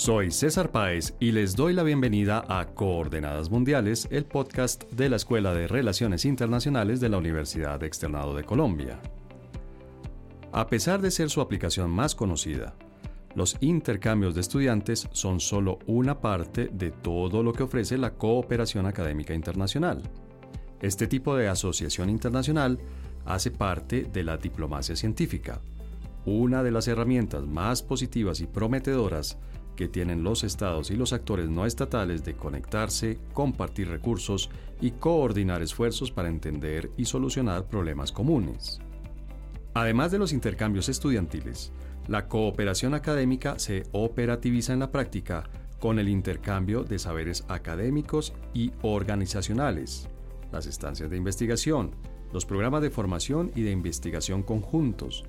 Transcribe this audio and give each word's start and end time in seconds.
Soy 0.00 0.30
César 0.30 0.72
Páez 0.72 1.14
y 1.20 1.30
les 1.30 1.54
doy 1.54 1.74
la 1.74 1.82
bienvenida 1.82 2.42
a 2.48 2.68
Coordenadas 2.68 3.50
Mundiales, 3.50 4.08
el 4.10 4.24
podcast 4.24 4.90
de 4.92 5.10
la 5.10 5.16
Escuela 5.16 5.52
de 5.52 5.68
Relaciones 5.68 6.24
Internacionales 6.24 7.00
de 7.00 7.10
la 7.10 7.18
Universidad 7.18 7.84
Externado 7.84 8.34
de 8.34 8.42
Colombia. 8.42 8.98
A 10.52 10.68
pesar 10.68 11.02
de 11.02 11.10
ser 11.10 11.28
su 11.28 11.42
aplicación 11.42 11.90
más 11.90 12.14
conocida, 12.14 12.74
los 13.34 13.58
intercambios 13.60 14.34
de 14.34 14.40
estudiantes 14.40 15.06
son 15.12 15.38
solo 15.38 15.78
una 15.86 16.18
parte 16.18 16.70
de 16.72 16.92
todo 16.92 17.42
lo 17.42 17.52
que 17.52 17.64
ofrece 17.64 17.98
la 17.98 18.14
cooperación 18.14 18.86
académica 18.86 19.34
internacional. 19.34 20.00
Este 20.80 21.08
tipo 21.08 21.36
de 21.36 21.48
asociación 21.48 22.08
internacional 22.08 22.78
hace 23.26 23.50
parte 23.50 24.04
de 24.04 24.24
la 24.24 24.38
diplomacia 24.38 24.96
científica, 24.96 25.60
una 26.24 26.62
de 26.62 26.70
las 26.70 26.88
herramientas 26.88 27.46
más 27.46 27.82
positivas 27.82 28.40
y 28.40 28.46
prometedoras 28.46 29.36
que 29.80 29.88
tienen 29.88 30.22
los 30.22 30.44
estados 30.44 30.90
y 30.90 30.94
los 30.94 31.14
actores 31.14 31.48
no 31.48 31.64
estatales 31.64 32.22
de 32.22 32.34
conectarse, 32.34 33.18
compartir 33.32 33.88
recursos 33.88 34.50
y 34.78 34.90
coordinar 34.90 35.62
esfuerzos 35.62 36.10
para 36.10 36.28
entender 36.28 36.90
y 36.98 37.06
solucionar 37.06 37.66
problemas 37.66 38.12
comunes. 38.12 38.78
Además 39.72 40.12
de 40.12 40.18
los 40.18 40.34
intercambios 40.34 40.90
estudiantiles, 40.90 41.72
la 42.08 42.28
cooperación 42.28 42.92
académica 42.92 43.58
se 43.58 43.84
operativiza 43.92 44.74
en 44.74 44.80
la 44.80 44.92
práctica 44.92 45.48
con 45.78 45.98
el 45.98 46.10
intercambio 46.10 46.84
de 46.84 46.98
saberes 46.98 47.46
académicos 47.48 48.34
y 48.52 48.72
organizacionales, 48.82 50.10
las 50.52 50.66
estancias 50.66 51.08
de 51.08 51.16
investigación, 51.16 51.92
los 52.34 52.44
programas 52.44 52.82
de 52.82 52.90
formación 52.90 53.50
y 53.54 53.62
de 53.62 53.70
investigación 53.70 54.42
conjuntos, 54.42 55.24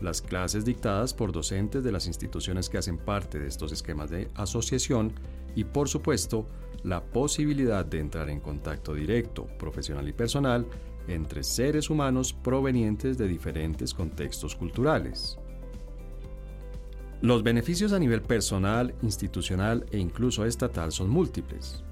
las 0.00 0.22
clases 0.22 0.64
dictadas 0.64 1.14
por 1.14 1.32
docentes 1.32 1.84
de 1.84 1.92
las 1.92 2.06
instituciones 2.06 2.68
que 2.68 2.78
hacen 2.78 2.98
parte 2.98 3.38
de 3.38 3.48
estos 3.48 3.72
esquemas 3.72 4.10
de 4.10 4.28
asociación 4.34 5.12
y 5.54 5.64
por 5.64 5.88
supuesto 5.88 6.46
la 6.82 7.04
posibilidad 7.04 7.84
de 7.84 8.00
entrar 8.00 8.30
en 8.30 8.40
contacto 8.40 8.94
directo, 8.94 9.46
profesional 9.58 10.08
y 10.08 10.12
personal 10.12 10.66
entre 11.08 11.42
seres 11.42 11.90
humanos 11.90 12.32
provenientes 12.32 13.18
de 13.18 13.28
diferentes 13.28 13.94
contextos 13.94 14.54
culturales. 14.54 15.38
Los 17.20 17.42
beneficios 17.42 17.92
a 17.92 17.98
nivel 17.98 18.22
personal, 18.22 18.94
institucional 19.02 19.84
e 19.90 19.98
incluso 19.98 20.46
estatal 20.46 20.90
son 20.90 21.10
múltiples. 21.10 21.84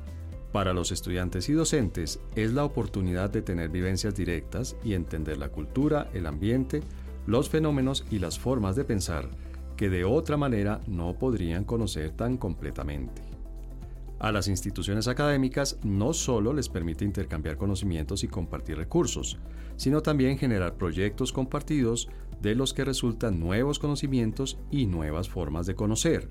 Para 0.52 0.72
los 0.72 0.90
estudiantes 0.90 1.50
y 1.50 1.52
docentes 1.52 2.20
es 2.34 2.54
la 2.54 2.64
oportunidad 2.64 3.28
de 3.28 3.42
tener 3.42 3.68
vivencias 3.68 4.14
directas 4.14 4.76
y 4.82 4.94
entender 4.94 5.36
la 5.36 5.50
cultura, 5.50 6.08
el 6.14 6.26
ambiente, 6.26 6.82
los 7.28 7.50
fenómenos 7.50 8.06
y 8.10 8.20
las 8.20 8.38
formas 8.38 8.74
de 8.74 8.84
pensar 8.84 9.28
que 9.76 9.90
de 9.90 10.06
otra 10.06 10.38
manera 10.38 10.80
no 10.86 11.12
podrían 11.18 11.64
conocer 11.64 12.12
tan 12.12 12.38
completamente. 12.38 13.20
A 14.18 14.32
las 14.32 14.48
instituciones 14.48 15.08
académicas 15.08 15.78
no 15.84 16.14
solo 16.14 16.54
les 16.54 16.70
permite 16.70 17.04
intercambiar 17.04 17.58
conocimientos 17.58 18.24
y 18.24 18.28
compartir 18.28 18.78
recursos, 18.78 19.36
sino 19.76 20.00
también 20.00 20.38
generar 20.38 20.78
proyectos 20.78 21.30
compartidos 21.30 22.08
de 22.40 22.54
los 22.54 22.72
que 22.72 22.86
resultan 22.86 23.38
nuevos 23.38 23.78
conocimientos 23.78 24.58
y 24.70 24.86
nuevas 24.86 25.28
formas 25.28 25.66
de 25.66 25.74
conocer. 25.74 26.30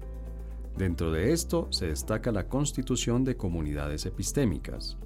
Dentro 0.80 1.12
de 1.12 1.32
esto 1.32 1.68
se 1.70 1.86
destaca 1.86 2.32
la 2.32 2.48
constitución 2.48 3.24
de 3.24 3.38
comunidades 3.38 4.08
epistémicas. 4.08 4.98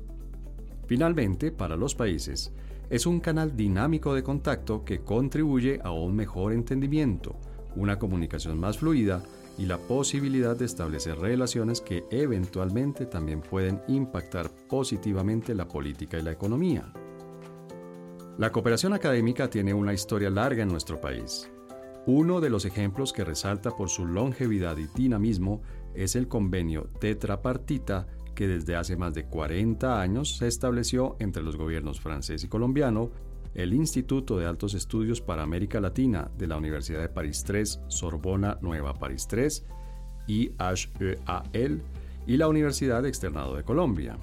Finalmente, 0.87 1.51
para 1.51 1.75
los 1.75 1.95
países, 1.95 2.53
es 2.91 3.05
un 3.05 3.21
canal 3.21 3.55
dinámico 3.55 4.13
de 4.13 4.21
contacto 4.21 4.83
que 4.83 4.99
contribuye 4.99 5.79
a 5.81 5.91
un 5.91 6.13
mejor 6.13 6.51
entendimiento, 6.51 7.39
una 7.77 7.97
comunicación 7.97 8.59
más 8.59 8.79
fluida 8.79 9.23
y 9.57 9.65
la 9.65 9.77
posibilidad 9.77 10.57
de 10.57 10.65
establecer 10.65 11.17
relaciones 11.17 11.79
que 11.79 12.03
eventualmente 12.11 13.05
también 13.05 13.39
pueden 13.39 13.81
impactar 13.87 14.51
positivamente 14.67 15.55
la 15.55 15.69
política 15.69 16.19
y 16.19 16.21
la 16.21 16.33
economía. 16.33 16.91
La 18.37 18.51
cooperación 18.51 18.91
académica 18.91 19.49
tiene 19.49 19.73
una 19.73 19.93
historia 19.93 20.29
larga 20.29 20.63
en 20.63 20.69
nuestro 20.69 20.99
país. 20.99 21.49
Uno 22.07 22.41
de 22.41 22.49
los 22.49 22.65
ejemplos 22.65 23.13
que 23.13 23.23
resalta 23.23 23.71
por 23.71 23.87
su 23.87 24.05
longevidad 24.05 24.77
y 24.77 24.87
dinamismo 24.87 25.61
es 25.93 26.17
el 26.17 26.27
convenio 26.27 26.89
tetrapartita 26.99 28.07
que 28.41 28.47
desde 28.47 28.75
hace 28.75 28.97
más 28.97 29.13
de 29.13 29.25
40 29.25 30.01
años 30.01 30.37
se 30.37 30.47
estableció 30.47 31.15
entre 31.19 31.43
los 31.43 31.57
gobiernos 31.57 32.01
francés 32.01 32.43
y 32.43 32.47
colombiano, 32.47 33.11
el 33.53 33.71
Instituto 33.71 34.35
de 34.39 34.47
Altos 34.47 34.73
Estudios 34.73 35.21
para 35.21 35.43
América 35.43 35.79
Latina 35.79 36.31
de 36.39 36.47
la 36.47 36.57
Universidad 36.57 37.01
de 37.01 37.09
París 37.09 37.45
III, 37.47 37.65
Sorbona 37.87 38.57
Nueva 38.59 38.95
París 38.95 39.27
III, 39.31 39.63
IHEAL, 40.25 41.83
y 42.25 42.37
la 42.37 42.47
Universidad 42.47 43.05
Externado 43.05 43.55
de 43.55 43.63
Colombia. 43.63 44.17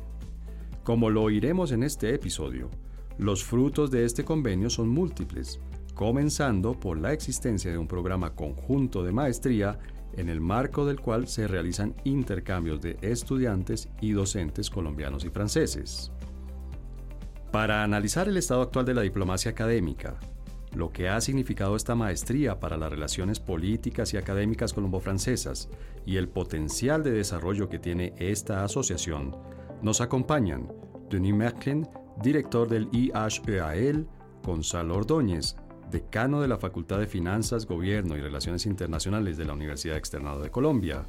Como 0.82 1.10
lo 1.10 1.22
oiremos 1.22 1.70
en 1.70 1.84
este 1.84 2.12
episodio, 2.12 2.70
los 3.18 3.44
frutos 3.44 3.88
de 3.92 4.04
este 4.04 4.24
convenio 4.24 4.68
son 4.68 4.88
múltiples, 4.88 5.60
comenzando 5.94 6.72
por 6.72 6.98
la 6.98 7.12
existencia 7.12 7.70
de 7.70 7.78
un 7.78 7.86
programa 7.86 8.34
conjunto 8.34 9.04
de 9.04 9.12
maestría 9.12 9.78
en 10.18 10.28
el 10.28 10.40
marco 10.40 10.84
del 10.84 11.00
cual 11.00 11.28
se 11.28 11.46
realizan 11.46 11.94
intercambios 12.04 12.82
de 12.82 12.98
estudiantes 13.00 13.88
y 14.00 14.12
docentes 14.12 14.68
colombianos 14.68 15.24
y 15.24 15.30
franceses. 15.30 16.10
Para 17.52 17.84
analizar 17.84 18.28
el 18.28 18.36
estado 18.36 18.62
actual 18.62 18.84
de 18.84 18.94
la 18.94 19.02
diplomacia 19.02 19.52
académica, 19.52 20.18
lo 20.74 20.92
que 20.92 21.08
ha 21.08 21.20
significado 21.20 21.76
esta 21.76 21.94
maestría 21.94 22.60
para 22.60 22.76
las 22.76 22.90
relaciones 22.90 23.40
políticas 23.40 24.12
y 24.12 24.16
académicas 24.16 24.74
colombo-francesas 24.74 25.68
y 26.04 26.16
el 26.16 26.28
potencial 26.28 27.02
de 27.02 27.12
desarrollo 27.12 27.68
que 27.68 27.78
tiene 27.78 28.12
esta 28.18 28.64
asociación, 28.64 29.36
nos 29.82 30.00
acompañan 30.00 30.68
Denis 31.08 31.34
Merklin, 31.34 31.88
director 32.22 32.68
del 32.68 32.88
IHEAL, 32.92 34.06
Gonzalo 34.42 34.96
Ordóñez, 34.96 35.56
decano 35.90 36.40
de 36.40 36.48
la 36.48 36.58
Facultad 36.58 36.98
de 36.98 37.06
Finanzas, 37.06 37.66
Gobierno 37.66 38.16
y 38.16 38.20
Relaciones 38.20 38.66
Internacionales 38.66 39.36
de 39.36 39.44
la 39.44 39.54
Universidad 39.54 39.96
Externado 39.96 40.40
de 40.40 40.50
Colombia, 40.50 41.04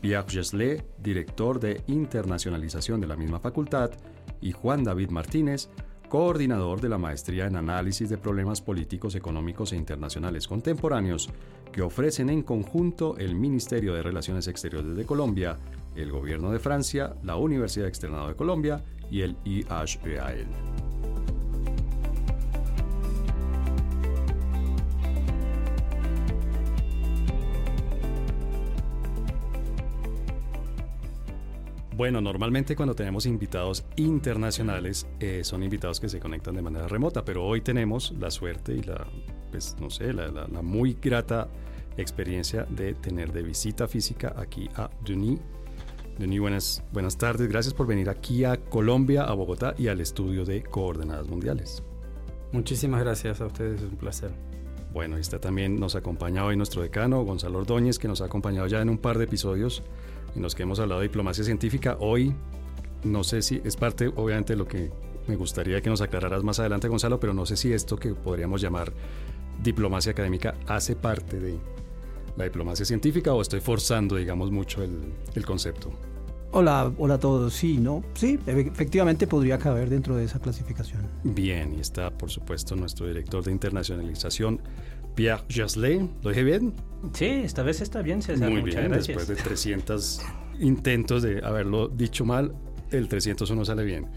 Pierre 0.00 0.26
Gesley, 0.28 0.82
director 0.98 1.60
de 1.60 1.82
Internacionalización 1.86 3.00
de 3.00 3.06
la 3.06 3.16
misma 3.16 3.38
facultad, 3.38 3.90
y 4.40 4.52
Juan 4.52 4.82
David 4.82 5.10
Martínez, 5.10 5.68
coordinador 6.08 6.80
de 6.80 6.88
la 6.88 6.98
Maestría 6.98 7.46
en 7.46 7.56
Análisis 7.56 8.10
de 8.10 8.18
Problemas 8.18 8.60
Políticos, 8.60 9.14
Económicos 9.14 9.72
e 9.72 9.76
Internacionales 9.76 10.46
Contemporáneos, 10.46 11.30
que 11.72 11.80
ofrecen 11.80 12.28
en 12.28 12.42
conjunto 12.42 13.16
el 13.16 13.34
Ministerio 13.34 13.94
de 13.94 14.02
Relaciones 14.02 14.46
Exteriores 14.46 14.94
de 14.94 15.06
Colombia, 15.06 15.58
el 15.94 16.10
Gobierno 16.10 16.50
de 16.50 16.58
Francia, 16.58 17.14
la 17.22 17.36
Universidad 17.36 17.88
Externado 17.88 18.28
de 18.28 18.34
Colombia 18.34 18.84
y 19.10 19.22
el 19.22 19.36
IHEAL. 19.44 20.91
Bueno, 32.02 32.20
normalmente 32.20 32.74
cuando 32.74 32.96
tenemos 32.96 33.26
invitados 33.26 33.84
internacionales 33.94 35.06
eh, 35.20 35.42
son 35.44 35.62
invitados 35.62 36.00
que 36.00 36.08
se 36.08 36.18
conectan 36.18 36.56
de 36.56 36.62
manera 36.62 36.88
remota, 36.88 37.24
pero 37.24 37.46
hoy 37.46 37.60
tenemos 37.60 38.12
la 38.18 38.28
suerte 38.32 38.74
y 38.74 38.82
la, 38.82 39.06
pues 39.52 39.76
no 39.80 39.88
sé, 39.88 40.12
la, 40.12 40.48
muy 40.62 40.98
grata 41.00 41.48
experiencia 41.96 42.66
de 42.68 42.94
tener 42.94 43.32
de 43.32 43.44
visita 43.44 43.86
física 43.86 44.34
aquí 44.36 44.68
a 44.74 44.90
Denis. 45.06 45.38
Denis, 46.18 46.40
buenas, 46.40 46.82
buenas 46.92 47.16
tardes. 47.16 47.46
Gracias 47.46 47.72
por 47.72 47.86
venir 47.86 48.10
aquí 48.10 48.42
a 48.42 48.56
Colombia, 48.56 49.22
a 49.22 49.32
Bogotá 49.34 49.76
y 49.78 49.86
al 49.86 50.00
estudio 50.00 50.44
de 50.44 50.64
Coordenadas 50.64 51.28
Mundiales. 51.28 51.84
Muchísimas 52.50 53.00
gracias 53.00 53.40
a 53.40 53.46
ustedes, 53.46 53.80
es 53.80 53.88
un 53.88 53.96
placer. 53.96 54.32
Bueno, 54.92 55.18
está 55.18 55.38
también 55.38 55.78
nos 55.78 55.94
acompaña 55.94 56.44
hoy 56.44 56.56
nuestro 56.56 56.82
decano, 56.82 57.22
Gonzalo 57.22 57.60
Ordóñez, 57.60 58.00
que 58.00 58.08
nos 58.08 58.22
ha 58.22 58.24
acompañado 58.24 58.66
ya 58.66 58.82
en 58.82 58.88
un 58.90 58.98
par 58.98 59.18
de 59.18 59.24
episodios 59.24 59.84
en 60.34 60.42
los 60.42 60.54
que 60.54 60.62
hemos 60.62 60.80
hablado 60.80 61.00
de 61.00 61.08
diplomacia 61.08 61.44
científica. 61.44 61.96
Hoy, 62.00 62.34
no 63.04 63.24
sé 63.24 63.42
si 63.42 63.60
es 63.64 63.76
parte, 63.76 64.08
obviamente, 64.08 64.54
de 64.54 64.56
lo 64.56 64.66
que 64.66 64.90
me 65.26 65.36
gustaría 65.36 65.80
que 65.80 65.90
nos 65.90 66.00
aclararas 66.00 66.42
más 66.42 66.58
adelante, 66.58 66.88
Gonzalo, 66.88 67.20
pero 67.20 67.34
no 67.34 67.46
sé 67.46 67.56
si 67.56 67.72
esto 67.72 67.96
que 67.96 68.14
podríamos 68.14 68.60
llamar 68.60 68.92
diplomacia 69.62 70.12
académica 70.12 70.54
hace 70.66 70.96
parte 70.96 71.38
de 71.38 71.58
la 72.36 72.44
diplomacia 72.44 72.84
científica 72.84 73.32
o 73.32 73.42
estoy 73.42 73.60
forzando, 73.60 74.16
digamos, 74.16 74.50
mucho 74.50 74.82
el, 74.82 75.12
el 75.34 75.46
concepto. 75.46 75.92
Hola, 76.54 76.92
hola 76.98 77.14
a 77.14 77.18
todos. 77.18 77.54
Sí, 77.54 77.78
¿no? 77.78 78.04
Sí, 78.12 78.38
efectivamente 78.46 79.26
podría 79.26 79.58
caber 79.58 79.88
dentro 79.88 80.16
de 80.16 80.24
esa 80.24 80.38
clasificación. 80.38 81.00
Bien, 81.24 81.72
y 81.74 81.80
está, 81.80 82.10
por 82.10 82.30
supuesto, 82.30 82.76
nuestro 82.76 83.06
director 83.06 83.42
de 83.42 83.52
internacionalización, 83.52 84.60
Pierre 85.14 85.42
Jasley. 85.48 86.10
¿Lo 86.22 86.30
dije 86.30 86.42
bien? 86.42 86.74
Sí, 87.12 87.26
esta 87.26 87.62
vez 87.62 87.80
está 87.80 88.02
bien, 88.02 88.22
César. 88.22 88.50
Muy 88.50 88.62
bien, 88.62 88.90
después 88.90 89.28
de 89.28 89.36
300 89.36 90.20
intentos 90.60 91.22
de 91.22 91.44
haberlo 91.44 91.88
dicho 91.88 92.24
mal, 92.24 92.54
el 92.90 93.08
301 93.08 93.64
sale 93.64 93.84
bien. 93.84 94.08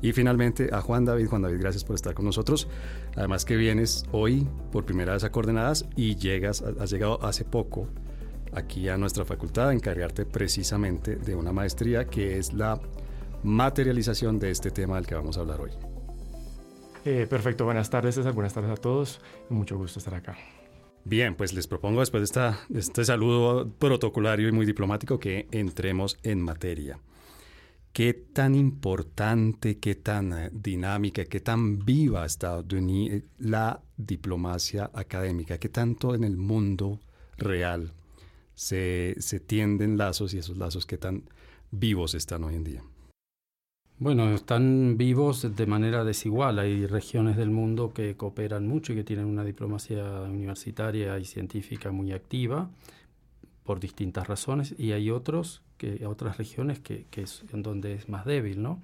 Y 0.00 0.12
finalmente 0.12 0.70
a 0.72 0.80
Juan 0.80 1.04
David. 1.04 1.28
Juan 1.28 1.42
David, 1.42 1.60
gracias 1.60 1.84
por 1.84 1.94
estar 1.94 2.14
con 2.14 2.24
nosotros. 2.24 2.68
Además 3.16 3.44
que 3.44 3.56
vienes 3.56 4.04
hoy 4.10 4.48
por 4.72 4.84
primera 4.84 5.12
vez 5.12 5.22
a 5.22 5.30
Coordenadas 5.30 5.86
y 5.94 6.16
llegas, 6.16 6.62
has 6.62 6.90
llegado 6.90 7.24
hace 7.24 7.44
poco 7.44 7.88
aquí 8.52 8.88
a 8.88 8.96
nuestra 8.98 9.24
facultad 9.24 9.68
a 9.68 9.72
encargarte 9.72 10.26
precisamente 10.26 11.16
de 11.16 11.34
una 11.34 11.52
maestría 11.52 12.06
que 12.06 12.38
es 12.38 12.52
la 12.52 12.80
materialización 13.44 14.38
de 14.38 14.50
este 14.50 14.70
tema 14.70 14.96
del 14.96 15.06
que 15.06 15.14
vamos 15.14 15.38
a 15.38 15.40
hablar 15.40 15.60
hoy. 15.60 15.70
Eh, 17.04 17.26
perfecto, 17.28 17.64
buenas 17.64 17.90
tardes 17.90 18.14
César, 18.14 18.32
buenas 18.32 18.54
tardes 18.54 18.70
a 18.70 18.76
todos, 18.76 19.20
mucho 19.48 19.76
gusto 19.76 19.98
estar 19.98 20.14
acá. 20.14 20.36
Bien, 21.04 21.34
pues 21.34 21.52
les 21.52 21.66
propongo 21.66 21.98
después 21.98 22.32
de, 22.32 22.54
este 22.74 23.04
saludo 23.04 23.68
protocolario 23.80 24.48
y 24.48 24.52
muy 24.52 24.66
diplomático 24.66 25.18
que 25.18 25.48
entremos 25.50 26.16
en 26.22 26.40
materia. 26.40 27.00
¿Qué 27.92 28.14
tan 28.14 28.54
importante, 28.54 29.78
qué 29.78 29.96
tan 29.96 30.32
eh, 30.32 30.50
dinámica, 30.52 31.24
qué 31.24 31.40
tan 31.40 31.84
viva 31.84 32.24
está 32.24 32.64
la 33.38 33.82
diplomacia 33.96 34.90
académica? 34.94 35.58
¿Qué 35.58 35.68
tanto 35.68 36.14
en 36.14 36.22
el 36.22 36.36
mundo 36.36 37.00
real 37.36 37.92
se, 38.54 39.16
se 39.18 39.40
tienden 39.40 39.98
lazos 39.98 40.34
y 40.34 40.38
esos 40.38 40.56
lazos 40.56 40.86
qué 40.86 40.98
tan 40.98 41.24
vivos 41.72 42.14
están 42.14 42.44
hoy 42.44 42.54
en 42.54 42.64
día? 42.64 42.84
Bueno, 43.98 44.34
están 44.34 44.96
vivos 44.96 45.54
de 45.54 45.66
manera 45.66 46.04
desigual. 46.04 46.58
Hay 46.58 46.86
regiones 46.86 47.36
del 47.36 47.50
mundo 47.50 47.92
que 47.92 48.16
cooperan 48.16 48.66
mucho 48.66 48.92
y 48.92 48.96
que 48.96 49.04
tienen 49.04 49.26
una 49.26 49.44
diplomacia 49.44 50.04
universitaria 50.22 51.18
y 51.18 51.24
científica 51.24 51.92
muy 51.92 52.12
activa 52.12 52.68
por 53.64 53.80
distintas 53.80 54.26
razones 54.26 54.74
y 54.76 54.92
hay 54.92 55.10
otros 55.10 55.62
que 55.78 56.06
otras 56.06 56.36
regiones 56.36 56.80
que, 56.80 57.06
es 57.16 57.44
en 57.52 57.62
donde 57.62 57.94
es 57.94 58.08
más 58.08 58.24
débil, 58.24 58.62
¿no? 58.62 58.80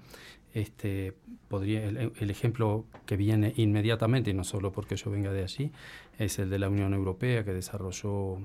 Este 0.53 1.13
podría 1.47 1.87
el, 1.87 2.29
ejemplo 2.29 2.85
que 3.05 3.17
viene 3.17 3.53
inmediatamente 3.57 4.31
y 4.31 4.33
no 4.33 4.43
solo 4.43 4.71
porque 4.71 4.95
yo 4.95 5.11
venga 5.11 5.31
de 5.31 5.43
allí 5.43 5.71
es 6.17 6.39
el 6.39 6.49
de 6.49 6.57
la 6.57 6.69
Unión 6.69 6.93
Europea 6.93 7.43
que 7.43 7.53
desarrolló 7.53 8.37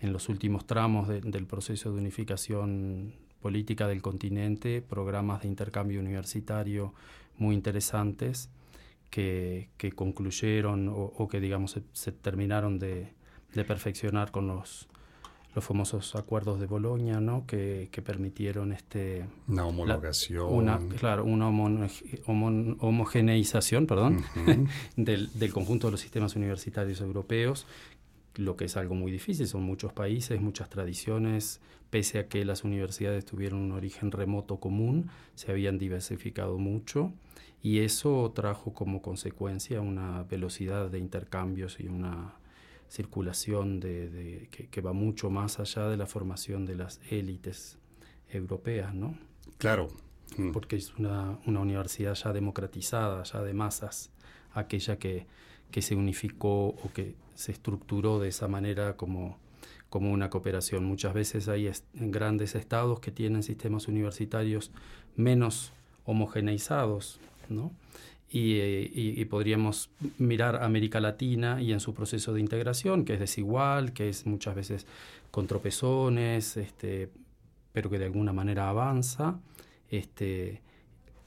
en 0.00 0.12
los 0.12 0.28
últimos 0.28 0.66
tramos 0.66 1.08
del 1.08 1.46
proceso 1.46 1.92
de 1.92 1.98
unificación 1.98 3.14
política 3.44 3.86
del 3.86 4.00
continente, 4.00 4.80
programas 4.80 5.42
de 5.42 5.48
intercambio 5.48 6.00
universitario 6.00 6.94
muy 7.36 7.54
interesantes 7.54 8.48
que, 9.10 9.68
que 9.76 9.92
concluyeron 9.92 10.90
o, 10.90 11.28
que, 11.28 11.40
digamos, 11.40 11.78
se, 11.92 12.12
terminaron 12.12 12.78
de, 12.78 13.12
de, 13.52 13.64
perfeccionar 13.66 14.30
con 14.30 14.46
los, 14.46 14.88
los 15.54 15.62
famosos 15.62 16.16
acuerdos 16.16 16.58
de 16.58 16.64
Bolonia, 16.64 17.20
¿no? 17.20 17.44
que, 17.46 17.90
que 17.92 18.00
permitieron 18.00 18.72
este, 18.72 19.26
una 19.46 19.66
homologación. 19.66 20.50
una, 20.50 20.80
claro, 20.98 21.26
una 21.26 21.48
homogeneización 22.26 23.86
perdón, 23.86 24.24
del, 24.96 25.38
del 25.38 25.52
conjunto 25.52 25.88
de 25.88 25.90
los 25.90 26.00
sistemas 26.00 26.34
universitarios 26.34 27.02
europeos 27.02 27.66
lo 28.36 28.56
que 28.56 28.66
es 28.66 28.76
algo 28.76 28.94
muy 28.94 29.12
difícil. 29.12 29.46
Son 29.46 29.62
muchos 29.62 29.92
países, 29.92 30.40
muchas 30.40 30.68
tradiciones, 30.68 31.60
pese 31.90 32.18
a 32.18 32.28
que 32.28 32.44
las 32.44 32.64
universidades 32.64 33.24
tuvieron 33.24 33.60
un 33.60 33.72
origen 33.72 34.10
remoto 34.10 34.58
común, 34.58 35.10
se 35.34 35.52
habían 35.52 35.78
diversificado 35.78 36.58
mucho 36.58 37.12
y 37.62 37.80
eso 37.80 38.32
trajo 38.34 38.74
como 38.74 39.00
consecuencia 39.00 39.80
una 39.80 40.24
velocidad 40.24 40.90
de 40.90 40.98
intercambios 40.98 41.78
y 41.80 41.88
una 41.88 42.34
circulación 42.88 43.80
de, 43.80 44.48
que, 44.70 44.80
va 44.80 44.92
mucho 44.92 45.30
más 45.30 45.58
allá 45.60 45.88
de 45.88 45.96
la 45.96 46.06
formación 46.06 46.66
de 46.66 46.76
las 46.76 47.00
élites 47.10 47.78
europeas, 48.28 48.94
¿no? 48.94 49.16
Claro. 49.58 49.88
Mm. 50.36 50.52
Porque 50.52 50.76
es 50.76 50.94
una, 50.96 51.38
una 51.46 51.60
universidad 51.60 52.14
ya 52.14 52.32
democratizada, 52.32 53.22
ya 53.22 53.42
de 53.42 53.54
masas, 53.54 54.10
aquella 54.52 54.98
que, 54.98 55.26
que 55.74 55.82
se 55.82 55.96
unificó 55.96 56.68
o 56.68 56.90
que 56.94 57.16
se 57.34 57.50
estructuró 57.50 58.20
de 58.20 58.28
esa 58.28 58.46
manera 58.46 58.96
como, 58.96 59.40
como 59.90 60.12
una 60.12 60.30
cooperación. 60.30 60.84
Muchas 60.84 61.12
veces 61.14 61.48
hay 61.48 61.68
grandes 61.94 62.54
estados 62.54 63.00
que 63.00 63.10
tienen 63.10 63.42
sistemas 63.42 63.88
universitarios 63.88 64.70
menos 65.16 65.72
homogeneizados, 66.04 67.18
¿no? 67.48 67.72
Eh, 68.30 68.88
y, 68.94 69.24
podríamos 69.24 69.90
mirar 70.16 70.62
América 70.62 71.00
Latina 71.00 71.60
y 71.60 71.72
en 71.72 71.80
su 71.80 71.92
proceso 71.92 72.32
de 72.32 72.40
integración, 72.40 73.04
que 73.04 73.14
es 73.14 73.18
desigual, 73.18 73.92
que 73.92 74.08
es 74.08 74.26
muchas 74.26 74.54
veces 74.54 74.86
con 75.32 75.48
tropezones, 75.48 76.56
este, 76.56 77.10
pero 77.72 77.90
que 77.90 77.98
de 77.98 78.04
alguna 78.04 78.32
manera 78.32 78.68
avanza. 78.68 79.40
Este, 79.90 80.62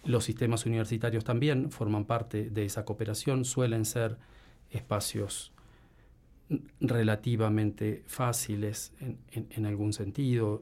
los 0.05 0.23
sistemas 0.23 0.65
universitarios 0.65 1.25
también 1.25 1.69
forman 1.69 2.05
parte 2.05 2.49
de 2.49 2.63
esa 2.63 2.85
cooperación, 2.85 3.43
suelen 3.43 3.83
ser 3.83 4.17
espacios 4.71 5.51
relativamente 6.79 8.03
fáciles 8.07 8.93
en, 9.31 9.65
algún 9.65 9.93
sentido. 9.93 10.61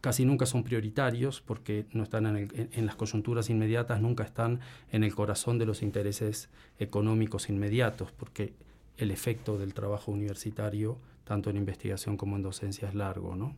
Casi 0.00 0.24
nunca 0.24 0.46
son 0.46 0.62
prioritarios 0.62 1.40
porque 1.40 1.86
no 1.92 2.02
están 2.02 2.26
en, 2.36 2.86
las 2.86 2.96
coyunturas 2.96 3.50
inmediatas, 3.50 4.00
nunca 4.00 4.24
están 4.24 4.60
en 4.92 5.04
el 5.04 5.14
corazón 5.14 5.58
de 5.58 5.66
los 5.66 5.82
intereses 5.82 6.48
económicos 6.78 7.48
inmediatos, 7.48 8.12
porque 8.12 8.54
el 8.96 9.10
efecto 9.10 9.58
del 9.58 9.74
trabajo 9.74 10.12
universitario, 10.12 10.98
tanto 11.24 11.50
en 11.50 11.56
investigación 11.56 12.16
como 12.16 12.36
en 12.36 12.42
docencia, 12.42 12.88
es 12.88 12.94
largo, 12.94 13.36
¿no? 13.36 13.56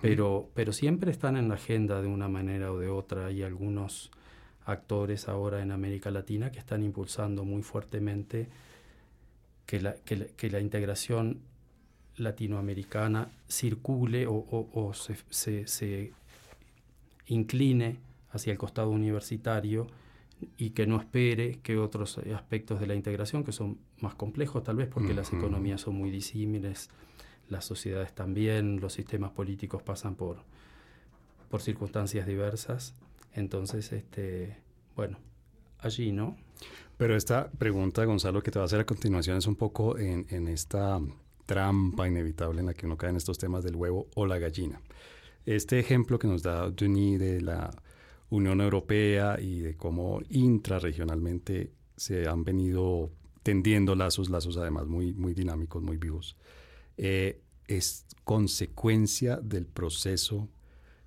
pero, 0.00 0.48
pero 0.54 0.72
siempre 0.72 1.10
están 1.10 1.36
en 1.36 1.48
la 1.48 1.54
agenda 1.54 2.00
de 2.00 2.08
una 2.08 2.28
manera 2.28 2.72
o 2.72 2.78
de 2.78 2.88
otra. 2.88 3.26
Hay 3.26 3.42
algunos 3.42 4.10
actores 4.64 5.28
ahora 5.28 5.62
en 5.62 5.70
América 5.70 6.10
Latina 6.10 6.50
que 6.50 6.58
están 6.58 6.82
impulsando 6.82 7.44
muy 7.44 7.62
fuertemente 7.62 8.48
que 9.66 9.80
la, 9.80 9.94
que 9.94 10.50
la, 10.50 10.60
integración 10.60 11.40
latinoamericana 12.16 13.30
circule 13.48 14.26
o, 14.28 14.92
se, 14.94 15.66
se, 15.66 16.12
incline 17.26 17.98
hacia 18.30 18.52
el 18.52 18.58
costado 18.58 18.90
universitario 18.90 19.86
y 20.56 20.70
que 20.70 20.86
no 20.86 20.98
espere 20.98 21.60
que 21.62 21.78
otros 21.78 22.18
aspectos 22.34 22.80
de 22.80 22.86
la 22.86 22.94
integración, 22.94 23.44
que 23.44 23.52
son 23.52 23.78
más 24.00 24.14
complejos 24.14 24.62
tal 24.64 24.76
vez 24.76 24.88
porque 24.88 25.14
las 25.14 25.32
economías 25.32 25.80
son 25.80 25.94
muy 25.94 26.10
disímiles, 26.10 26.90
las 27.48 27.64
sociedades 27.64 28.12
también, 28.14 28.80
los 28.80 28.92
sistemas 28.92 29.30
políticos 29.30 29.82
pasan 29.82 30.16
por, 30.16 30.38
por 31.48 31.62
circunstancias 31.62 32.26
diversas. 32.26 32.94
Entonces, 33.34 33.92
este, 33.92 34.56
bueno, 34.94 35.18
allí, 35.78 36.12
¿no? 36.12 36.36
Pero 36.96 37.16
esta 37.16 37.50
pregunta, 37.50 38.04
Gonzalo, 38.04 38.42
que 38.42 38.50
te 38.50 38.58
va 38.58 38.64
a 38.64 38.66
hacer 38.66 38.80
a 38.80 38.86
continuación 38.86 39.36
es 39.36 39.46
un 39.46 39.56
poco 39.56 39.98
en, 39.98 40.48
esta 40.48 41.00
trampa 41.46 42.06
inevitable 42.06 42.60
en 42.60 42.66
la 42.66 42.74
que 42.74 42.86
uno 42.86 42.96
cae 42.96 43.10
en 43.10 43.16
estos 43.16 43.38
temas 43.38 43.64
del 43.64 43.76
huevo 43.76 44.08
o 44.14 44.26
la 44.26 44.38
gallina. 44.38 44.80
Este 45.44 45.80
ejemplo 45.80 46.18
que 46.18 46.28
nos 46.28 46.42
da 46.42 46.70
Denis 46.70 47.18
de 47.18 47.40
la 47.40 47.70
Unión 48.30 48.60
Europea 48.60 49.38
y 49.40 49.60
de 49.60 49.76
cómo 49.76 50.20
intrarregionalmente 50.30 51.72
se 51.96 52.28
han 52.28 52.44
venido 52.44 53.10
tendiendo 53.42 53.96
lazos, 53.96 54.30
lazos 54.30 54.56
además 54.56 54.86
muy, 54.86 55.12
muy 55.12 55.34
dinámicos, 55.34 55.82
muy 55.82 55.96
vivos, 55.96 56.36
eh, 56.96 57.40
es 57.66 58.06
consecuencia 58.24 59.38
del 59.38 59.66
proceso 59.66 60.48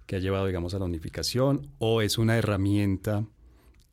que 0.05 0.15
ha 0.15 0.19
llevado, 0.19 0.45
digamos, 0.45 0.73
a 0.73 0.79
la 0.79 0.85
unificación 0.85 1.69
o 1.79 2.01
es 2.01 2.17
una 2.17 2.37
herramienta 2.37 3.25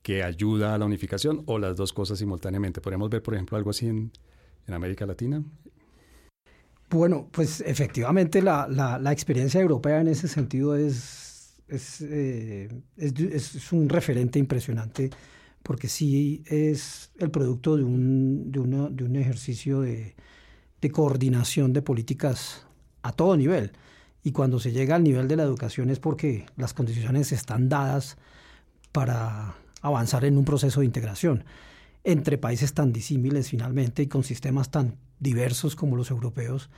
que 0.02 0.23
ayuda 0.23 0.75
a 0.75 0.78
la 0.78 0.85
unificación 0.85 1.42
o 1.47 1.59
las 1.59 1.76
dos 1.76 1.92
cosas 1.92 2.19
simultáneamente. 2.19 2.81
¿Podríamos 2.81 3.09
ver, 3.09 3.23
por 3.23 3.35
ejemplo, 3.35 3.57
algo 3.57 3.71
así 3.71 3.87
en, 3.87 4.12
América 4.69 5.04
Latina? 5.04 5.42
Bueno, 6.88 7.28
pues 7.31 7.61
efectivamente 7.61 8.40
la, 8.40 8.66
la, 8.69 9.12
experiencia 9.12 9.61
europea 9.61 10.00
en 10.00 10.09
ese 10.09 10.28
sentido 10.28 10.76
es, 10.76 11.54
es, 11.69 12.00
eh, 12.00 12.69
es, 12.97 13.73
un 13.73 13.88
referente 13.88 14.38
impresionante 14.38 15.11
porque 15.62 15.88
sí 15.88 16.42
es 16.47 17.11
el 17.19 17.31
producto 17.31 17.76
de 17.76 17.85
un, 17.85 18.50
de 18.50 18.61
de 18.61 19.04
un 19.04 19.16
ejercicio 19.16 19.83
de, 19.83 20.14
de 20.81 20.90
coordinación 20.90 21.73
de 21.73 21.83
políticas 21.83 22.66
a 23.02 23.12
todo 23.12 23.37
nivel. 23.37 23.73
Y 24.23 24.33
cuando 24.33 24.61
se 24.61 24.73
llega 24.73 24.97
al 24.97 25.02
nivel 25.02 25.29
de 25.29 25.37
la 25.37 25.43
educación 25.43 25.91
es 25.91 25.99
porque 25.99 26.47
las 26.57 26.75
condiciones 26.75 27.33
están 27.33 27.69
dadas 27.69 28.17
para 28.93 29.55
avanzar 29.81 30.25
en 30.25 30.38
un 30.38 30.45
proceso 30.45 30.81
de 30.81 30.87
integración 30.87 31.45
entre 32.05 32.38
países 32.38 32.75
tan 32.75 32.93
disímiles 32.93 33.49
finalmente 33.49 34.02
y 34.02 34.07
con 34.07 34.25
sistemas 34.25 34.71
tan 34.71 34.97
diversos 35.21 35.76
como 35.76 35.97
los 35.97 36.11
europeos, 36.11 36.69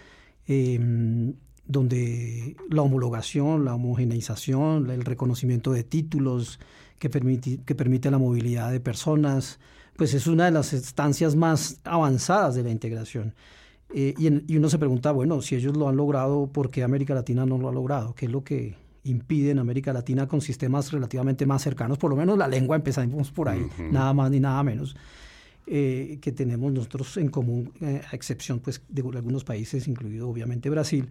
em, 0.47 1.35
donde 1.67 2.57
la 2.71 2.83
homologación, 2.83 3.65
la 3.65 3.75
homogeneización, 3.75 4.91
el 4.91 5.05
reconocimiento 5.05 5.73
de 5.73 5.83
títulos 5.83 6.61
que 6.99 7.09
permite, 7.09 7.59
que 7.65 7.75
permite 7.75 8.11
la 8.11 8.19
movilidad 8.19 8.71
de 8.71 8.81
personas, 8.81 9.59
pues 9.97 10.13
es 10.13 10.27
una 10.27 10.45
de 10.45 10.51
las 10.51 10.73
estancias 10.75 11.37
más 11.37 11.81
avanzadas 11.85 12.55
de 12.55 12.65
la 12.65 12.71
integración. 12.71 13.35
Eh, 13.95 14.13
y, 14.19 14.53
y, 14.53 14.57
uno 14.57 14.69
se 14.69 14.79
pregunta, 14.79 15.13
bueno, 15.13 15.41
si 15.41 15.55
ellos 15.55 15.77
lo 15.77 15.89
han 15.89 15.97
logrado, 15.97 16.49
¿por 16.49 16.71
qué 16.71 16.83
América 16.83 17.15
Latina 17.15 17.47
no 17.47 17.59
lo 17.59 17.69
ha 17.69 17.73
logrado? 17.73 18.15
¿Qué 18.15 18.27
es 18.27 18.33
lo 18.33 18.43
que 18.43 18.75
impide 19.05 19.51
en 19.51 19.59
América 19.59 19.93
Latina 19.93 20.27
con 20.27 20.41
sistemas 20.41 20.91
relativamente 20.91 21.47
más 21.47 21.63
cercanos, 21.63 21.99
por 21.99 22.11
lo 22.11 22.17
menos 22.17 22.37
la 22.37 22.49
lengua 22.49 22.77
empezamos 22.77 23.31
por 23.31 23.49
ahí, 23.49 23.67
nada 23.91 24.13
más 24.13 24.31
ni 24.31 24.41
nada 24.41 24.63
menos. 24.63 24.97
eh, 25.67 26.19
que 26.21 26.31
tenemos 26.31 26.71
nosotros 26.75 27.17
en 27.17 27.29
común, 27.29 27.73
eh, 27.81 28.03
a 28.11 28.15
excepción 28.15 28.61
pues, 28.61 28.83
de 28.87 29.01
algunos 29.01 29.45
países, 29.45 29.89
incluido 29.89 30.29
obviamente 30.29 30.69
Brasil, 30.69 31.09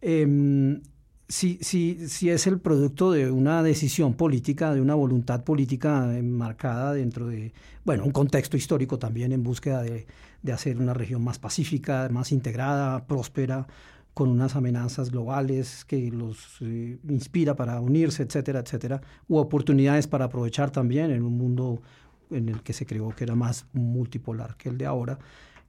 em, 0.00 0.80
si, 1.28 1.58
si, 1.62 2.08
si, 2.08 2.30
es 2.30 2.46
el 2.46 2.60
producto 2.60 3.10
de 3.10 3.30
una 3.30 3.62
decisión 3.62 4.14
política, 4.14 4.74
de 4.74 4.80
una 4.80 4.94
voluntad 4.94 5.44
política 5.44 6.06
marcada 6.22 6.92
dentro 6.92 7.26
de, 7.26 7.52
bueno, 7.84 8.04
un 8.04 8.12
contexto 8.12 8.56
histórico 8.56 8.98
también 8.98 9.32
en 9.32 9.42
búsqueda 9.42 9.82
de, 9.82 10.06
de 10.42 10.52
hacer 10.52 10.78
una 10.78 10.94
región 10.94 11.24
más 11.24 11.38
pacífica, 11.38 12.08
más 12.10 12.30
integrada, 12.30 13.06
próspera, 13.06 13.66
con 14.14 14.28
unas 14.28 14.54
amenazas 14.54 15.10
globales 15.10 15.84
que 15.84 16.10
los 16.10 16.58
eh, 16.60 16.98
inspira 17.08 17.56
para 17.56 17.80
unirse, 17.80 18.22
etcétera, 18.22 18.60
etcétera, 18.60 19.02
u 19.28 19.38
oportunidades 19.38 20.06
para 20.06 20.26
aprovechar 20.26 20.70
también 20.70 21.10
en 21.10 21.24
un 21.24 21.36
mundo 21.36 21.82
en 22.30 22.48
el 22.48 22.62
que 22.62 22.72
se 22.72 22.86
creó 22.86 23.10
que 23.10 23.24
era 23.24 23.34
más 23.34 23.66
multipolar 23.72 24.56
que 24.56 24.68
el 24.68 24.78
de 24.78 24.86
ahora. 24.86 25.18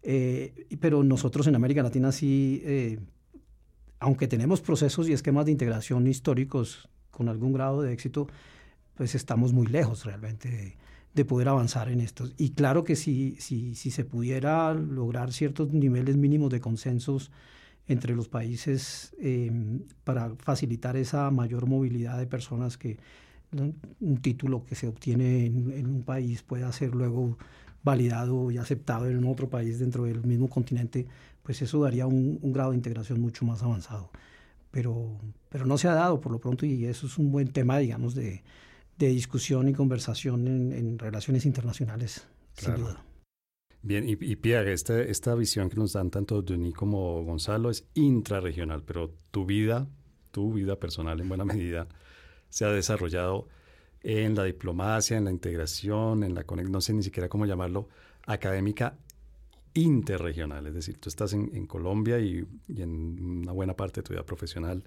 Eh, 0.04 0.68
pero 0.80 1.04
nosotros 1.04 1.48
en 1.48 1.56
América 1.56 1.82
Latina 1.82 2.12
sí, 2.12 2.62
eh, 2.64 3.00
aunque 4.00 4.28
tenemos 4.28 4.62
procesos 4.62 5.08
y 5.10 5.14
esquemas 5.14 5.46
de 5.46 5.52
integración 5.52 6.08
históricos 6.08 6.90
con 7.12 7.30
algún 7.30 7.54
grado 7.54 7.82
de 7.82 7.94
éxito, 7.94 8.28
pues 8.96 9.16
estamos 9.16 9.54
muy 9.54 9.68
lejos 9.68 10.06
realmente 10.06 10.76
de, 11.14 11.26
poder 11.26 11.48
avanzar 11.48 11.90
en 11.90 12.02
estos. 12.02 12.34
Y 12.38 12.50
claro 12.52 12.84
que 12.84 12.98
si, 12.98 13.38
si, 13.40 13.74
si 13.76 13.90
se 13.90 14.04
pudiera 14.04 14.74
lograr 14.74 15.32
ciertos 15.32 15.72
niveles 15.72 16.18
mínimos 16.18 16.50
de 16.50 16.60
consensos 16.60 17.32
entre 17.88 18.16
los 18.16 18.28
países 18.28 19.16
eh, 19.22 19.52
para 20.04 20.36
facilitar 20.36 20.98
esa 20.98 21.30
mayor 21.32 21.68
movilidad 21.68 22.18
de 22.18 22.28
personas 22.28 22.78
que 22.78 22.98
un 23.52 24.18
título 24.18 24.66
que 24.66 24.76
se 24.76 24.88
obtiene 24.88 25.46
en, 25.46 25.88
un 25.88 26.04
país 26.04 26.42
pueda 26.42 26.72
ser 26.72 26.94
luego 26.94 27.38
validado 27.84 28.52
y 28.52 28.58
aceptado 28.58 29.08
en 29.08 29.24
otro 29.26 29.50
país 29.50 29.80
dentro 29.80 30.06
del 30.06 30.24
mismo 30.26 30.50
continente, 30.50 31.08
pues 31.46 31.62
eso 31.62 31.80
daría 31.80 32.08
un, 32.08 32.40
grado 32.52 32.72
de 32.72 32.78
integración 32.78 33.22
mucho 33.22 33.46
más 33.46 33.62
avanzado. 33.62 34.10
Pero, 34.72 35.20
pero 35.48 35.68
no 35.68 35.78
se 35.78 35.88
ha 35.88 35.94
dado 35.94 36.20
por 36.20 36.32
lo 36.32 36.40
pronto 36.40 36.66
y 36.66 36.86
eso 36.86 37.06
es 37.06 37.20
un 37.20 37.32
buen 37.32 37.50
tema, 37.50 37.78
digamos, 37.78 38.16
de, 38.16 38.44
de 38.98 39.08
discusión 39.10 39.70
y 39.70 39.74
conversación 39.74 40.48
en, 40.48 40.98
relaciones 40.98 41.46
internacionales, 41.46 42.28
sin 42.54 42.76
duda. 42.76 43.06
Bien, 43.84 44.10
y, 44.10 44.14
y 44.20 44.36
Pierre, 44.36 44.74
esta, 44.74 45.00
esta 45.00 45.36
visión 45.36 45.70
que 45.70 45.76
nos 45.76 45.94
dan 45.94 46.10
tanto 46.10 46.42
Denis 46.42 46.74
como 46.74 47.24
Gonzalo 47.24 47.70
es 47.70 47.86
intrarregional, 47.94 48.82
pero 48.82 49.14
tu 49.30 49.46
vida, 49.46 49.88
tu 50.32 50.52
vida 50.52 50.80
personal 50.80 51.22
en 51.22 51.30
buena 51.30 51.46
medida, 51.46 51.88
se 52.50 52.66
ha 52.66 52.70
desarrollado 52.70 53.48
en 54.02 54.34
la 54.34 54.46
diplomacia, 54.46 55.16
en 55.16 55.26
la 55.26 55.32
integración, 55.32 56.24
en 56.24 56.34
la 56.34 56.44
no 56.44 56.82
sé 56.82 56.94
ni 56.94 57.04
siquiera 57.04 57.30
cómo 57.30 57.46
llamarlo, 57.46 57.88
académica 58.26 58.98
interregional. 59.76 60.66
Es 60.66 60.74
decir, 60.74 60.98
tú 60.98 61.10
estás 61.10 61.34
en, 61.34 61.68
Colombia 61.68 62.20
y, 62.20 62.48
en 62.76 63.42
una 63.42 63.52
buena 63.52 63.76
parte 63.76 64.02
de 64.02 64.04
tu 64.04 64.14
vida 64.14 64.26
profesional 64.26 64.84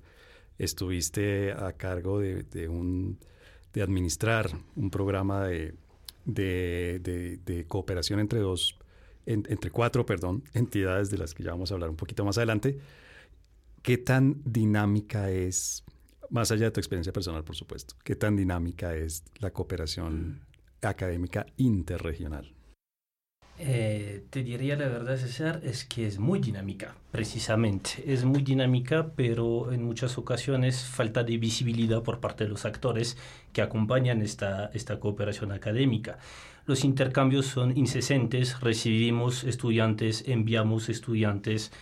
estuviste 0.58 1.52
a 1.52 1.72
cargo 1.74 2.18
de, 2.18 2.68
un, 2.68 3.18
de 3.72 3.82
administrar 3.82 4.50
un 4.74 4.90
programa 4.90 5.46
de, 5.46 5.74
de, 6.24 7.64
cooperación 7.68 8.18
entre 8.18 8.40
dos, 8.40 8.76
entre 9.24 9.70
cuatro, 9.70 10.04
perdón, 10.04 10.42
entidades 10.54 11.10
de 11.10 11.18
las 11.18 11.34
que 11.34 11.44
ya 11.44 11.52
vamos 11.52 11.70
a 11.70 11.74
hablar 11.74 11.90
un 11.90 11.96
poquito 11.96 12.24
más 12.24 12.38
adelante. 12.38 12.78
¿Qué 13.82 13.98
tan 13.98 14.42
dinámica 14.44 15.30
es 15.30 15.84
más 16.30 16.50
allá 16.50 16.66
de 16.66 16.70
tu 16.72 16.80
experiencia 16.80 17.12
personal, 17.12 17.44
por 17.44 17.56
supuesto, 17.56 17.94
¿qué 18.04 18.16
tan 18.16 18.36
dinámica 18.36 18.94
es 18.96 19.22
la 19.38 19.50
cooperación 19.50 20.40
académica 20.82 21.46
interregional? 21.56 22.57
Eh, 23.60 24.22
te 24.30 24.44
diría 24.44 24.76
la 24.76 24.86
verdad, 24.86 25.16
César, 25.16 25.60
es 25.64 25.84
que 25.84 26.06
es 26.06 26.18
muy 26.18 26.38
dinámica, 26.38 26.94
precisamente. 27.10 28.04
Es 28.06 28.24
muy 28.24 28.42
dinámica, 28.42 29.10
pero 29.16 29.72
en 29.72 29.82
muchas 29.82 30.16
ocasiones 30.16 30.84
falta 30.84 31.24
de 31.24 31.38
visibilidad 31.38 32.02
por 32.02 32.20
parte 32.20 32.44
de 32.44 32.50
los 32.50 32.64
actores 32.64 33.16
que 33.52 33.62
acompañan 33.62 34.22
esta, 34.22 34.70
esta 34.74 35.00
cooperación 35.00 35.50
académica. 35.50 36.18
Los 36.66 36.84
intercambios 36.84 37.46
son 37.46 37.76
incesantes, 37.76 38.60
recibimos 38.60 39.42
estudiantes, 39.42 40.24
enviamos 40.28 40.88
estudiantes, 40.88 41.72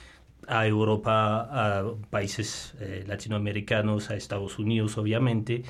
a 0.49 0.67
Europa, 0.67 1.49
a 1.51 1.85
países 2.11 2.75
eh, 2.81 3.05
latinoamericanos, 3.07 4.11
a 4.11 4.17
Estados 4.17 4.59
Unidos, 4.59 4.97
obviamente. 4.97 5.65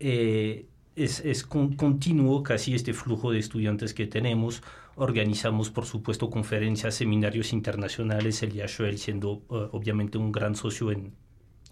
Eh, 0.00 0.66
es, 0.96 1.20
es 1.20 1.44
continuo 1.44 2.42
casi 2.42 2.74
este 2.74 2.92
flujo 2.92 3.30
de 3.30 3.38
estudiantes 3.38 3.94
que 3.94 4.06
tenemos. 4.06 4.62
Organizamos, 4.98 5.70
por 5.70 5.86
supuesto, 5.86 6.30
conferencias, 6.30 6.94
seminarios 6.94 7.52
internacionales, 7.52 8.42
el 8.42 8.54
IASHOEL 8.54 8.98
siendo 8.98 9.42
eh, 9.50 9.68
obviamente 9.72 10.18
un 10.18 10.32
gran 10.32 10.54
socio 10.54 10.92
en, 10.92 11.14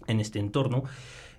en 0.07 0.19
este 0.19 0.39
entorno. 0.39 0.83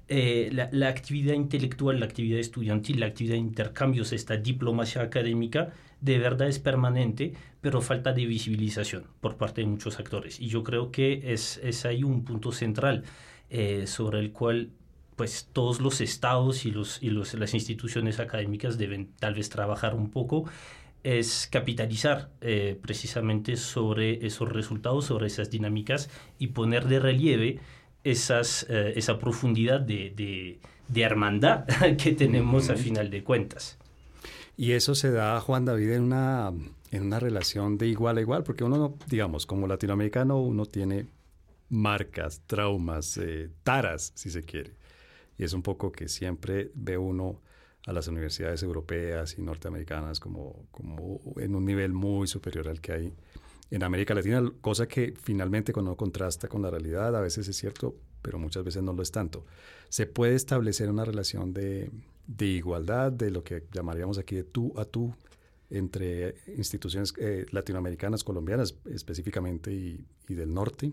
la, 0.09 0.69
la, 0.73 0.89
actividad 0.89 1.35
intelectual, 1.35 2.01
la 2.01 2.07
actividad 2.07 2.41
estudiantil, 2.41 3.01
la 3.01 3.07
actividad 3.07 3.35
de 3.35 3.41
intercambios, 3.41 4.13
esta 4.13 4.37
diplomacia 4.37 5.03
académica, 5.03 5.73
de 6.01 6.19
verdad 6.19 6.49
es 6.49 6.59
permanente, 6.59 7.35
pero 7.61 7.81
falta 7.81 8.13
de 8.13 8.25
visibilización 8.27 9.05
por 9.21 9.37
parte 9.37 9.61
de 9.61 9.67
muchos 9.67 9.99
actores. 9.99 10.41
Y 10.41 10.49
yo 10.49 10.63
creo 10.63 10.91
que 10.91 11.33
es, 11.33 11.59
es 11.63 11.85
ahí 11.85 12.05
un 12.05 12.25
punto 12.25 12.53
central 12.53 13.05
eh, 13.51 13.87
sobre 13.87 14.21
el 14.21 14.33
cual 14.33 14.71
pues 15.17 15.49
todos 15.53 15.81
los 15.81 16.01
estados 16.01 16.65
y, 16.65 16.71
los, 16.71 17.03
y 17.03 17.11
los, 17.11 17.35
las 17.35 17.53
instituciones 17.53 18.21
académicas 18.21 18.79
deben 18.79 19.11
tal 19.19 19.35
vez 19.35 19.49
trabajar 19.49 19.97
un 19.97 20.11
poco 20.11 20.45
es 21.05 21.49
capitalizar 21.51 22.31
eh, 22.41 22.79
precisamente 22.81 23.57
sobre 23.57 24.27
esos 24.27 24.49
resultados, 24.49 25.07
sobre 25.07 25.27
esas 25.27 25.51
dinámicas 25.51 26.11
y 26.39 26.49
poner 26.49 26.87
de 26.87 27.01
relieve 27.01 27.61
esas, 28.05 28.67
eh, 28.69 28.95
esa 28.97 29.19
profundidad 29.19 29.81
de, 29.81 30.13
de, 30.15 30.61
de 30.89 31.03
hermandad 31.03 31.67
que 31.99 32.13
tenemos 32.13 32.71
a 32.71 32.77
final 32.77 33.11
de 33.11 33.23
cuentas. 33.23 33.79
Y 34.57 34.73
eso 34.73 34.95
se 34.95 35.13
da, 35.13 35.41
Juan 35.41 35.65
David, 35.65 35.93
en 35.93 36.03
una, 36.03 36.53
en 36.91 37.03
una 37.03 37.21
relación 37.21 37.79
de 37.79 37.87
igual 37.87 38.19
a 38.19 38.21
igual, 38.21 38.43
porque 38.43 38.65
uno, 38.65 38.97
digamos, 39.07 39.47
como 39.47 39.69
latinoamericano, 39.69 40.41
uno 40.41 40.67
tiene 40.67 41.07
marcas, 41.69 42.43
traumas, 42.47 43.17
eh, 43.19 43.51
taras, 43.63 44.13
si 44.17 44.31
se 44.31 44.43
quiere. 44.43 44.73
Y 45.39 45.45
es 45.45 45.53
un 45.53 45.63
poco 45.63 45.93
que 45.93 46.09
siempre 46.09 46.73
ve 46.75 46.99
uno 46.99 47.41
a 47.89 47.93
las 47.93 48.07
universidades 48.07 48.63
europeas 48.63 49.39
y 49.39 49.43
norteamericanas 49.43 50.21
como, 50.21 50.67
como 50.71 51.21
en 51.39 51.55
un 51.55 51.65
nivel 51.65 51.95
muy 51.95 52.29
superior 52.29 52.69
al 52.69 52.81
que 52.81 52.93
hay 52.93 53.15
en 53.71 53.83
América 53.83 54.15
Latina, 54.15 54.43
cosa 54.61 54.87
que 54.87 55.15
finalmente 55.21 55.73
cuando 55.73 55.97
contrasta 55.97 56.49
con 56.49 56.61
la 56.63 56.71
realidad 56.71 57.17
a 57.17 57.21
veces 57.21 57.49
es 57.49 57.57
cierto, 57.57 57.97
pero 58.21 58.39
muchas 58.39 58.63
veces 58.63 58.83
no 58.83 58.93
lo 58.93 59.03
es 59.03 59.11
tanto. 59.11 59.47
Se 59.89 60.07
puede 60.07 60.35
establecer 60.35 60.91
una 60.91 61.05
relación 61.05 61.55
de, 61.55 61.91
de 62.27 62.47
igualdad, 62.47 63.11
de 63.11 63.31
lo 63.31 63.43
que 63.43 63.65
llamaríamos 63.73 64.19
aquí 64.19 64.37
de 64.37 64.45
tú 64.45 64.73
a 64.77 64.85
tú, 64.85 65.15
entre 65.71 66.37
instituciones 66.57 67.13
eh, 67.19 67.47
latinoamericanas, 67.51 68.25
colombianas 68.25 68.75
específicamente 68.87 69.73
y, 69.73 70.05
del 70.29 70.53
norte? 70.53 70.93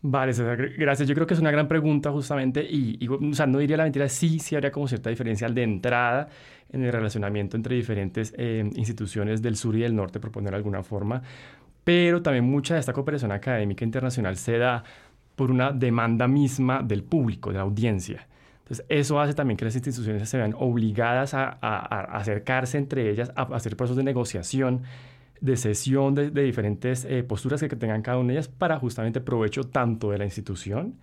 Vale, 0.00 0.32
César, 0.32 0.56
gracias. 0.78 1.08
Yo 1.08 1.14
creo 1.14 1.26
que 1.26 1.34
es 1.34 1.40
una 1.40 1.50
gran 1.50 1.66
pregunta 1.66 2.12
justamente 2.12 2.62
y, 2.62 3.06
o 3.08 3.34
sea, 3.34 3.46
no 3.46 3.58
diría 3.58 3.76
la 3.76 3.82
mentira, 3.82 4.08
sí, 4.08 4.38
sí 4.38 4.54
habría 4.54 4.70
como 4.70 4.86
cierta 4.86 5.10
diferencia 5.10 5.48
de 5.48 5.62
entrada 5.64 6.28
en 6.70 6.84
el 6.84 6.92
relacionamiento 6.92 7.56
entre 7.56 7.74
diferentes 7.74 8.32
eh, 8.36 8.68
instituciones 8.76 9.42
del 9.42 9.56
sur 9.56 9.74
y 9.74 9.80
del 9.80 9.96
norte, 9.96 10.20
por 10.20 10.30
poner 10.30 10.50
de 10.50 10.56
alguna 10.56 10.84
forma, 10.84 11.22
pero 11.82 12.22
también 12.22 12.44
mucha 12.44 12.74
de 12.74 12.80
esta 12.80 12.92
cooperación 12.92 13.32
académica 13.32 13.84
internacional 13.84 14.36
se 14.36 14.58
da 14.58 14.84
por 15.34 15.50
una 15.50 15.72
demanda 15.72 16.28
misma 16.28 16.82
del 16.82 17.02
público, 17.02 17.50
de 17.50 17.56
la 17.56 17.62
audiencia. 17.62 18.28
Entonces, 18.58 18.84
eso 18.88 19.18
hace 19.20 19.34
también 19.34 19.56
que 19.56 19.64
las 19.64 19.74
instituciones 19.74 20.28
se 20.28 20.36
vean 20.36 20.54
obligadas 20.58 21.32
a, 21.32 21.48
acercarse 22.18 22.76
entre 22.76 23.10
ellas, 23.10 23.32
a 23.34 23.42
hacer 23.54 23.76
procesos 23.76 23.96
de 23.96 24.04
negociación, 24.04 24.82
de 25.40 25.56
sesión 25.56 26.14
de, 26.14 26.30
diferentes 26.30 27.04
eh, 27.04 27.22
posturas 27.22 27.60
que, 27.60 27.68
tengan 27.68 28.02
cada 28.02 28.18
una 28.18 28.28
de 28.28 28.34
ellas 28.34 28.48
para 28.48 28.78
justamente 28.78 29.20
provecho 29.20 29.64
tanto 29.64 30.10
de 30.10 30.18
la 30.18 30.24
institución, 30.24 30.96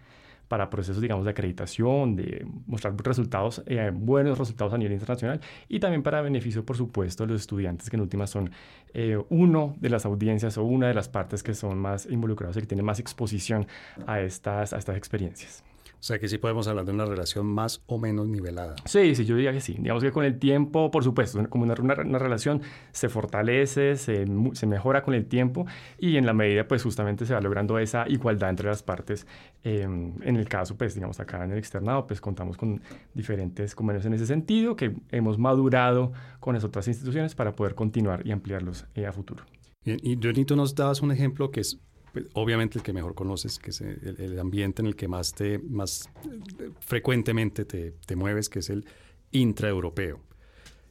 para 0.47 0.69
procesos, 0.69 1.01
digamos, 1.01 1.25
de 1.25 1.31
acreditación, 1.31 2.15
de 2.15 2.45
mostrar 2.67 2.95
resultados, 3.03 3.63
eh, 3.65 3.91
buenos 3.93 4.37
resultados 4.37 4.73
a 4.73 4.77
nivel 4.77 4.93
internacional 4.93 5.41
y 5.67 5.79
también 5.79 6.03
para 6.03 6.21
beneficio, 6.21 6.63
por 6.65 6.77
supuesto, 6.77 7.25
de 7.25 7.33
los 7.33 7.41
estudiantes 7.41 7.89
que 7.89 7.95
en 7.95 8.01
última 8.01 8.27
son 8.27 8.51
eh, 8.93 9.17
uno 9.29 9.75
de 9.79 9.89
las 9.89 10.05
audiencias 10.05 10.57
o 10.57 10.63
una 10.63 10.87
de 10.87 10.93
las 10.93 11.09
partes 11.09 11.41
que 11.41 11.53
son 11.53 11.79
más 11.79 12.05
involucrados 12.05 12.57
y 12.57 12.61
que 12.61 12.67
tienen 12.67 12.85
más 12.85 12.99
exposición 12.99 13.67
a 14.05 14.19
estas, 14.19 14.73
a 14.73 14.77
estas 14.77 14.97
experiencias. 14.97 15.63
O 16.05 16.07
sea 16.07 16.19
que 16.19 16.27
sí 16.27 16.37
podemos 16.37 16.67
hablar 16.67 16.85
de 16.85 16.91
una 16.91 17.05
relación 17.05 17.47
más 17.47 17.81
o 17.87 17.97
menos 17.97 18.27
nivelada. 18.27 18.75
Sí, 18.85 19.15
sí, 19.15 19.25
yo 19.25 19.35
diría 19.35 19.51
que 19.51 19.59
sí. 19.59 19.73
Digamos 19.79 20.03
que 20.03 20.11
con 20.11 20.23
el 20.23 20.37
tiempo, 20.37 20.91
por 20.91 21.03
supuesto, 21.03 21.43
como 21.49 21.63
una, 21.63 21.73
una, 21.73 22.19
relación 22.19 22.61
se 22.91 23.09
fortalece, 23.09 23.95
se, 23.95 24.27
se, 24.53 24.67
mejora 24.67 25.01
con 25.01 25.15
el 25.15 25.25
tiempo 25.25 25.65
y 25.97 26.17
en 26.17 26.27
la 26.27 26.33
medida, 26.33 26.67
pues 26.67 26.83
justamente 26.83 27.25
se 27.25 27.33
va 27.33 27.41
logrando 27.41 27.79
esa 27.79 28.07
igualdad 28.07 28.51
entre 28.51 28.69
las 28.69 28.83
partes. 28.83 29.25
Em, 29.63 30.13
en 30.21 30.35
el 30.35 30.47
caso, 30.47 30.77
pues 30.77 30.93
digamos 30.93 31.19
acá 31.19 31.43
en 31.43 31.53
el 31.53 31.57
externado, 31.57 32.05
pues 32.05 32.21
contamos 32.21 32.55
con 32.55 32.83
diferentes 33.15 33.73
convenios 33.73 34.05
en 34.05 34.13
ese 34.13 34.27
sentido 34.27 34.75
que 34.75 34.93
hemos 35.09 35.39
madurado 35.39 36.11
con 36.39 36.53
las 36.53 36.63
otras 36.63 36.87
instituciones 36.87 37.33
para 37.33 37.55
poder 37.55 37.73
continuar 37.73 38.21
y 38.27 38.31
ampliarlos 38.31 38.85
eh, 38.93 39.07
a 39.07 39.11
futuro. 39.11 39.43
Y, 39.83 40.11
y 40.11 40.45
tú 40.45 40.55
nos 40.55 40.75
dabas 40.75 41.01
un 41.01 41.11
ejemplo 41.11 41.49
que 41.49 41.61
es 41.61 41.79
pues, 42.15 42.27
obviamente 42.31 42.77
el 42.79 42.83
que 42.85 42.93
mejor 42.93 43.13
conoces, 43.13 43.59
que 43.59 43.71
es 43.71 43.81
el, 43.81 44.39
ambiente 44.39 44.81
en 44.81 44.85
el 44.85 44.95
que 44.95 45.09
más, 45.09 45.33
te, 45.33 45.59
más 45.59 46.09
eh, 46.59 46.69
frecuentemente 46.79 47.65
te, 47.65 47.91
te, 47.91 48.15
mueves, 48.15 48.47
que 48.47 48.59
es 48.59 48.69
el 48.69 48.85
intraeuropeo. 49.31 50.21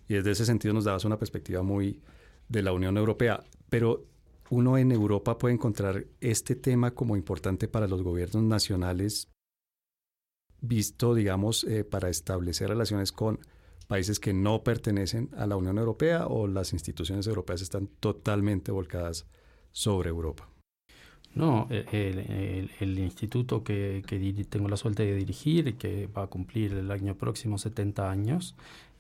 Y 0.07 0.13
desde 0.13 0.33
ese 0.33 0.45
sentido 0.45 0.75
nos 0.75 0.85
dabas 0.85 1.07
una 1.07 1.19
perspectiva 1.19 1.63
muy 1.63 2.03
de 2.51 2.61
la 2.61 2.73
Unión 2.73 2.99
Europea. 2.99 3.43
Pero 3.71 4.05
uno 4.51 4.77
en 4.77 4.93
Europa 4.93 5.39
puede 5.39 5.55
encontrar 5.55 6.05
este 6.21 6.57
tema 6.57 6.91
como 6.91 7.17
importante 7.17 7.69
para 7.69 7.89
los 7.89 8.03
gobiernos 8.03 8.43
nacionales, 8.43 9.31
visto, 10.61 11.15
digamos, 11.15 11.65
eh, 11.65 11.85
para 11.85 12.11
establecer 12.11 12.69
relaciones 12.69 13.13
con 13.13 13.41
países 13.87 14.21
que 14.21 14.35
no 14.35 14.63
pertenecen 14.63 15.31
a 15.39 15.47
la 15.47 15.57
Unión 15.57 15.79
Europea 15.79 16.27
o 16.27 16.47
las 16.49 16.75
instituciones 16.75 17.27
europeas 17.27 17.63
están 17.63 17.87
totalmente 17.87 18.73
volcadas 18.73 19.27
sobre 19.73 20.11
Europa. 20.11 20.51
No, 21.35 21.67
el, 21.71 22.71
el, 22.79 22.99
instituto 23.01 23.65
que, 23.65 24.03
tengo 24.49 24.69
la 24.69 24.77
suerte 24.77 25.05
de 25.05 25.17
dirigir 25.17 25.77
que 25.77 26.07
va 26.07 26.23
a 26.23 26.27
cumplir 26.29 26.75
el 26.75 26.91
año 26.93 27.17
próximo 27.17 27.59
70 27.59 28.09
años 28.09 28.55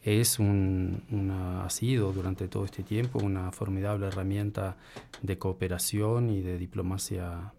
es 0.04 0.38
un, 0.38 1.02
una, 1.10 1.64
ha 1.64 1.70
sido 1.70 2.12
durante 2.12 2.46
todo 2.46 2.64
este 2.64 2.82
tiempo 2.82 3.18
una 3.20 3.52
formidable 3.52 4.06
herramienta 4.06 4.76
de 5.22 5.38
cooperación 5.38 6.28
y 6.28 6.42
de 6.42 6.58
diplomacia 6.58 7.52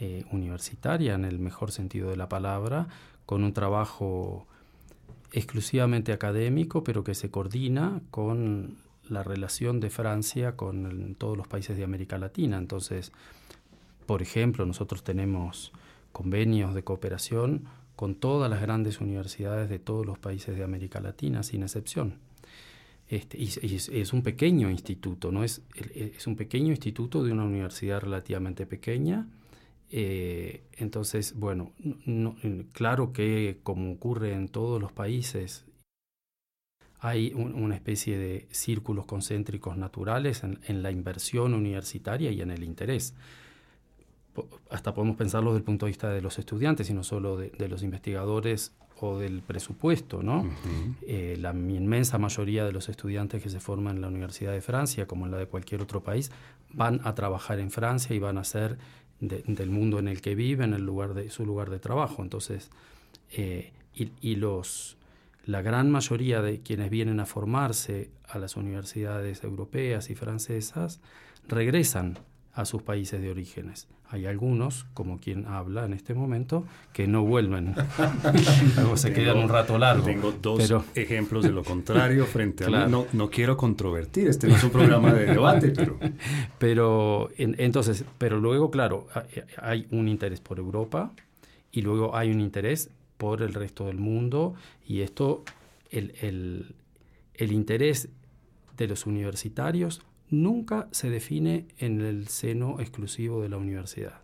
eh, 0.00 0.24
universitaria 0.32 1.14
en 1.14 1.24
el 1.24 1.38
mejor 1.38 1.70
sentido 1.70 2.10
de 2.10 2.16
la 2.16 2.28
palabra, 2.28 2.88
con 3.24 3.44
un 3.44 3.52
trabajo 3.52 4.46
exclusivamente 5.32 6.12
académico, 6.12 6.82
pero 6.82 7.04
que 7.04 7.14
se 7.14 7.30
coordina 7.30 8.00
con 8.10 8.78
la 9.08 9.22
relación 9.22 9.78
de 9.78 9.90
Francia 9.90 10.56
con 10.56 11.14
todos 11.14 11.36
los 11.36 11.46
países 11.46 11.76
de 11.76 11.84
América 11.84 12.18
Latina. 12.18 12.58
Entonces, 12.58 13.12
por 14.06 14.22
ejemplo, 14.22 14.64
nosotros 14.64 15.04
tenemos 15.04 15.72
convenios 16.12 16.74
de 16.74 16.84
cooperación 16.84 17.64
con 17.96 18.14
todas 18.14 18.48
las 18.50 18.60
grandes 18.60 19.00
universidades 19.00 19.68
de 19.68 19.78
todos 19.78 20.06
los 20.06 20.18
países 20.18 20.56
de 20.56 20.64
América 20.64 21.00
Latina, 21.00 21.42
sin 21.42 21.62
excepción. 21.62 22.18
Este, 23.08 23.38
y, 23.38 23.46
es, 23.46 24.12
un 24.12 24.22
pequeño 24.22 24.70
instituto, 24.70 25.30
¿no? 25.30 25.44
Es, 25.44 25.62
es 25.94 26.26
un 26.26 26.36
pequeño 26.36 26.70
instituto 26.70 27.22
de 27.22 27.32
una 27.32 27.44
universidad 27.44 28.00
relativamente 28.00 28.66
pequeña. 28.66 29.28
Eh, 29.90 30.64
entonces, 30.76 31.34
bueno, 31.34 31.72
claro 32.72 33.12
que 33.12 33.60
como 33.62 33.92
ocurre 33.92 34.32
en 34.32 34.48
todos 34.48 34.80
los 34.80 34.92
países, 34.92 35.64
hay 36.98 37.32
una 37.34 37.74
especie 37.74 38.18
de 38.18 38.48
círculos 38.50 39.06
concéntricos 39.06 39.76
naturales 39.76 40.42
en 40.42 40.82
la 40.82 40.90
inversión 40.90 41.54
universitaria 41.54 42.32
y 42.32 42.40
en 42.40 42.50
el 42.50 42.64
interés 42.64 43.14
hasta 44.70 44.94
podemos 44.94 45.16
pensarlo 45.16 45.50
desde 45.50 45.58
el 45.58 45.64
punto 45.64 45.86
de 45.86 45.90
vista 45.90 46.10
de 46.10 46.20
los 46.20 46.38
estudiantes 46.38 46.90
y 46.90 46.94
no 46.94 47.02
solo 47.02 47.36
de, 47.36 47.68
los 47.68 47.82
investigadores 47.82 48.72
o 49.00 49.18
del 49.18 49.42
presupuesto, 49.42 50.22
¿no? 50.22 50.48
Eh, 51.02 51.36
la 51.38 51.50
inmensa 51.50 52.18
mayoría 52.18 52.64
de 52.64 52.72
los 52.72 52.88
estudiantes 52.88 53.42
que 53.42 53.50
se 53.50 53.60
forman 53.60 53.96
en 53.96 54.02
la 54.02 54.08
Universidad 54.08 54.52
de 54.52 54.62
Francia, 54.62 55.06
como 55.06 55.26
en 55.26 55.32
la 55.32 55.38
de 55.38 55.46
cualquier 55.46 55.82
otro 55.82 56.02
país, 56.02 56.30
van 56.72 57.00
a 57.04 57.14
trabajar 57.14 57.60
en 57.60 57.70
Francia 57.70 58.16
y 58.16 58.18
van 58.18 58.38
a 58.38 58.44
ser 58.44 58.78
del 59.20 59.70
mundo 59.70 59.98
en 59.98 60.08
el 60.08 60.20
que 60.20 60.34
viven, 60.34 60.74
el 60.74 60.82
lugar 60.84 61.14
de 61.14 61.30
su 61.30 61.46
lugar 61.46 61.70
de 61.70 61.78
trabajo. 61.78 62.22
Entonces, 62.22 62.70
eh, 63.32 63.72
y, 63.94 64.10
y, 64.20 64.36
los 64.36 64.96
la 65.46 65.62
gran 65.62 65.90
mayoría 65.90 66.42
de 66.42 66.60
quienes 66.60 66.90
vienen 66.90 67.20
a 67.20 67.26
formarse 67.26 68.10
a 68.28 68.38
las 68.38 68.56
universidades 68.56 69.44
europeas 69.44 70.10
y 70.10 70.14
francesas 70.14 71.00
regresan 71.48 72.18
a 72.56 72.64
sus 72.64 72.82
países 72.82 73.20
de 73.20 73.30
orígenes. 73.30 73.86
Hay 74.08 74.24
algunos, 74.24 74.86
como 74.94 75.20
quien 75.20 75.46
habla 75.46 75.84
en 75.84 75.92
este 75.92 76.14
momento, 76.14 76.64
que 76.94 77.06
no 77.06 77.22
vuelven. 77.22 77.74
o 78.90 78.96
se 78.96 79.12
quedan 79.12 79.36
un 79.36 79.50
rato 79.50 79.78
largo. 79.78 80.04
Tengo 80.06 80.32
dos 80.32 80.72
ejemplos 80.94 81.44
de 81.44 81.50
lo 81.50 81.62
contrario 81.62 82.24
frente 82.24 82.64
a 82.64 82.68
mí. 82.68 82.90
No, 82.90 83.06
no, 83.12 83.28
quiero 83.28 83.58
controvertir, 83.58 84.28
este 84.28 84.48
no 84.48 84.56
es 84.56 84.64
un 84.64 84.70
programa 84.70 85.12
de 85.12 85.26
debate, 85.26 85.70
pero... 85.70 85.98
pero 86.58 87.28
entonces, 87.36 88.06
pero 88.16 88.40
luego, 88.40 88.70
claro, 88.70 89.06
hay 89.60 89.86
un 89.90 90.08
interés 90.08 90.40
por 90.40 90.58
Europa 90.58 91.12
y 91.70 91.82
luego 91.82 92.16
hay 92.16 92.30
un 92.30 92.40
interés 92.40 92.90
por 93.18 93.42
el 93.42 93.52
resto 93.52 93.84
del 93.84 93.98
mundo 93.98 94.54
y 94.86 95.02
esto, 95.02 95.44
el, 95.90 96.14
el, 96.22 96.74
el 97.34 97.52
interés 97.52 98.08
de 98.78 98.86
los 98.88 99.04
universitarios 99.04 100.00
nunca 100.30 100.88
se 100.90 101.10
define 101.10 101.66
en 101.78 102.00
el 102.00 102.28
seno 102.28 102.80
exclusivo 102.80 103.42
de 103.42 103.48
la 103.48 103.56
universidad. 103.56 104.20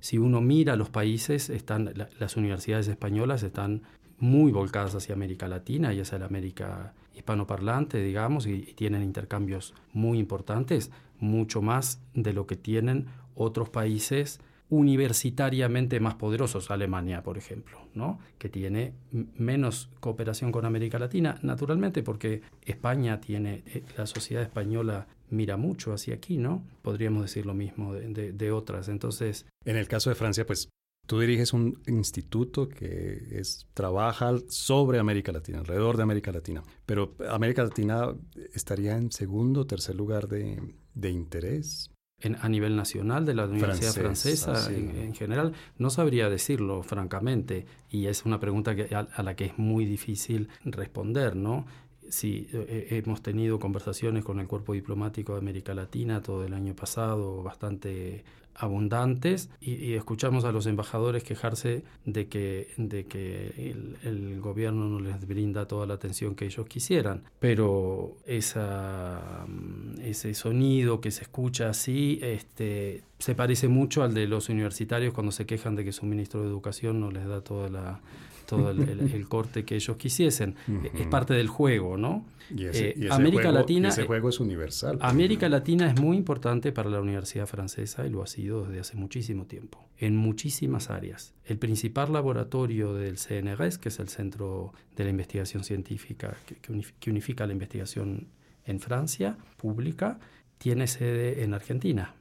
Si 0.00 0.18
uno 0.18 0.40
mira 0.40 0.76
los 0.76 0.90
países, 0.90 1.50
están, 1.50 1.92
las 2.18 2.36
universidades 2.36 2.88
españolas 2.88 3.42
están 3.42 3.82
muy 4.18 4.50
volcadas 4.50 4.94
hacia 4.94 5.14
América 5.14 5.46
Latina 5.46 5.92
y 5.92 6.00
hacia 6.00 6.18
la 6.18 6.26
América 6.26 6.94
hispanoparlante, 7.14 8.02
digamos, 8.02 8.46
y, 8.46 8.74
tienen 8.74 9.02
intercambios 9.02 9.74
muy 9.92 10.18
importantes, 10.18 10.90
mucho 11.18 11.62
más 11.62 12.00
de 12.14 12.32
lo 12.32 12.46
que 12.46 12.56
tienen 12.56 13.06
otros 13.34 13.68
países 13.68 14.40
universitariamente 14.68 16.00
más 16.00 16.14
poderosos, 16.14 16.70
Alemania, 16.70 17.22
por 17.22 17.38
ejemplo, 17.38 17.78
¿no? 17.94 18.18
que 18.38 18.48
tiene 18.48 18.94
menos 19.10 19.90
cooperación 20.00 20.50
con 20.50 20.64
América 20.64 20.98
Latina, 20.98 21.38
naturalmente 21.42 22.02
porque 22.02 22.42
España 22.62 23.20
tiene, 23.20 23.62
eh, 23.66 23.82
la 23.96 24.06
sociedad 24.06 24.42
española 24.42 25.06
mira 25.30 25.56
mucho 25.56 25.92
hacia 25.92 26.14
aquí, 26.14 26.38
¿no? 26.38 26.64
Podríamos 26.82 27.22
decir 27.22 27.46
lo 27.46 27.54
mismo 27.54 27.94
de, 27.94 28.52
otras. 28.52 28.88
Entonces... 28.88 29.46
En 29.64 29.76
el 29.76 29.88
caso 29.88 30.10
de 30.10 30.14
Francia, 30.14 30.46
pues 30.46 30.68
tú 31.06 31.20
diriges 31.20 31.52
un 31.52 31.80
instituto 31.86 32.68
que 32.68 33.26
es, 33.32 33.66
trabaja 33.74 34.34
sobre 34.48 34.98
América 34.98 35.32
Latina, 35.32 35.58
alrededor 35.58 35.96
de 35.96 36.02
América 36.04 36.32
Latina, 36.32 36.62
pero 36.84 37.14
América 37.28 37.64
Latina 37.64 38.14
estaría 38.54 38.96
en 38.96 39.10
segundo 39.10 39.62
o 39.62 39.66
tercer 39.66 39.94
lugar 39.94 40.28
de, 40.28 40.74
de 40.94 41.10
interés 41.10 41.90
a 42.22 42.48
nivel 42.48 42.76
nacional 42.76 43.26
de 43.26 43.34
la 43.34 43.44
Universidad 43.44 43.92
Francesa, 43.92 44.72
en, 44.72 45.14
general, 45.14 45.52
no 45.78 45.90
sabría 45.90 46.30
decirlo 46.30 46.82
francamente 46.82 47.66
y 47.90 48.06
es 48.06 48.24
una 48.24 48.40
pregunta 48.40 48.74
que, 48.74 48.94
a, 48.94 49.22
la 49.22 49.36
que 49.36 49.46
es 49.46 49.58
muy 49.58 49.84
difícil 49.84 50.48
responder, 50.64 51.36
¿no? 51.36 51.66
Sí, 52.08 52.48
eh, 52.52 53.02
hemos 53.04 53.20
tenido 53.20 53.58
conversaciones 53.58 54.24
con 54.24 54.40
el 54.40 54.46
cuerpo 54.46 54.72
diplomático 54.72 55.32
de 55.32 55.40
América 55.40 55.74
Latina 55.74 56.22
todo 56.22 56.44
el 56.44 56.54
año 56.54 56.74
pasado, 56.74 57.42
bastante 57.42 58.24
abundantes 58.58 59.50
y, 59.60 59.94
escuchamos 59.94 60.44
a 60.44 60.52
los 60.52 60.66
embajadores 60.66 61.22
quejarse 61.22 61.84
de 62.04 62.28
que, 62.28 62.72
de 62.76 63.04
que 63.04 63.74
el, 64.02 64.40
gobierno 64.40 64.88
no 64.88 65.00
les 65.00 65.26
brinda 65.26 65.66
toda 65.66 65.86
la 65.86 65.94
atención 65.94 66.34
que 66.34 66.46
ellos 66.46 66.66
quisieran. 66.66 67.22
Pero 67.40 68.16
esa, 68.26 69.44
mm, 69.48 70.00
ese 70.02 70.34
sonido 70.34 71.00
que 71.00 71.10
se 71.10 71.22
escucha 71.22 71.68
así 71.68 72.18
este, 72.22 73.02
se 73.18 73.34
parece 73.34 73.68
mucho 73.68 74.02
al 74.02 74.14
de 74.14 74.26
los 74.26 74.48
universitarios 74.48 75.12
cuando 75.14 75.32
se 75.32 75.46
quejan 75.46 75.74
de 75.74 75.84
que 75.84 75.92
su 75.92 76.06
ministro 76.06 76.42
de 76.42 76.48
Educación 76.48 77.00
no 77.00 77.10
les 77.10 77.26
da 77.26 77.40
toda 77.40 77.68
la 77.68 78.00
todo 78.46 78.70
el, 78.70 79.28
corte 79.28 79.64
que 79.64 79.74
ellos 79.76 79.96
quisiesen. 79.96 80.54
Es 80.94 81.06
parte 81.08 81.34
del 81.34 81.48
juego, 81.48 81.96
¿no? 81.96 82.24
Y 82.54 82.66
ese, 82.66 82.90
eh, 82.90 83.08
América 83.10 83.44
juego, 83.44 83.58
Latina, 83.58 83.88
ese 83.88 84.04
juego 84.04 84.28
es 84.28 84.40
universal. 84.40 84.98
América 85.00 85.48
Latina 85.48 85.90
es 85.90 86.00
muy 86.00 86.16
importante 86.16 86.72
para 86.72 86.90
la 86.90 87.00
Universidad 87.00 87.46
Francesa 87.46 88.06
y 88.06 88.10
lo 88.10 88.22
ha 88.22 88.26
sido 88.26 88.64
desde 88.64 88.80
hace 88.80 88.96
muchísimo 88.96 89.46
tiempo, 89.46 89.88
en 89.98 90.16
muchísimas 90.16 90.90
áreas. 90.90 91.34
El 91.44 91.58
principal 91.58 92.12
laboratorio 92.12 92.94
del 92.94 93.18
CNRS, 93.18 93.78
que 93.78 93.88
es 93.88 93.98
el 93.98 94.08
Centro 94.08 94.72
de 94.94 95.04
la 95.04 95.10
Investigación 95.10 95.64
Científica 95.64 96.36
que, 96.46 97.10
unifica 97.10 97.46
la 97.46 97.52
investigación 97.52 98.28
en 98.64 98.80
Francia, 98.80 99.36
pública, 99.56 100.18
tiene 100.58 100.86
sede 100.86 101.42
en 101.42 101.54
Argentina. 101.54 102.14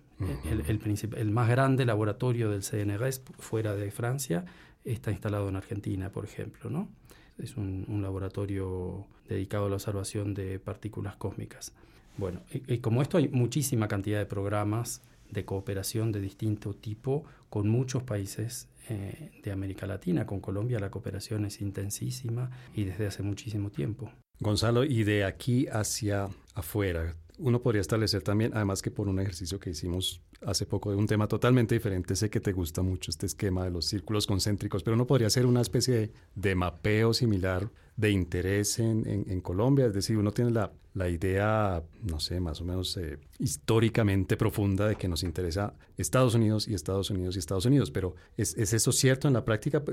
el, 0.49 0.61
el, 0.67 1.13
el, 1.17 1.31
más 1.31 1.49
grande 1.49 1.85
laboratorio 1.85 2.49
del 2.49 2.63
CNRS 2.63 3.21
fuera 3.38 3.75
de 3.75 3.91
Francia 3.91 4.45
está 4.86 5.12
instalado 5.12 5.50
en 5.50 5.56
Argentina, 5.56 6.12
por 6.12 6.26
ejemplo, 6.26 6.69
¿no? 6.69 6.89
Es 7.38 7.58
un, 7.58 7.86
laboratorio 8.02 9.06
dedicado 9.28 9.65
a 9.65 9.69
la 9.69 9.76
observación 9.76 10.34
de 10.34 10.60
partículas 10.60 11.15
cósmicas. 11.17 11.74
Bueno, 12.17 12.43
y, 12.50 12.78
como 12.78 13.02
esto 13.02 13.17
hay 13.17 13.28
muchísima 13.28 13.88
cantidad 13.88 14.19
de 14.19 14.26
programas 14.26 15.02
de 15.30 15.43
cooperación 15.43 16.12
de 16.12 16.21
distinto 16.21 16.76
tipo 16.76 17.26
con 17.50 17.67
muchos 17.67 18.04
países 18.04 18.69
eh, 18.89 19.32
de 19.43 19.52
América 19.52 19.86
Latina. 19.86 20.26
Con 20.26 20.39
Colombia 20.39 20.80
la 20.80 20.91
cooperación 20.91 21.45
es 21.45 21.60
intensísima 21.60 22.52
y 22.74 22.86
desde 22.86 23.08
hace 23.08 23.24
muchísimo 23.24 23.71
tiempo. 23.71 24.12
Gonzalo, 24.39 24.84
y 24.84 25.04
de 25.04 25.26
aquí 25.26 25.67
hacia 25.67 26.30
afuera, 26.54 27.15
uno 27.39 27.62
podría 27.62 27.82
establecer 27.82 28.21
también, 28.21 28.52
además 28.54 28.82
que 28.82 28.91
por 28.91 29.08
un 29.08 29.19
ejercicio 29.19 29.60
que 29.60 29.69
hicimos 29.69 30.21
hace 30.41 30.65
poco 30.65 30.91
de 30.91 30.98
un 30.98 31.08
tema 31.08 31.28
totalmente 31.28 31.76
diferente, 31.76 32.15
sé 32.15 32.30
que 32.30 32.39
te 32.39 32.52
gusta 32.52 32.82
mucho 32.82 33.12
este 33.12 33.26
esquema 33.26 33.63
de 33.63 33.71
los 33.71 33.86
círculos 33.86 34.28
concéntricos, 34.28 34.84
pero 34.84 34.95
uno 34.95 35.08
podría 35.08 35.28
hacer 35.28 35.45
una 35.45 35.62
especie 35.62 36.12
de 36.36 36.56
mapeo 36.56 37.13
similar 37.13 37.69
de 37.97 38.12
interés 38.12 38.79
en, 38.79 39.03
en, 39.05 39.41
Colombia? 39.41 39.86
Es 39.86 39.93
decir, 39.93 40.17
uno 40.17 40.31
tiene 40.31 40.51
la, 40.51 40.71
la 40.95 41.10
idea, 41.10 41.84
no 42.03 42.19
sé, 42.19 42.39
más 42.39 42.62
o 42.62 42.65
menos 42.65 42.95
eh, 42.97 43.19
históricamente 43.38 44.38
profunda 44.38 44.88
de 44.88 44.95
que 44.95 45.08
nos 45.08 45.23
interesa 45.23 45.73
Estados 45.97 46.36
Unidos 46.36 46.67
y 46.67 46.73
Estados 46.73 47.10
Unidos 47.10 47.36
y 47.36 47.39
Estados 47.39 47.65
Unidos, 47.65 47.91
pero 47.91 48.15
¿es, 48.38 48.58
¿es, 48.58 48.73
eso 48.73 48.91
cierto 48.91 49.27
en 49.27 49.34
la 49.34 49.43
práctica? 49.43 49.84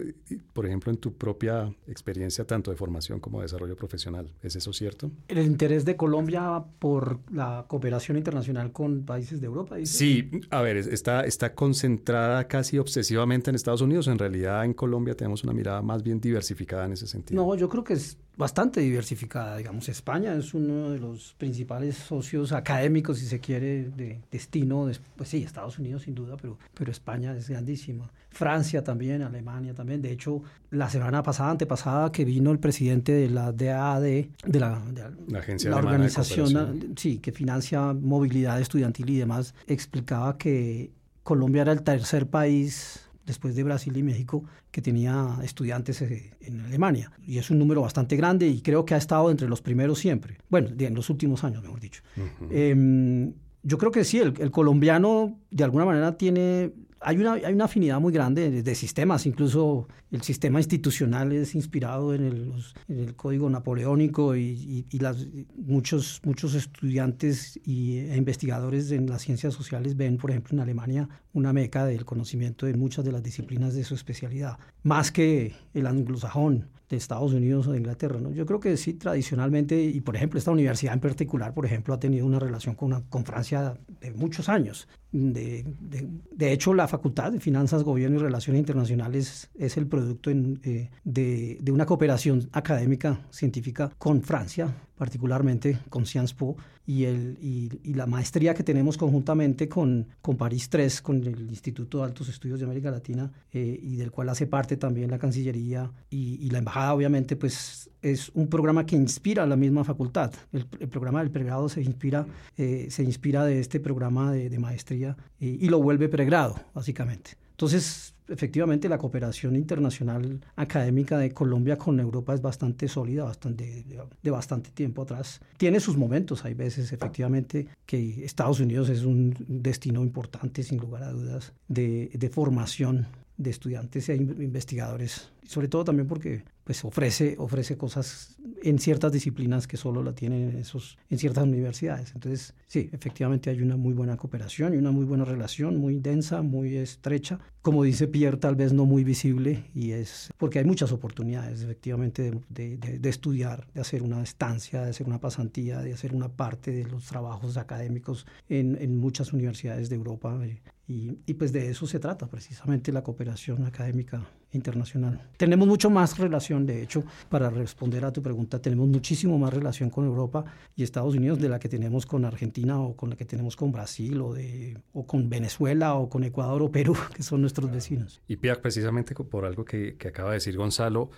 Por 0.52 0.66
ejemplo, 0.66 0.92
en 0.92 0.98
tu 0.98 1.14
propia 1.14 1.72
experiencia, 1.88 2.44
tanto 2.44 2.70
de 2.70 2.76
formación 2.76 3.20
como 3.20 3.38
de 3.38 3.44
desarrollo 3.44 3.76
profesional, 3.76 4.30
¿es 4.42 4.54
eso 4.54 4.72
cierto? 4.72 5.10
El 5.28 5.38
interés 5.38 5.84
de 5.84 5.96
Colombia 5.96 6.62
por 6.78 7.18
la 7.32 7.66
cooperación 7.68 8.16
internacional 8.16 8.72
con 8.72 9.04
países 9.04 9.40
de 9.40 9.46
Europa. 9.46 9.76
Sí, 9.84 10.30
a 10.50 10.62
ver, 10.62 10.76
está, 10.76 11.24
está 11.24 11.54
concentrada 11.54 12.46
casi 12.46 12.78
obsesivamente 12.78 13.50
en 13.50 13.56
Estados 13.56 13.80
Unidos. 13.80 14.06
En 14.06 14.18
realidad, 14.18 14.64
en 14.64 14.74
Colombia 14.74 15.16
tenemos 15.16 15.42
una 15.42 15.52
mirada 15.52 15.82
más 15.82 16.02
bien 16.02 16.20
diversificada 16.20 16.86
en 16.86 16.92
ese 16.92 17.08
sentido. 17.08 17.44
No, 17.44 17.54
yo 17.56 17.68
creo 17.68 17.82
que 17.82 17.91
es 17.92 18.18
bastante 18.36 18.80
diversificada. 18.80 19.56
Digamos, 19.56 19.88
España 19.88 20.34
es 20.34 20.54
uno 20.54 20.90
de 20.90 20.98
los 20.98 21.34
principales 21.38 21.96
socios 21.96 22.52
académicos, 22.52 23.18
si 23.18 23.26
se 23.26 23.40
quiere, 23.40 23.90
de 23.90 24.20
destino. 24.30 24.90
pues 25.16 25.28
sí, 25.28 25.42
Estados 25.42 25.78
Unidos 25.78 26.02
sin 26.02 26.14
duda, 26.14 26.36
pero, 26.40 26.58
pero 26.74 26.90
España 26.90 27.36
es 27.36 27.48
grandísima. 27.48 28.10
Francia 28.30 28.82
también, 28.82 29.22
Alemania 29.22 29.74
también. 29.74 30.00
De 30.00 30.10
hecho, 30.10 30.42
la 30.70 30.88
semana 30.88 31.22
pasada, 31.22 31.50
antepasada, 31.50 32.10
que 32.10 32.24
vino 32.24 32.50
el 32.50 32.58
presidente 32.58 33.12
de 33.12 33.28
la 33.28 33.52
DAAD, 33.52 34.02
de 34.02 34.60
la, 34.60 34.82
la, 35.28 35.38
agencia 35.38 35.70
la 35.70 35.76
organización 35.76 36.94
sí, 36.96 37.18
que 37.18 37.32
financia 37.32 37.92
movilidad 37.92 38.60
estudiantil 38.60 39.10
y 39.10 39.18
demás, 39.18 39.54
explicaba 39.66 40.38
que 40.38 40.90
Colombia 41.22 41.62
era 41.62 41.72
el 41.72 41.82
tercer 41.82 42.26
país 42.26 43.01
después 43.26 43.54
de 43.54 43.62
Brasil 43.62 43.96
y 43.96 44.02
México, 44.02 44.44
que 44.70 44.82
tenía 44.82 45.38
estudiantes 45.42 46.02
eh, 46.02 46.32
en 46.40 46.60
Alemania. 46.60 47.12
Y 47.26 47.38
es 47.38 47.50
un 47.50 47.58
número 47.58 47.82
bastante 47.82 48.16
grande 48.16 48.46
y 48.46 48.60
creo 48.60 48.84
que 48.84 48.94
ha 48.94 48.98
estado 48.98 49.30
entre 49.30 49.48
los 49.48 49.60
primeros 49.60 49.98
siempre. 49.98 50.38
Bueno, 50.48 50.70
en 50.76 50.94
los 50.94 51.10
últimos 51.10 51.44
años, 51.44 51.62
mejor 51.62 51.80
dicho. 51.80 52.02
Em, 52.50 53.32
yo 53.62 53.78
creo 53.78 53.92
que 53.92 54.04
sí, 54.04 54.18
el, 54.18 54.50
colombiano 54.50 55.38
de 55.50 55.64
alguna 55.64 55.84
manera 55.84 56.16
tiene 56.16 56.72
hay 57.04 57.18
una, 57.18 57.32
hay 57.32 57.52
una 57.52 57.64
afinidad 57.64 58.00
muy 58.00 58.12
grande 58.12 58.62
de, 58.62 58.74
sistemas, 58.74 59.26
incluso 59.26 59.88
el 60.12 60.20
sistema 60.20 60.60
institucional 60.60 61.32
es 61.32 61.54
inspirado 61.54 62.14
en 62.14 62.24
el, 62.24 62.52
en 62.86 62.98
el 63.00 63.16
código 63.16 63.48
napoleónico 63.48 64.36
y, 64.36 64.86
y, 64.90 64.98
las, 64.98 65.26
muchos, 65.56 66.20
muchos 66.22 66.54
estudiantes 66.54 67.58
y, 67.64 67.96
e 67.96 68.16
investigadores 68.16 68.92
en 68.92 69.08
las 69.08 69.22
ciencias 69.22 69.54
sociales 69.54 69.96
ven, 69.96 70.18
por 70.18 70.30
ejemplo, 70.30 70.54
en 70.54 70.60
Alemania 70.60 71.08
una 71.32 71.54
meca 71.54 71.86
del 71.86 72.04
conocimiento 72.04 72.66
de 72.66 72.74
muchas 72.74 73.06
de 73.06 73.12
las 73.12 73.22
disciplinas 73.22 73.74
de 73.74 73.84
su 73.84 73.94
especialidad, 73.94 74.58
más 74.82 75.10
que 75.10 75.54
el 75.72 75.86
anglosajón 75.86 76.68
de 76.92 76.98
Estados 76.98 77.32
Unidos 77.32 77.66
o 77.66 77.72
de 77.72 77.78
Inglaterra. 77.78 78.20
¿no? 78.20 78.30
Yo 78.32 78.44
creo 78.44 78.60
que 78.60 78.76
sí, 78.76 78.94
tradicionalmente, 78.94 79.82
y 79.82 80.00
por 80.02 80.14
ejemplo, 80.14 80.38
esta 80.38 80.50
universidad 80.50 80.92
en 80.94 81.00
particular, 81.00 81.54
por 81.54 81.64
ejemplo, 81.64 81.94
ha 81.94 81.98
tenido 81.98 82.26
una 82.26 82.38
relación 82.38 82.74
con, 82.74 82.88
una, 82.88 83.02
con 83.08 83.24
Francia 83.24 83.78
de 84.00 84.12
muchos 84.12 84.48
años. 84.48 84.88
De, 85.10 85.64
de, 85.80 86.52
hecho, 86.52 86.72
la 86.74 86.88
Facultad 86.88 87.32
de 87.32 87.40
Finanzas, 87.40 87.82
Gobierno 87.82 88.18
y 88.18 88.22
Relaciones 88.22 88.60
Internacionales 88.60 89.50
es 89.54 89.76
el 89.76 89.86
producto 90.02 90.30
eh, 90.30 90.90
de, 91.04 91.58
de, 91.60 91.72
una 91.72 91.86
cooperación 91.86 92.48
académica, 92.52 93.20
científica 93.30 93.90
con 93.98 94.22
Francia, 94.22 94.74
particularmente 94.96 95.78
con 95.88 96.06
Sciences 96.06 96.34
Po, 96.34 96.56
y, 96.86 97.04
el, 97.04 97.38
y, 97.40 97.94
la 97.94 98.06
maestría 98.06 98.54
que 98.54 98.64
tenemos 98.64 98.96
conjuntamente 98.96 99.68
con, 99.68 100.08
con 100.20 100.36
París 100.36 100.68
3, 100.68 101.00
con 101.02 101.22
el 101.22 101.48
Instituto 101.48 101.98
de 101.98 102.04
Altos 102.04 102.28
Estudios 102.28 102.58
de 102.58 102.64
América 102.64 102.90
Latina, 102.90 103.30
eh, 103.52 103.78
y 103.80 103.96
del 103.96 104.10
cual 104.10 104.28
hace 104.28 104.46
parte 104.46 104.76
también 104.76 105.10
la 105.10 105.18
Cancillería 105.18 105.90
y, 106.10 106.50
la 106.50 106.58
Embajada, 106.58 106.94
obviamente, 106.94 107.36
pues 107.36 107.90
es 108.02 108.30
un 108.34 108.48
programa 108.48 108.84
que 108.84 108.96
inspira 108.96 109.44
a 109.44 109.46
la 109.46 109.56
misma 109.56 109.84
facultad. 109.84 110.32
El, 110.52 110.66
programa 110.88 111.20
del 111.20 111.30
pregrado 111.30 111.68
se 111.68 111.82
inspira, 111.82 112.26
eh, 112.56 112.88
se 112.90 113.04
inspira 113.04 113.44
de 113.44 113.60
este 113.60 113.78
programa 113.78 114.32
de, 114.32 114.58
maestría 114.58 115.16
y 115.40 115.68
lo 115.68 115.80
vuelve 115.80 116.08
pregrado, 116.08 116.60
básicamente. 116.74 117.32
Entonces, 117.52 118.14
efectivamente, 118.32 118.88
la 118.88 118.98
cooperación 118.98 119.56
internacional 119.56 120.40
académica 120.56 121.18
de 121.18 121.32
Colombia 121.32 121.76
con 121.76 122.00
Europa 122.00 122.34
es 122.34 122.42
bastante 122.42 122.88
sólida, 122.88 123.24
bastante, 123.24 123.84
de, 124.22 124.30
bastante 124.30 124.70
tiempo 124.70 125.02
atrás. 125.02 125.40
Tiene 125.56 125.80
sus 125.80 125.96
momentos, 125.96 126.44
hay 126.44 126.54
veces, 126.54 126.92
efectivamente, 126.92 127.68
que 127.86 128.24
Estados 128.24 128.60
Unidos 128.60 128.88
es 128.88 129.04
un 129.04 129.34
destino 129.46 130.02
importante, 130.02 130.62
sin 130.62 130.78
lugar 130.78 131.04
a 131.04 131.12
dudas, 131.12 131.52
de, 131.68 132.10
de 132.12 132.28
formación 132.28 133.06
de 133.36 133.50
estudiantes 133.50 134.08
e 134.08 134.16
investigadores, 134.16 135.30
sobre 135.46 135.68
todo 135.68 135.84
también 135.84 136.06
porque 136.06 136.44
pues 136.64 136.84
ofrece, 136.84 137.34
ofrece 137.38 137.76
cosas 137.76 138.36
en 138.62 138.78
ciertas 138.78 139.10
disciplinas 139.10 139.66
que 139.66 139.76
solo 139.76 140.02
la 140.02 140.14
tienen 140.14 140.50
en, 140.50 140.56
esos, 140.56 140.96
en 141.10 141.18
ciertas 141.18 141.44
universidades. 141.44 142.12
Entonces, 142.14 142.54
sí, 142.66 142.88
efectivamente 142.92 143.50
hay 143.50 143.60
una 143.60 143.76
muy 143.76 143.92
buena 143.94 144.16
cooperación 144.16 144.74
y 144.74 144.76
una 144.76 144.92
muy 144.92 145.04
buena 145.04 145.24
relación, 145.24 145.76
muy 145.76 145.98
densa, 145.98 146.42
muy 146.42 146.76
estrecha. 146.76 147.40
Como 147.62 147.82
dice 147.82 148.06
Pierre, 148.06 148.36
tal 148.36 148.54
vez 148.54 148.72
no 148.72 148.84
muy 148.84 149.02
visible, 149.02 149.64
y 149.74 149.90
es 149.90 150.30
porque 150.38 150.60
hay 150.60 150.64
muchas 150.64 150.92
oportunidades, 150.92 151.62
efectivamente, 151.62 152.32
de, 152.48 152.76
de, 152.76 153.08
estudiar, 153.08 153.66
de 153.74 153.80
hacer 153.80 154.02
una 154.02 154.22
estancia, 154.22 154.82
de 154.82 154.90
hacer 154.90 155.06
una 155.08 155.20
pasantía, 155.20 155.80
de 155.80 155.92
hacer 155.92 156.14
una 156.14 156.28
parte 156.28 156.70
de 156.70 156.84
los 156.84 157.06
trabajos 157.06 157.56
académicos 157.56 158.26
en, 158.48 158.78
en 158.80 158.96
muchas 158.96 159.32
universidades 159.32 159.88
de 159.88 159.96
Europa. 159.96 160.38
Y, 160.86 161.18
y 161.26 161.34
pues 161.34 161.52
de 161.52 161.70
eso 161.70 161.86
se 161.86 161.98
trata 161.98 162.28
precisamente 162.28 162.92
la 162.92 163.02
cooperación 163.02 163.64
académica 163.64 164.28
internacional. 164.52 165.20
Tenemos 165.36 165.66
mucho 165.66 165.90
más 165.90 166.18
relación, 166.18 166.66
de 166.66 166.82
hecho, 166.82 167.04
para 167.28 167.50
responder 167.50 168.04
a 168.04 168.12
tu 168.12 168.22
pregunta, 168.22 168.60
tenemos 168.60 168.88
muchísimo 168.88 169.38
más 169.38 169.52
relación 169.52 169.90
con 169.90 170.04
Europa 170.04 170.44
y 170.76 170.82
Estados 170.82 171.14
Unidos 171.14 171.40
de 171.40 171.48
la 171.48 171.58
que 171.58 171.68
tenemos 171.68 172.06
con 172.06 172.24
Argentina 172.24 172.80
o 172.80 172.96
con 172.96 173.10
la 173.10 173.16
que 173.16 173.24
tenemos 173.24 173.56
con 173.56 173.72
Brasil 173.72 174.20
o, 174.20 174.34
de, 174.34 174.78
o 174.92 175.06
con 175.06 175.28
Venezuela 175.28 175.94
o 175.94 176.08
con 176.08 176.24
Ecuador 176.24 176.62
o 176.62 176.70
Perú, 176.70 176.96
que 177.14 177.22
son 177.22 177.40
nuestros 177.40 177.70
vecinos. 177.70 178.20
Y 178.28 178.36
Pierre, 178.36 178.60
precisamente 178.60 179.14
por 179.14 179.44
algo 179.44 179.64
que, 179.64 179.96
que 179.96 180.08
acaba 180.08 180.30
de 180.30 180.34
decir 180.36 180.56
Gonzalo, 180.56 181.10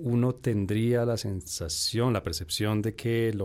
uno 0.00 0.34
tendría 0.34 1.04
la 1.04 1.16
sensación, 1.16 2.12
la 2.12 2.22
percepción 2.22 2.80
de 2.80 2.94
que 2.94 3.36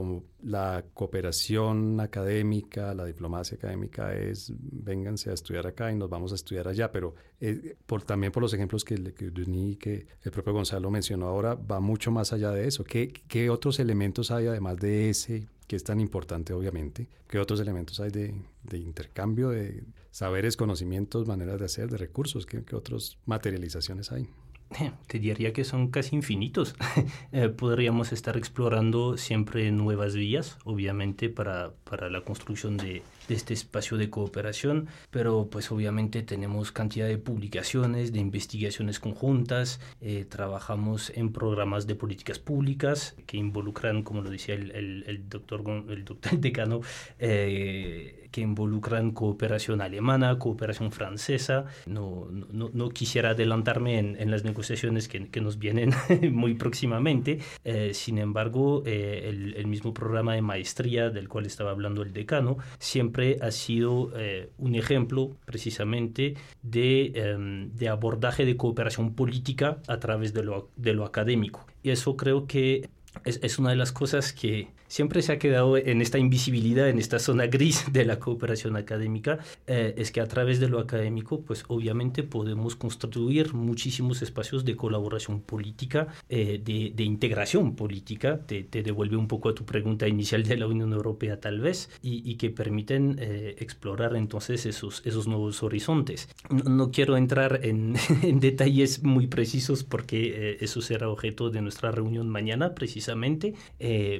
la 0.42 0.86
cooperación 0.94 2.00
académica, 2.00 2.94
la 2.94 3.06
diplomacia 3.06 3.58
académica 3.58 4.16
es 4.16 4.54
vénganse 4.58 5.30
a 5.30 5.34
estudiar 5.34 5.68
acá 5.68 5.92
y 5.92 5.96
nos 5.96 6.10
vamos 6.10 6.32
a 6.32 6.36
estudiar 6.36 6.68
allá, 6.68 6.92
pero 6.92 7.16
eh, 7.42 7.76
también 8.06 8.32
por 8.32 8.42
los 8.42 8.54
ejemplos 8.54 8.86
que, 8.86 8.96
que, 9.14 10.08
el 10.24 10.32
propio 10.32 10.54
Gonzalo 10.54 10.90
mencionó 10.90 11.28
ahora, 11.28 11.56
va 11.56 11.80
mucho 11.80 12.12
más 12.12 12.32
allá 12.32 12.52
de 12.52 12.68
eso. 12.68 12.84
¿Qué, 12.84 13.12
¿Qué 13.28 13.50
otros 13.50 13.80
elementos 13.80 14.32
hay 14.32 14.48
además 14.48 14.78
de 14.78 15.10
ese, 15.10 15.48
que 15.68 15.76
es 15.76 15.84
tan 15.84 16.00
importante 16.00 16.54
obviamente? 16.54 17.10
¿Qué 17.28 17.40
otros 17.40 17.60
elementos 17.60 18.00
hay 18.00 18.10
de, 18.10 18.34
de 18.64 18.78
intercambio 18.78 19.50
de 19.50 19.84
saberes, 20.12 20.56
conocimientos, 20.56 21.28
maneras 21.28 21.60
de 21.60 21.66
hacer, 21.66 21.90
de 21.90 21.98
recursos? 21.98 22.46
¿Qué, 22.46 22.64
qué 22.64 22.76
otras 22.76 23.18
materializaciones 23.26 24.12
hay? 24.12 24.30
te 25.08 25.20
diría 25.20 25.54
que 25.54 25.64
son 25.64 25.90
casi 25.90 26.16
infinitos. 26.16 26.76
Eh, 27.34 27.50
podríamos 27.50 28.14
estar 28.14 28.38
explorando 28.38 29.18
siempre 29.18 29.70
nuevas 29.72 30.16
vías, 30.16 30.58
obviamente, 30.64 31.30
para, 31.30 31.72
para 31.84 32.10
la 32.10 32.22
construcción 32.22 32.78
de, 32.78 33.04
de, 33.28 33.36
este 33.36 33.54
espacio 33.54 33.98
de 33.98 34.10
cooperación, 34.10 34.88
pero 35.12 35.48
pues 35.50 35.72
obviamente 35.72 36.24
tenemos 36.24 36.72
cantidad 36.72 37.08
de 37.08 37.18
publicaciones, 37.18 38.14
de 38.14 38.20
investigaciones 38.20 39.00
conjuntas, 39.00 39.80
eh, 40.02 40.26
trabajamos 40.28 41.12
en 41.16 41.32
programas 41.32 41.88
de 41.88 41.96
políticas 41.96 42.40
públicas 42.40 43.16
que 43.26 43.38
involucran, 43.38 44.04
como 44.04 44.22
lo 44.22 44.30
decía 44.30 44.56
el, 44.56 44.72
el, 45.06 45.30
doctor, 45.30 45.64
el 45.90 46.06
doctor 46.06 46.40
decano, 46.40 46.82
eh, 47.20 48.28
que 48.32 48.42
involucran 48.42 49.12
cooperación 49.12 49.82
alemana, 49.82 50.38
cooperación 50.38 50.92
francesa. 50.92 51.66
No, 51.86 52.28
no, 52.30 52.70
no 52.74 52.90
quisiera 52.90 53.32
adelantarme 53.32 54.00
en, 54.00 54.16
en 54.20 54.32
las 54.32 54.44
negociaciones 54.44 55.08
que, 55.08 55.28
que, 55.30 55.42
nos 55.42 55.60
vienen 55.60 55.92
muy 56.32 56.54
próximamente. 56.54 57.40
Eh, 57.64 57.94
sin 57.94 58.18
embargo, 58.18 58.84
eh, 58.86 59.24
el, 59.30 59.56
el, 59.56 59.68
mismo 59.68 59.94
programa 59.94 60.34
de 60.34 60.42
maestría 60.42 61.10
del 61.10 61.28
cual 61.28 61.46
estaba 61.46 61.72
hablando 61.72 62.02
el 62.02 62.14
decano 62.14 62.58
siempre 62.80 63.17
ha 63.42 63.52
sido 63.52 64.12
eh, 64.16 64.50
un 64.58 64.76
ejemplo 64.76 65.36
precisamente 65.46 66.36
de, 66.62 67.12
em, 67.16 67.72
de, 67.74 67.90
abordaje 67.90 68.46
de 68.46 68.56
cooperación 68.58 69.14
política 69.14 69.80
a 69.88 70.00
través 70.00 70.34
de 70.34 70.44
lo, 70.44 70.70
de 70.76 70.94
lo 70.94 71.06
académico. 71.06 71.66
Y 71.84 71.90
eso 71.92 72.16
creo 72.16 72.48
que 72.48 72.90
es, 73.26 73.40
es 73.44 73.60
una 73.60 73.72
de 73.72 73.76
las 73.76 73.92
cosas 73.92 74.34
que 74.34 74.68
siempre 74.88 75.22
se 75.22 75.34
ha 75.34 75.40
quedado 75.40 75.78
en 75.78 76.02
esta 76.02 76.18
invisibilidad, 76.18 76.90
en 76.90 77.00
esta 77.00 77.20
zona 77.20 77.48
gris 77.48 77.86
de 77.92 78.06
la 78.06 78.20
cooperación 78.20 78.76
académica, 78.76 79.40
eh, 79.68 79.94
es 79.98 80.12
que 80.12 80.22
a 80.22 80.28
través 80.28 80.60
de 80.60 80.70
lo 80.70 80.80
académico, 80.80 81.42
pues 81.42 81.64
obviamente 81.68 82.24
podemos 82.24 82.76
construir 82.76 83.54
muchísimos 83.54 84.22
espacios 84.22 84.66
de 84.66 84.76
colaboración 84.76 85.42
política, 85.42 86.08
eh, 86.30 86.62
de, 86.64 87.04
integración 87.04 87.76
política, 87.76 88.42
te, 88.46 88.64
devuelve 88.64 89.18
un 89.18 89.28
poco 89.28 89.50
a 89.50 89.56
tu 89.56 89.66
pregunta 89.66 90.08
inicial 90.08 90.44
de 90.44 90.58
la 90.58 90.68
Unión 90.68 90.92
Europea 90.94 91.40
tal 91.40 91.60
vez, 91.60 91.90
y, 92.02 92.36
que 92.38 92.50
permiten 92.50 93.18
eh, 93.20 93.56
explorar 93.60 94.16
entonces 94.16 94.66
esos, 94.66 95.02
esos 95.06 95.28
nuevos 95.28 95.64
horizontes. 95.64 96.30
No, 96.50 96.92
quiero 96.92 97.18
entrar 97.18 97.62
en, 97.64 97.96
en, 98.22 98.40
detalles 98.40 99.04
muy 99.04 99.28
precisos 99.28 99.84
porque 99.84 100.58
eso 100.60 100.82
será 100.82 101.10
objeto 101.10 101.50
de 101.50 101.62
nuestra 101.62 101.92
reunión 101.92 102.30
mañana 102.30 102.76
precisamente, 102.76 103.56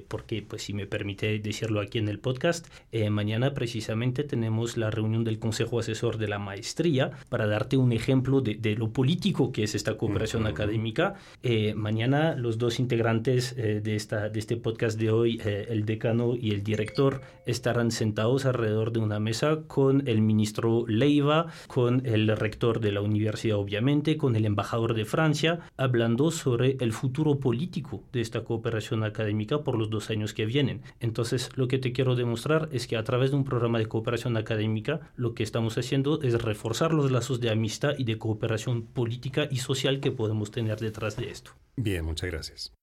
porque 0.08 0.42
pues 0.42 0.57
si 0.58 0.74
me 0.74 0.88
permite 0.88 1.40
decirlo 1.40 1.82
aquí 1.82 1.98
en 1.98 2.08
el 2.08 2.20
podcast, 2.20 2.68
eh, 2.92 3.10
mañana 3.10 3.54
precisamente 3.54 4.24
tenemos 4.24 4.78
la 4.78 4.90
reunión 4.92 5.24
del 5.24 5.40
Consejo 5.40 5.80
Asesor 5.80 6.18
de 6.18 6.28
la 6.28 6.40
Maestría 6.40 7.12
para 7.30 7.48
darte 7.48 7.78
un 7.78 7.92
ejemplo 7.92 8.42
de, 8.42 8.76
lo 8.78 8.92
político 8.92 9.52
que 9.52 9.64
es 9.64 9.76
esta 9.76 9.98
cooperación 9.98 10.46
académica. 10.46 11.16
Eh, 11.44 11.74
mañana 11.74 12.36
los 12.36 12.58
dos 12.58 12.80
integrantes 12.80 13.56
eh, 13.58 13.82
de, 13.82 13.96
esta, 13.96 14.30
de 14.30 14.40
este 14.40 14.58
podcast 14.58 15.00
de 15.00 15.12
hoy, 15.12 15.42
el 15.44 15.86
decano 15.86 16.36
y 16.36 16.52
el 16.52 16.64
director, 16.64 17.22
estarán 17.46 17.92
sentados 17.92 18.46
alrededor 18.46 18.92
de 18.92 19.00
una 19.00 19.20
mesa 19.20 19.62
con 19.68 20.08
el 20.08 20.22
ministro 20.22 20.86
Leiva, 20.88 21.48
con 21.68 22.06
el 22.06 22.28
rector 22.36 22.80
de 22.80 22.92
la 22.92 23.02
universidad 23.02 23.58
obviamente, 23.58 24.18
con 24.18 24.36
el 24.36 24.46
embajador 24.46 24.94
de 24.94 25.06
Francia, 25.06 25.60
hablando 25.78 26.32
sobre 26.32 26.78
el 26.80 26.94
futuro 26.94 27.40
político 27.40 28.04
de 28.12 28.22
esta 28.22 28.44
cooperación 28.44 29.04
académica 29.04 29.64
por 29.64 29.78
los 29.78 29.90
dos 29.90 30.10
años 30.10 30.34
que 30.34 30.46
vienen. 30.48 30.82
Entonces, 31.00 31.52
lo 31.56 31.68
que 31.68 31.78
te 31.78 31.94
quiero 31.94 32.16
demostrar 32.16 32.70
es 32.72 32.88
que 32.88 32.98
a 32.98 33.04
través 33.04 33.30
de 33.30 33.38
un 33.38 33.44
programa 33.44 33.78
de 33.78 33.86
cooperación 33.86 34.36
académica, 34.38 35.12
lo 35.16 35.36
que 35.36 35.44
estamos 35.44 35.78
haciendo 35.78 36.22
es 36.24 36.42
reforzar 36.42 36.94
los 36.94 37.12
lazos 37.12 37.40
de 37.40 37.52
amistad 37.52 37.92
y 37.98 38.04
de 38.04 38.18
cooperación 38.18 38.84
política 38.84 39.48
y 39.52 39.58
social 39.58 40.00
que 40.00 40.12
podemos 40.12 40.50
tener 40.50 40.80
detrás 40.80 41.16
de 41.18 41.30
esto. 41.30 41.52
Bien, 41.76 42.04
muchas 42.04 42.32
gracias. 42.32 42.74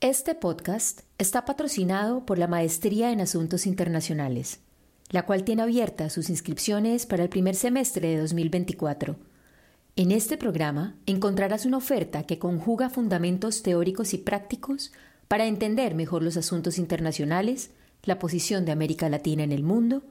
Este 0.00 0.36
podcast 0.36 1.00
está 1.18 1.44
patrocinado 1.44 2.24
por 2.24 2.38
la 2.38 2.46
Maestría 2.46 3.10
en 3.10 3.20
Asuntos 3.20 3.66
Internacionales, 3.66 4.60
la 5.10 5.26
cual 5.26 5.42
tiene 5.42 5.62
abiertas 5.62 6.12
sus 6.12 6.30
inscripciones 6.30 7.04
para 7.04 7.24
el 7.24 7.28
primer 7.28 7.56
semestre 7.56 8.08
de 8.08 8.18
2024. 8.18 9.16
En 9.96 10.12
este 10.12 10.36
programa 10.36 10.94
encontrarás 11.06 11.66
una 11.66 11.78
oferta 11.78 12.22
que 12.22 12.38
conjuga 12.38 12.88
fundamentos 12.88 13.64
teóricos 13.64 14.14
y 14.14 14.18
prácticos 14.18 14.92
para 15.28 15.46
entender 15.46 15.94
mejor 15.94 16.22
los 16.22 16.36
asuntos 16.36 16.78
internacionales, 16.78 17.70
la 18.02 18.18
posición 18.18 18.64
de 18.64 18.72
América 18.72 19.08
Latina 19.08 19.44
en 19.44 19.52
el 19.52 19.62
mundo 19.62 20.02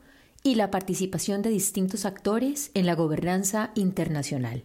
y 0.44 0.56
la 0.56 0.72
participación 0.72 1.42
de 1.42 1.50
distintos 1.50 2.06
actores 2.06 2.72
en 2.76 2.86
la 2.86 2.96
gobernanza 2.96 3.72
internacional. 3.76 4.64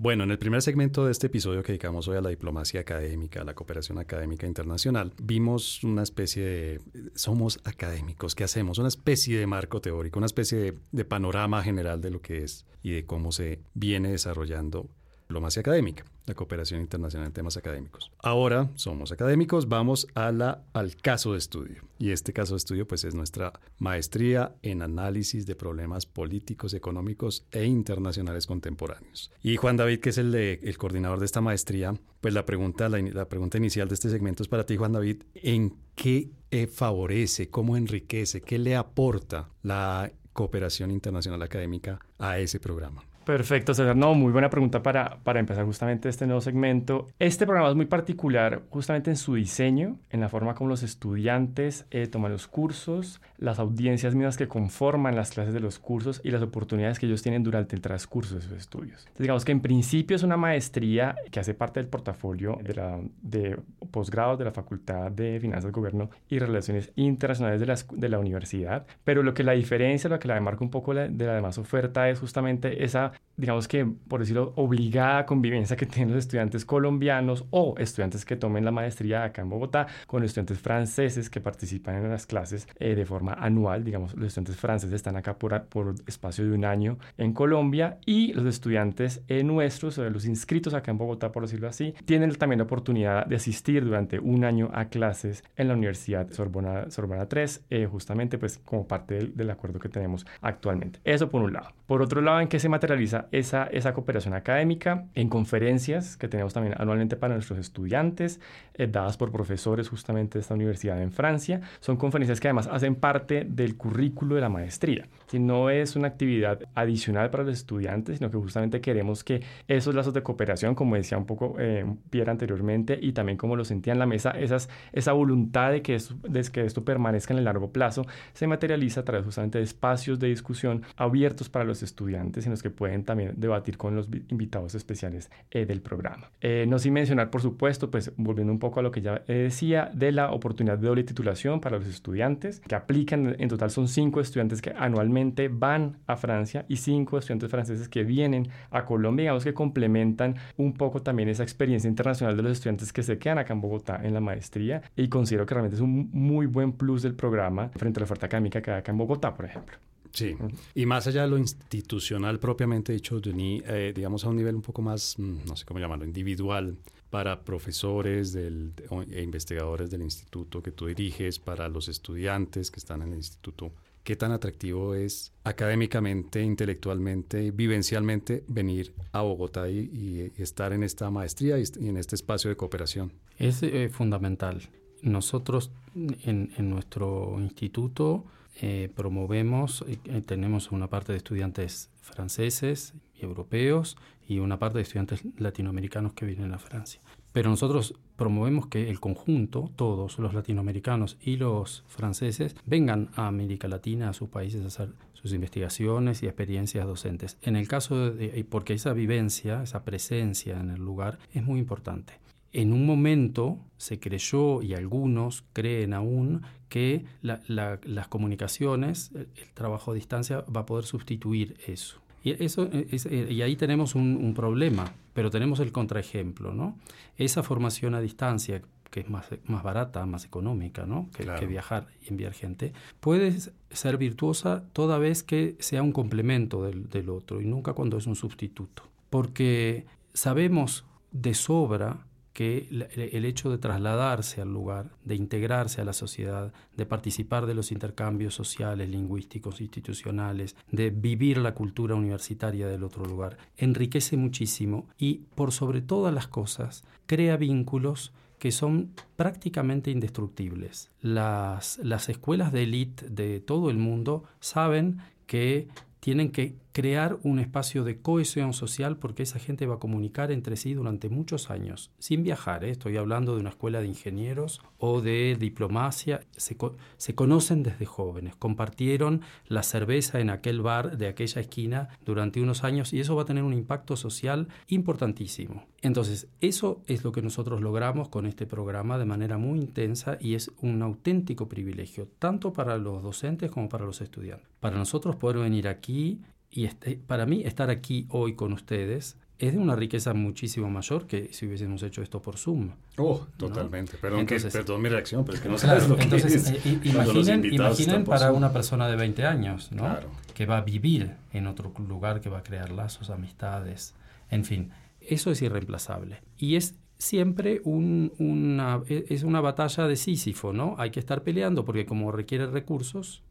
Bueno, 0.00 0.22
en 0.22 0.30
el 0.30 0.38
primer 0.38 0.62
segmento 0.62 1.04
de 1.04 1.10
este 1.10 1.26
episodio 1.26 1.64
que 1.64 1.72
dedicamos 1.72 2.06
hoy 2.06 2.16
a 2.16 2.20
la 2.20 2.28
diplomacia 2.28 2.78
académica, 2.78 3.40
a 3.40 3.44
la 3.44 3.54
cooperación 3.54 3.98
académica 3.98 4.46
internacional, 4.46 5.12
vimos 5.20 5.82
una 5.82 6.04
especie 6.04 6.44
de, 6.44 6.80
somos 7.16 7.58
académicos, 7.64 8.36
¿qué 8.36 8.44
hacemos? 8.44 8.78
Una 8.78 8.86
especie 8.86 9.40
de 9.40 9.48
marco 9.48 9.80
teórico, 9.80 10.20
una 10.20 10.26
especie 10.26 10.74
de 10.92 11.04
panorama 11.04 11.64
general 11.64 12.00
de 12.00 12.10
lo 12.10 12.22
que 12.22 12.44
es 12.44 12.64
y 12.80 12.92
de 12.92 13.06
cómo 13.06 13.32
se 13.32 13.64
viene 13.74 14.12
desarrollando 14.12 14.88
diplomacia 15.28 15.60
académica, 15.60 16.06
la 16.24 16.34
cooperación 16.34 16.80
internacional 16.80 17.26
en 17.26 17.34
temas 17.34 17.58
académicos. 17.58 18.10
Ahora 18.20 18.70
somos 18.76 19.12
académicos, 19.12 19.68
vamos 19.68 20.08
a 20.14 20.32
la, 20.32 20.62
al 20.72 20.96
caso 20.96 21.32
de 21.32 21.38
estudio. 21.38 21.82
Y 21.98 22.12
este 22.12 22.32
caso 22.32 22.54
de 22.54 22.58
estudio 22.58 22.88
pues 22.88 23.04
es 23.04 23.14
nuestra 23.14 23.52
maestría 23.78 24.54
en 24.62 24.80
análisis 24.80 25.44
de 25.44 25.54
problemas 25.54 26.06
políticos, 26.06 26.72
económicos 26.72 27.44
e 27.50 27.66
internacionales 27.66 28.46
contemporáneos. 28.46 29.30
Y 29.42 29.56
Juan 29.56 29.76
David, 29.76 30.00
que 30.00 30.08
es 30.08 30.18
el, 30.18 30.58
coordinador 30.78 31.18
de 31.18 31.26
esta 31.26 31.42
maestría, 31.42 31.92
pues 32.22 32.32
la 32.32 32.46
pregunta, 32.46 32.88
la, 32.88 33.28
pregunta 33.28 33.58
inicial 33.58 33.86
de 33.88 33.94
este 33.96 34.08
segmento 34.08 34.42
es 34.42 34.48
para 34.48 34.64
ti, 34.64 34.78
Juan 34.78 34.92
David, 34.92 35.24
¿en 35.34 35.76
qué 35.94 36.30
favorece, 36.72 37.50
cómo 37.50 37.76
enriquece, 37.76 38.40
qué 38.40 38.58
le 38.58 38.76
aporta 38.76 39.50
la 39.62 40.10
cooperación 40.32 40.90
internacional 40.90 41.42
académica 41.42 42.00
a 42.18 42.38
ese 42.38 42.60
programa? 42.60 43.07
Perfecto, 43.28 43.74
César. 43.74 43.94
No, 43.94 44.14
muy 44.14 44.32
buena 44.32 44.48
pregunta 44.48 44.82
para, 44.82 45.18
para 45.22 45.38
empezar 45.38 45.66
justamente 45.66 46.08
este 46.08 46.24
nuevo 46.24 46.40
segmento. 46.40 47.08
Este 47.18 47.44
programa 47.44 47.68
es 47.68 47.76
muy 47.76 47.84
particular 47.84 48.62
justamente 48.70 49.10
en 49.10 49.18
su 49.18 49.34
diseño, 49.34 49.98
en 50.08 50.20
la 50.20 50.30
forma 50.30 50.54
como 50.54 50.70
los 50.70 50.82
estudiantes 50.82 51.84
eh, 51.90 52.06
toman 52.06 52.32
los 52.32 52.48
cursos, 52.48 53.20
las 53.38 53.58
audiencias 53.58 54.14
mismas 54.14 54.36
que 54.36 54.48
conforman 54.48 55.16
las 55.16 55.30
clases 55.30 55.54
de 55.54 55.60
los 55.60 55.78
cursos 55.78 56.20
y 56.24 56.30
las 56.30 56.42
oportunidades 56.42 56.98
que 56.98 57.06
ellos 57.06 57.22
tienen 57.22 57.42
durante 57.42 57.76
el 57.76 57.82
transcurso 57.82 58.34
de 58.34 58.42
sus 58.42 58.52
estudios. 58.52 59.06
digamos 59.18 59.44
que 59.44 59.52
en 59.52 59.60
principio 59.60 60.16
es 60.16 60.22
una 60.22 60.36
maestría 60.36 61.16
que 61.30 61.40
hace 61.40 61.54
parte 61.54 61.80
del 61.80 61.88
portafolio 61.88 62.58
de, 62.62 62.74
la, 62.74 63.00
de 63.22 63.58
posgrado 63.90 64.36
de 64.36 64.44
la 64.44 64.50
Facultad 64.50 65.10
de 65.10 65.38
Finanzas, 65.40 65.72
Gobierno 65.72 66.10
y 66.28 66.38
Relaciones 66.38 66.92
Internacionales 66.96 67.60
de 67.60 67.66
la, 67.66 67.76
de 67.92 68.08
la 68.08 68.18
universidad, 68.18 68.86
pero 69.04 69.22
lo 69.22 69.34
que 69.34 69.44
la 69.44 69.52
diferencia, 69.52 70.10
lo 70.10 70.18
que 70.18 70.28
la 70.28 70.34
demarca 70.34 70.64
un 70.64 70.70
poco 70.70 70.94
de 70.94 71.26
la 71.26 71.34
demás 71.34 71.58
oferta 71.58 72.08
es 72.08 72.18
justamente 72.18 72.84
esa 72.84 73.12
digamos 73.38 73.68
que, 73.68 73.86
por 73.86 74.20
decirlo, 74.20 74.52
obligada 74.56 75.24
convivencia 75.24 75.76
que 75.76 75.86
tienen 75.86 76.12
los 76.12 76.24
estudiantes 76.24 76.64
colombianos 76.64 77.46
o 77.50 77.76
estudiantes 77.78 78.24
que 78.24 78.36
tomen 78.36 78.64
la 78.64 78.72
maestría 78.72 79.24
acá 79.24 79.42
en 79.42 79.48
Bogotá 79.48 79.86
con 80.06 80.24
estudiantes 80.24 80.58
franceses 80.58 81.30
que 81.30 81.40
participan 81.40 82.04
en 82.04 82.10
las 82.10 82.26
clases 82.26 82.66
eh, 82.80 82.96
de 82.96 83.06
forma 83.06 83.27
anual. 83.32 83.84
Digamos, 83.84 84.14
los 84.14 84.26
estudiantes 84.26 84.56
franceses 84.56 84.94
están 84.94 85.16
acá 85.16 85.38
por, 85.38 85.64
por 85.64 85.94
espacio 86.06 86.44
de 86.44 86.52
un 86.52 86.64
año 86.64 86.98
en 87.16 87.32
Colombia 87.32 87.98
y 88.06 88.32
los 88.32 88.46
estudiantes 88.46 89.22
eh, 89.28 89.42
nuestros, 89.42 89.98
los 89.98 90.24
inscritos 90.24 90.74
acá 90.74 90.90
en 90.90 90.98
Bogotá, 90.98 91.32
por 91.32 91.42
decirlo 91.42 91.68
así, 91.68 91.94
tienen 92.04 92.34
también 92.36 92.58
la 92.58 92.64
oportunidad 92.64 93.26
de 93.26 93.36
asistir 93.36 93.84
durante 93.84 94.18
un 94.18 94.44
año 94.44 94.70
a 94.72 94.86
clases 94.86 95.44
en 95.56 95.68
la 95.68 95.74
Universidad 95.74 96.30
Sorbona, 96.30 96.90
Sorbona 96.90 97.26
3, 97.26 97.64
eh, 97.70 97.86
justamente 97.86 98.38
pues 98.38 98.58
como 98.58 98.86
parte 98.86 99.14
del, 99.14 99.36
del 99.36 99.50
acuerdo 99.50 99.78
que 99.78 99.88
tenemos 99.88 100.26
actualmente. 100.40 101.00
Eso 101.04 101.28
por 101.28 101.42
un 101.42 101.52
lado. 101.52 101.70
Por 101.86 102.02
otro 102.02 102.20
lado, 102.20 102.40
¿en 102.40 102.48
qué 102.48 102.58
se 102.58 102.68
materializa 102.68 103.28
esa, 103.32 103.64
esa 103.64 103.94
cooperación 103.94 104.34
académica 104.34 105.06
en 105.14 105.28
conferencias 105.28 106.16
que 106.16 106.28
tenemos 106.28 106.52
también 106.52 106.74
anualmente 106.78 107.16
para 107.16 107.34
nuestros 107.34 107.58
estudiantes, 107.58 108.40
eh, 108.74 108.86
dadas 108.86 109.16
por 109.16 109.32
profesores 109.32 109.88
justamente 109.88 110.38
de 110.38 110.42
esta 110.42 110.54
universidad 110.54 111.00
en 111.02 111.12
Francia. 111.12 111.60
Son 111.80 111.96
conferencias 111.96 112.40
que 112.40 112.48
además 112.48 112.68
hacen 112.70 112.94
parte 112.94 113.17
del 113.26 113.76
currículo 113.76 114.34
de 114.34 114.40
la 114.40 114.48
maestría. 114.48 115.06
Si 115.28 115.38
no 115.38 115.70
es 115.70 115.94
una 115.94 116.08
actividad 116.08 116.60
adicional 116.74 117.30
para 117.30 117.44
los 117.44 117.52
estudiantes, 117.52 118.18
sino 118.18 118.30
que 118.30 118.38
justamente 118.38 118.80
queremos 118.80 119.22
que 119.22 119.42
esos 119.68 119.94
lazos 119.94 120.14
de 120.14 120.22
cooperación, 120.22 120.74
como 120.74 120.94
decía 120.94 121.18
un 121.18 121.26
poco 121.26 121.56
eh, 121.58 121.84
Pierre 122.08 122.30
anteriormente, 122.30 122.98
y 123.00 123.12
también 123.12 123.36
como 123.36 123.54
lo 123.54 123.64
sentía 123.64 123.92
en 123.92 123.98
la 123.98 124.06
mesa, 124.06 124.30
esas, 124.30 124.70
esa 124.92 125.12
voluntad 125.12 125.72
de 125.72 125.82
que, 125.82 125.94
esto, 125.94 126.14
de 126.26 126.42
que 126.50 126.64
esto 126.64 126.84
permanezca 126.84 127.34
en 127.34 127.38
el 127.38 127.44
largo 127.44 127.72
plazo, 127.72 128.06
se 128.32 128.46
materializa 128.46 129.00
a 129.00 129.04
través 129.04 129.24
justamente 129.24 129.58
de 129.58 129.64
espacios 129.64 130.18
de 130.18 130.28
discusión 130.28 130.82
abiertos 130.96 131.50
para 131.50 131.64
los 131.66 131.82
estudiantes 131.82 132.46
en 132.46 132.52
los 132.52 132.62
que 132.62 132.70
pueden 132.70 133.04
también 133.04 133.34
debatir 133.36 133.76
con 133.76 133.96
los 133.96 134.08
invitados 134.28 134.74
especiales 134.74 135.30
eh, 135.50 135.66
del 135.66 135.82
programa. 135.82 136.30
Eh, 136.40 136.64
no 136.66 136.78
sin 136.78 136.94
mencionar, 136.94 137.28
por 137.28 137.42
supuesto, 137.42 137.90
pues 137.90 138.12
volviendo 138.16 138.52
un 138.52 138.58
poco 138.58 138.80
a 138.80 138.82
lo 138.82 138.90
que 138.90 139.02
ya 139.02 139.22
eh, 139.28 139.34
decía, 139.34 139.90
de 139.92 140.10
la 140.12 140.30
oportunidad 140.30 140.78
de 140.78 140.86
doble 140.86 141.04
titulación 141.04 141.60
para 141.60 141.78
los 141.78 141.86
estudiantes 141.86 142.60
que 142.60 142.74
aplican, 142.74 143.36
en 143.38 143.48
total 143.48 143.70
son 143.70 143.88
cinco 143.88 144.20
estudiantes 144.20 144.62
que 144.62 144.72
anualmente 144.76 145.17
van 145.50 145.98
a 146.06 146.16
Francia 146.16 146.64
y 146.68 146.76
cinco 146.76 147.18
estudiantes 147.18 147.50
franceses 147.50 147.88
que 147.88 148.04
vienen 148.04 148.48
a 148.70 148.84
Colombia, 148.84 149.24
digamos 149.24 149.44
que 149.44 149.54
complementan 149.54 150.36
un 150.56 150.74
poco 150.74 151.02
también 151.02 151.28
esa 151.28 151.42
experiencia 151.42 151.88
internacional 151.88 152.36
de 152.36 152.42
los 152.42 152.52
estudiantes 152.52 152.92
que 152.92 153.02
se 153.02 153.18
quedan 153.18 153.38
acá 153.38 153.52
en 153.52 153.60
Bogotá 153.60 154.00
en 154.02 154.14
la 154.14 154.20
maestría 154.20 154.82
y 154.96 155.08
considero 155.08 155.46
que 155.46 155.54
realmente 155.54 155.76
es 155.76 155.82
un 155.82 156.10
muy 156.12 156.46
buen 156.46 156.72
plus 156.72 157.02
del 157.02 157.14
programa 157.14 157.70
frente 157.70 157.98
a 157.98 158.00
la 158.00 158.04
oferta 158.04 158.26
académica 158.26 158.60
que 158.62 158.70
hay 158.70 158.78
acá 158.78 158.92
en 158.92 158.98
Bogotá, 158.98 159.34
por 159.34 159.44
ejemplo. 159.44 159.76
Sí, 160.12 160.36
y 160.74 160.86
más 160.86 161.06
allá 161.06 161.22
de 161.22 161.28
lo 161.28 161.38
institucional 161.38 162.38
propiamente 162.38 162.92
dicho, 162.92 163.20
Denis, 163.20 163.62
eh, 163.66 163.92
digamos 163.94 164.24
a 164.24 164.28
un 164.28 164.36
nivel 164.36 164.54
un 164.54 164.62
poco 164.62 164.82
más, 164.82 165.18
mm, 165.18 165.46
no 165.46 165.54
sé 165.54 165.64
cómo 165.64 165.80
llamarlo, 165.80 166.04
individual, 166.04 166.76
para 167.10 167.44
profesores 167.44 168.32
del, 168.32 168.72
e 169.10 169.22
investigadores 169.22 169.90
del 169.90 170.02
instituto 170.02 170.62
que 170.62 170.72
tú 170.72 170.86
diriges, 170.86 171.38
para 171.38 171.68
los 171.68 171.88
estudiantes 171.88 172.70
que 172.70 172.80
están 172.80 173.02
en 173.02 173.12
el 173.12 173.18
instituto, 173.18 173.72
¿qué 174.08 174.16
tan 174.16 174.32
atractivo 174.32 174.94
es 174.94 175.34
académicamente, 175.44 176.40
intelectualmente, 176.40 177.50
vivencialmente 177.50 178.42
venir 178.48 178.94
a 179.12 179.20
Bogotá 179.20 179.68
y, 179.68 180.32
estar 180.38 180.72
en 180.72 180.82
esta 180.82 181.10
maestría 181.10 181.58
y, 181.58 181.64
en 181.86 181.98
este 181.98 182.14
espacio 182.14 182.48
de 182.48 182.56
cooperación? 182.56 183.12
Es 183.36 183.62
eh, 183.62 183.90
fundamental. 183.90 184.62
Nosotros 185.02 185.72
en, 185.94 186.54
en 186.56 186.70
nuestro 186.70 187.36
instituto 187.38 188.24
eh, 188.62 188.90
promovemos, 188.96 189.84
eh, 189.86 190.22
tenemos 190.24 190.72
una 190.72 190.88
parte 190.88 191.12
de 191.12 191.18
estudiantes 191.18 191.90
franceses 192.00 192.94
y 193.14 193.26
europeos 193.26 193.98
y 194.26 194.38
una 194.38 194.58
parte 194.58 194.78
de 194.78 194.84
estudiantes 194.84 195.20
latinoamericanos 195.36 196.14
que 196.14 196.24
vienen 196.24 196.54
a 196.54 196.58
Francia. 196.58 197.02
Pero 197.38 197.50
nosotros 197.50 197.94
promovemos 198.16 198.66
que 198.66 198.90
el 198.90 198.98
conjunto, 198.98 199.70
todos 199.76 200.18
los 200.18 200.34
latinoamericanos 200.34 201.18
y 201.22 201.36
los 201.36 201.84
franceses, 201.86 202.56
vengan 202.66 203.10
a 203.14 203.28
América 203.28 203.68
Latina, 203.68 204.08
a 204.08 204.12
sus 204.12 204.28
países, 204.28 204.64
a 204.64 204.66
hacer 204.66 204.88
sus 205.12 205.32
investigaciones 205.32 206.24
y 206.24 206.26
experiencias 206.26 206.84
docentes. 206.84 207.38
En 207.42 207.54
el 207.54 207.68
caso 207.68 208.10
de, 208.10 208.44
porque 208.50 208.72
esa 208.72 208.92
vivencia, 208.92 209.62
esa 209.62 209.84
presencia 209.84 210.58
en 210.58 210.70
el 210.70 210.80
lugar 210.80 211.20
es 211.32 211.44
muy 211.44 211.60
importante. 211.60 212.14
En 212.52 212.72
un 212.72 212.84
momento 212.84 213.60
se 213.76 214.00
creyó, 214.00 214.60
y 214.60 214.74
algunos 214.74 215.44
creen 215.52 215.94
aún, 215.94 216.42
que 216.68 217.04
las 217.22 218.08
comunicaciones, 218.08 219.12
el, 219.14 219.28
trabajo 219.54 219.92
a 219.92 219.94
distancia, 219.94 220.40
va 220.40 220.62
a 220.62 220.66
poder 220.66 220.86
sustituir 220.86 221.56
eso. 221.68 222.00
Y, 222.22 222.42
eso 222.42 222.68
y 222.72 223.42
ahí 223.42 223.56
tenemos 223.56 223.94
un, 223.94 224.34
problema, 224.34 224.92
pero 225.14 225.30
tenemos 225.30 225.60
el 225.60 225.72
contraejemplo, 225.72 226.52
¿no? 226.52 226.76
Esa 227.16 227.42
formación 227.42 227.94
a 227.94 228.00
distancia, 228.00 228.62
que 228.90 229.00
es 229.00 229.10
más, 229.10 229.26
más 229.46 229.62
barata, 229.62 230.04
más 230.06 230.24
económica, 230.24 230.86
¿no? 230.86 231.08
Que, 231.14 231.24
que, 231.38 231.46
viajar 231.46 231.86
y 232.04 232.10
enviar 232.10 232.32
gente, 232.32 232.72
puede 233.00 233.34
ser 233.70 233.98
virtuosa 233.98 234.64
toda 234.72 234.98
vez 234.98 235.22
que 235.22 235.56
sea 235.60 235.82
un 235.82 235.92
complemento 235.92 236.64
del, 236.64 236.88
del 236.88 237.08
otro 237.10 237.40
y 237.40 237.46
nunca 237.46 237.72
cuando 237.72 237.98
es 237.98 238.06
un 238.06 238.16
sustituto. 238.16 238.82
Porque 239.10 239.86
sabemos 240.12 240.84
de 241.12 241.34
sobra 241.34 242.07
que 242.38 242.68
el 242.70 243.24
hecho 243.24 243.50
de 243.50 243.58
trasladarse 243.58 244.40
al 244.40 244.52
lugar, 244.52 244.92
de 245.04 245.16
integrarse 245.16 245.80
a 245.80 245.84
la 245.84 245.92
sociedad, 245.92 246.52
de 246.76 246.86
participar 246.86 247.46
de 247.46 247.54
los 247.54 247.72
intercambios 247.72 248.32
sociales, 248.32 248.88
lingüísticos, 248.88 249.60
institucionales, 249.60 250.54
de 250.70 250.90
vivir 250.90 251.38
la 251.38 251.54
cultura 251.54 251.96
universitaria 251.96 252.68
del 252.68 252.84
otro 252.84 253.04
lugar, 253.04 253.38
enriquece 253.56 254.16
muchísimo 254.16 254.86
y, 254.96 255.22
por 255.34 255.50
sobre 255.50 255.82
todas 255.82 256.14
las 256.14 256.28
cosas, 256.28 256.84
crea 257.06 257.36
vínculos 257.36 258.12
que 258.38 258.52
son 258.52 258.92
prácticamente 259.16 259.90
indestructibles. 259.90 260.92
Las, 261.00 261.80
las 261.82 262.08
escuelas 262.08 262.52
de 262.52 262.62
élite 262.62 263.08
de 263.08 263.40
todo 263.40 263.68
el 263.68 263.78
mundo 263.78 264.22
saben 264.38 264.98
que 265.26 265.66
tienen 265.98 266.30
que 266.30 266.54
crear 266.78 267.18
un 267.24 267.40
espacio 267.40 267.82
de 267.82 268.00
cohesión 268.00 268.52
social 268.52 268.98
porque 268.98 269.24
esa 269.24 269.40
gente 269.40 269.66
va 269.66 269.74
a 269.74 269.78
comunicar 269.80 270.30
entre 270.30 270.54
sí 270.56 270.74
durante 270.74 271.08
muchos 271.08 271.50
años, 271.50 271.90
sin 271.98 272.22
viajar. 272.22 272.62
¿eh? 272.62 272.70
Estoy 272.70 272.96
hablando 272.96 273.34
de 273.34 273.40
una 273.40 273.48
escuela 273.48 273.80
de 273.80 273.88
ingenieros 273.88 274.60
o 274.78 275.00
de 275.00 275.36
diplomacia. 275.40 276.20
Se, 276.36 276.56
se, 276.96 277.14
conocen 277.16 277.64
desde 277.64 277.84
jóvenes, 277.84 278.36
compartieron 278.36 279.22
la 279.48 279.64
cerveza 279.64 280.20
en 280.20 280.30
aquel 280.30 280.62
bar 280.62 280.98
de 280.98 281.08
aquella 281.08 281.40
esquina 281.40 281.88
durante 282.04 282.40
unos 282.40 282.62
años 282.62 282.92
y 282.92 283.00
eso 283.00 283.16
va 283.16 283.22
a 283.22 283.24
tener 283.26 283.42
un 283.42 283.54
impacto 283.54 283.96
social 283.96 284.46
importantísimo. 284.68 285.64
Entonces, 285.82 286.28
eso 286.40 286.84
es 286.86 287.02
lo 287.02 287.10
que 287.10 287.22
nosotros 287.22 287.60
logramos 287.60 288.08
con 288.08 288.24
este 288.24 288.46
programa 288.46 288.98
de 288.98 289.04
manera 289.04 289.36
muy 289.36 289.58
intensa 289.58 290.16
y 290.20 290.34
es 290.34 290.52
un 290.60 290.80
auténtico 290.82 291.48
privilegio, 291.48 292.06
tanto 292.20 292.52
para 292.52 292.78
los 292.78 293.02
docentes 293.02 293.50
como 293.50 293.68
para 293.68 293.84
los 293.84 294.00
estudiantes. 294.00 294.46
Para 294.60 294.78
nosotros 294.78 295.16
poder 295.16 295.38
venir 295.38 295.66
aquí 295.66 296.20
y 296.50 296.64
este, 296.64 296.98
para 297.06 297.26
mí 297.26 297.42
estar 297.44 297.70
aquí 297.70 298.06
hoy 298.10 298.34
con 298.34 298.52
ustedes 298.52 299.16
es 299.38 299.52
de 299.52 299.58
una 299.58 299.76
riqueza 299.76 300.14
muchísimo 300.14 300.68
mayor 300.68 301.06
que 301.06 301.32
si 301.32 301.46
hubiésemos 301.46 301.82
hecho 301.84 302.02
esto 302.02 302.20
por 302.20 302.36
Zoom. 302.36 302.70
Oh, 302.96 303.24
totalmente. 303.36 303.96
Perdón, 303.96 304.26
perdón 304.26 304.82
mi 304.82 304.88
reacción, 304.88 305.24
pero 305.24 305.36
es 305.36 305.42
que 305.42 305.48
no 305.48 305.58
sabes 305.58 305.88
lo 305.88 305.96
que 305.96 306.04
es. 306.16 306.50
Eh, 306.50 306.80
imaginen, 306.82 307.44
imaginen 307.44 308.04
para 308.04 308.32
una 308.32 308.52
persona 308.52 308.88
de 308.88 308.96
20 308.96 309.24
años, 309.24 309.70
¿no? 309.70 309.96
Que 310.34 310.46
va 310.46 310.58
a 310.58 310.60
vivir 310.62 311.14
en 311.32 311.46
otro 311.46 311.72
lugar, 311.86 312.20
que 312.20 312.28
va 312.28 312.38
a 312.38 312.42
crear 312.42 312.70
lazos, 312.70 313.10
amistades, 313.10 313.94
en 314.30 314.44
fin. 314.44 314.72
Eso 315.00 315.30
es 315.30 315.40
irreemplazable. 315.40 316.20
Y 316.36 316.56
es 316.56 316.74
siempre 316.98 317.60
una, 317.64 318.82
e, 318.88 319.06
es 319.08 319.22
una 319.22 319.40
batalla 319.40 319.86
de 319.86 319.96
Sísifo, 319.96 320.52
¿no? 320.52 320.74
Hay 320.78 320.90
que 320.90 321.00
estar 321.00 321.22
peleando 321.22 321.64
porque 321.64 321.86
como 321.86 322.12
requiere 322.12 322.46
recursos, 322.46 323.22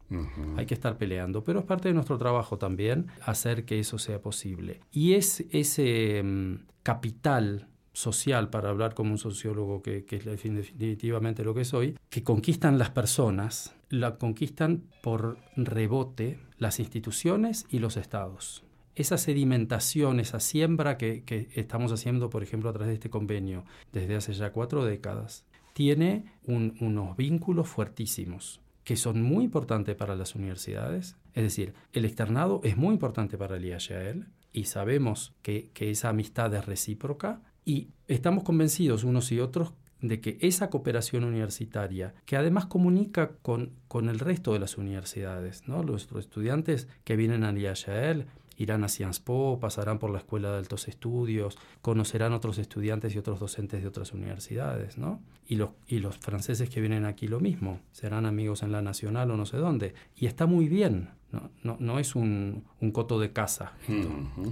hay 0.56 0.66
que 0.66 0.74
estar 0.74 0.96
peleando. 0.96 1.44
Pero 1.44 1.60
es 1.60 1.66
parte 1.66 1.88
de 1.88 1.94
nuestro 1.94 2.18
trabajo 2.18 2.58
también 2.58 3.06
hacer 3.24 3.64
que 3.64 3.78
eso 3.78 3.98
sea 3.98 4.20
posible. 4.20 4.80
Y 4.90 5.14
es 5.14 5.44
ese 5.50 6.22
mm, 6.22 6.54
capital 6.82 7.68
social, 7.92 8.48
para 8.48 8.70
hablar 8.70 8.94
como 8.94 9.10
un 9.10 9.18
sociólogo 9.18 9.82
que, 9.82 10.04
que 10.04 10.16
es 10.16 10.24
definitivamente 10.24 11.42
lo 11.42 11.52
que 11.52 11.64
soy, 11.64 11.96
que 12.10 12.22
conquistan 12.22 12.78
las 12.78 12.90
personas, 12.90 13.74
la 13.88 14.18
conquistan 14.18 14.84
por 15.02 15.38
rebote 15.56 16.38
las 16.58 16.78
instituciones 16.78 17.66
y 17.70 17.80
los 17.80 17.96
estados 17.96 18.62
esa 18.98 19.16
sedimentación, 19.16 20.18
esa 20.18 20.40
siembra 20.40 20.98
que, 20.98 21.22
estamos 21.54 21.92
haciendo, 21.92 22.30
por 22.30 22.42
ejemplo, 22.42 22.68
a 22.68 22.72
través 22.72 22.88
de 22.88 22.94
este 22.94 23.10
convenio 23.10 23.64
desde 23.92 24.16
hace 24.16 24.32
ya 24.32 24.50
cuatro 24.52 24.84
décadas, 24.84 25.44
tiene 25.72 26.24
unos 26.46 27.16
vínculos 27.16 27.68
fuertísimos 27.68 28.60
que 28.82 28.96
son 28.96 29.22
muy 29.22 29.44
importantes 29.44 29.94
para 29.94 30.16
las 30.16 30.34
universidades. 30.34 31.16
Es 31.34 31.42
decir, 31.44 31.74
el 31.92 32.06
externado 32.06 32.60
es 32.64 32.76
muy 32.76 32.94
importante 32.94 33.38
para 33.38 33.56
el 33.56 33.64
IHL 33.64 34.26
y 34.52 34.64
sabemos 34.64 35.34
que, 35.42 35.70
esa 35.78 36.08
amistad 36.08 36.52
es 36.54 36.66
recíproca 36.66 37.42
y 37.64 37.88
estamos 38.08 38.42
convencidos 38.42 39.04
unos 39.04 39.30
y 39.30 39.40
otros 39.40 39.74
de 40.00 40.20
que 40.20 40.38
esa 40.40 40.70
cooperación 40.70 41.24
universitaria, 41.24 42.14
que 42.24 42.36
además 42.36 42.66
comunica 42.66 43.32
con, 43.42 43.72
con 43.88 44.08
el 44.08 44.18
resto 44.18 44.52
de 44.52 44.60
las 44.60 44.78
universidades, 44.78 45.68
¿no? 45.68 45.82
los, 45.82 46.08
estudiantes 46.18 46.88
que 47.04 47.16
vienen 47.16 47.44
al 47.44 47.58
IHL 47.58 48.26
irán 48.58 48.84
a 48.84 48.88
Sciences 48.88 49.20
Po, 49.20 49.58
pasarán 49.60 49.98
por 49.98 50.10
la 50.10 50.18
Escuela 50.18 50.50
de 50.50 50.58
Altos 50.58 50.88
Estudios, 50.88 51.56
conocerán 51.80 52.32
otros 52.32 52.58
estudiantes 52.58 53.14
y 53.14 53.18
otros 53.18 53.38
docentes 53.40 53.80
de 53.80 53.88
otras 53.88 54.12
universidades, 54.12 54.98
¿no? 54.98 55.22
Y 55.46 55.54
los, 55.54 55.70
y 55.86 56.00
los 56.00 56.18
franceses 56.18 56.68
que 56.68 56.80
vienen 56.80 57.04
aquí 57.04 57.28
lo 57.28 57.40
mismo, 57.40 57.80
serán 57.92 58.26
amigos 58.26 58.62
en 58.62 58.72
la 58.72 58.82
Nacional 58.82 59.30
o 59.30 59.36
no 59.36 59.46
sé 59.46 59.56
dónde. 59.56 59.94
Y 60.16 60.26
está 60.26 60.46
muy 60.46 60.68
bien, 60.68 61.10
no, 61.30 61.50
no, 61.62 61.76
no 61.78 62.00
es 62.00 62.16
un, 62.16 62.64
un, 62.80 62.90
coto 62.90 63.20
de 63.20 63.32
casa, 63.32 63.74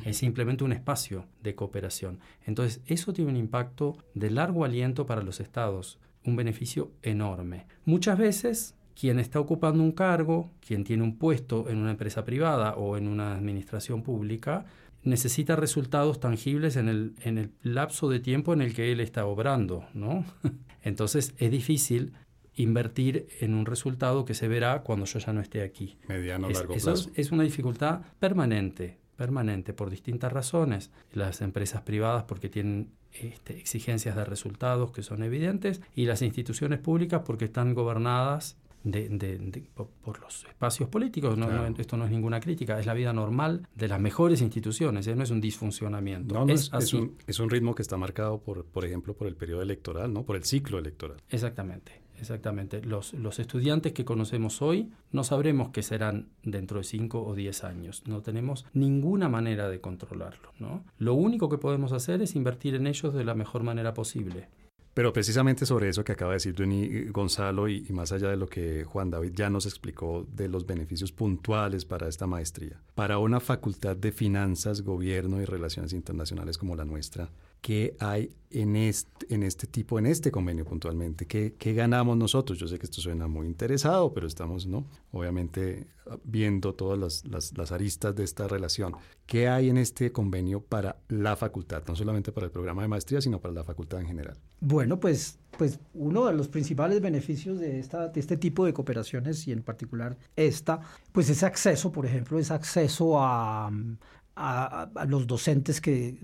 es 0.05 0.16
simplemente 0.16 0.62
un 0.62 0.73
espacio 0.73 1.27
de 1.42 1.57
cooperación. 1.57 2.21
Entonces, 2.45 2.83
eso 2.87 3.12
tiene 3.12 3.33
un 3.33 3.37
impacto 3.37 3.97
de 4.14 4.31
largo 4.31 4.64
aliento 4.64 5.05
para 5.05 5.23
los 5.23 5.40
estados, 5.40 5.99
un 6.25 6.37
beneficio 6.37 6.92
enorme. 7.03 7.66
Muchas 7.85 8.19
veces 8.19 8.76
quien 8.98 9.18
está 9.18 9.38
ocupando 9.38 9.82
un 9.82 9.92
cargo, 9.92 10.50
quien 10.66 10.82
tiene 10.82 11.02
un 11.02 11.18
puesto 11.18 11.68
en 11.68 11.78
una 11.78 11.90
empresa 11.90 12.24
privada 12.24 12.74
o 12.76 12.96
en 12.96 13.09
una 13.09 13.35
administración 13.35 14.02
pública, 14.02 14.64
necesita 15.02 15.54
resultados 15.54 16.18
tangibles 16.18 16.76
en 16.76 16.88
el, 16.88 17.14
en 17.22 17.38
el 17.38 17.52
lapso 17.62 18.09
de 18.09 18.20
tiempo 18.20 18.52
en 18.52 18.62
el 18.62 18.74
que 18.74 18.90
él 18.90 19.00
está 19.00 19.26
obrando, 19.26 19.87
¿no? 19.94 20.24
Entonces 20.82 21.35
es 21.38 21.50
difícil 21.50 22.14
invertir 22.54 23.28
en 23.40 23.54
un 23.54 23.66
resultado 23.66 24.24
que 24.24 24.35
se 24.35 24.48
verá 24.48 24.82
cuando 24.82 25.04
yo 25.04 25.18
ya 25.18 25.32
no 25.32 25.40
esté 25.40 25.62
aquí. 25.62 25.98
Mediano 26.09 26.46
o 26.46 26.50
largo 26.50 26.72
plazo. 26.72 26.92
Eso 26.92 27.11
es, 27.14 27.30
una 27.30 27.42
dificultad 27.42 28.00
permanente, 28.18 28.98
permanente, 29.16 29.74
por 29.74 29.90
distintas 29.90 30.32
razones. 30.32 30.90
Las 31.12 31.42
empresas 31.42 31.82
privadas 31.82 32.24
porque 32.24 32.48
tienen 32.48 32.92
este, 33.12 33.59
exigencias 33.59 34.16
de 34.16 34.24
resultados 34.24 34.90
que 34.90 35.02
son 35.02 35.22
evidentes 35.22 35.82
y 35.94 36.06
las 36.06 36.22
instituciones 36.22 36.78
públicas 36.78 37.22
porque 37.26 37.44
están 37.44 37.74
gobernadas 37.74 38.56
de, 38.90 39.68
por, 39.75 40.20
los 40.20 40.44
espacios 40.44 40.88
políticos. 40.88 41.37
esto 41.79 41.96
no 41.96 42.05
es 42.05 42.11
ninguna 42.11 42.40
crítica, 42.40 42.79
es 42.79 42.87
la 42.87 42.94
vida 42.94 43.12
normal 43.12 43.66
de 43.75 43.88
las 43.88 44.01
mejores 44.01 44.40
instituciones, 44.40 45.07
¿eh? 45.07 45.16
no 45.16 45.25
es 45.25 45.31
un 45.31 45.40
disfuncionamiento. 45.40 46.46
es, 46.49 46.70
un, 46.94 47.16
es, 47.27 47.40
un, 47.40 47.51
ritmo 47.51 47.75
que 47.75 47.83
está 47.83 47.96
marcado, 47.96 48.38
por, 48.38 48.64
por 48.64 48.85
ejemplo, 48.85 49.14
por 49.14 49.27
el 49.27 49.35
periodo 49.35 49.62
electoral, 49.62 50.12
¿no? 50.12 50.22
por 50.22 50.37
el 50.37 50.44
ciclo 50.44 50.79
electoral. 50.79 51.20
Exactamente. 51.31 52.07
Exactamente. 52.18 52.81
Los, 52.83 53.12
los 53.12 53.38
estudiantes 53.38 53.92
que 53.92 54.07
conocemos 54.07 54.62
hoy 54.62 54.90
no 55.12 55.22
sabremos 55.22 55.68
qué 55.68 55.83
serán 55.83 56.29
dentro 56.42 56.79
de 56.79 56.85
5 56.85 57.22
o 57.22 57.35
10 57.35 57.64
años. 57.64 58.03
No 58.07 58.22
tenemos 58.22 58.64
ninguna 58.72 59.29
manera 59.29 59.68
de 59.68 59.83
controlarlo. 59.83 60.53
¿no? 60.59 60.83
Lo 60.99 61.12
único 61.12 61.51
que 61.51 61.59
podemos 61.59 61.92
hacer 61.92 62.22
es 62.22 62.35
invertir 62.35 62.75
en 62.75 62.87
ellos 62.87 63.12
de 63.12 63.25
la 63.25 63.35
mejor 63.35 63.64
manera 63.64 63.92
posible. 63.92 64.49
Pero 64.96 65.12
precisamente 65.12 65.66
sobre 65.66 65.90
eso 65.90 66.04
que 66.04 66.12
acaba 66.12 66.30
de 66.30 66.37
decir 66.37 66.54
Duny 66.54 67.09
Gonzalo 67.11 67.68
y, 67.68 67.82
más 67.90 68.12
allá 68.12 68.30
de 68.30 68.38
lo 68.38 68.46
que 68.46 68.85
Juan 68.85 69.11
David 69.11 69.32
ya 69.35 69.50
nos 69.50 69.66
explicó 69.66 70.26
de 70.32 70.48
los 70.48 70.64
beneficios 70.64 71.12
puntuales 71.12 71.85
para 71.85 72.09
esta 72.09 72.26
maestría, 72.26 72.80
para 72.94 73.18
una 73.18 73.40
facultad 73.40 73.94
de 73.94 74.11
finanzas, 74.11 74.80
gobierno 74.80 75.38
y 75.42 75.44
relaciones 75.44 75.92
internacionales 75.92 76.56
como 76.56 76.76
la 76.76 76.87
nuestra, 76.87 77.30
¿qué 77.61 77.94
hay 78.00 78.32
en 78.48 78.74
este, 78.74 79.66
tipo, 79.66 79.98
en 79.98 80.06
este 80.06 80.30
convenio 80.30 80.64
puntualmente? 80.64 81.26
¿Qué, 81.26 81.56
¿Qué, 81.59 81.74
ganamos 81.74 82.16
nosotros? 82.16 82.59
Yo 82.59 82.66
sé 82.66 82.78
que 82.78 82.87
esto 82.87 83.02
suena 83.02 83.26
muy 83.28 83.48
interesado, 83.48 84.14
pero 84.14 84.26
estamos, 84.26 84.66
¿no? 84.66 84.87
Obviamente 85.12 85.88
viendo 86.24 86.74
todas 86.74 86.98
las, 86.98 87.26
las, 87.26 87.59
las, 87.59 87.70
aristas 87.70 88.16
de 88.16 88.24
esta 88.24 88.48
relación. 88.48 88.94
¿Qué 89.26 89.46
hay 89.46 89.68
en 89.68 89.76
este 89.76 90.11
convenio 90.11 90.62
para 90.62 90.97
la 91.09 91.36
facultad? 91.36 91.82
No 91.86 91.94
solamente 91.94 92.32
para 92.32 92.47
el 92.47 92.51
programa 92.51 92.80
de 92.80 92.88
maestría, 92.88 93.20
sino 93.20 93.42
para 93.42 93.53
la 93.53 93.62
facultad 93.62 94.01
en 94.01 94.07
general. 94.07 94.38
Bueno, 94.61 94.98
pues, 94.98 95.38
pues 95.57 95.78
uno 95.94 96.26
de 96.26 96.32
los 96.32 96.48
principales 96.48 97.00
beneficios 97.00 97.61
de, 97.61 97.78
esta, 97.78 98.09
de 98.09 98.20
este 98.20 98.36
tipo 98.36 98.64
de 98.64 98.72
cooperaciones 98.72 99.46
y 99.46 99.52
en 99.52 99.62
particular 99.62 100.16
esta, 100.34 100.80
pues 101.12 101.28
es 101.30 101.42
acceso, 101.42 101.92
por 101.92 102.07
ejemplo, 102.07 102.38
es 102.38 102.50
acceso 102.50 103.20
a, 103.20 103.70
a, 104.34 104.90
a 104.94 105.04
los 105.04 105.26
docentes 105.26 105.80
que, 105.80 106.18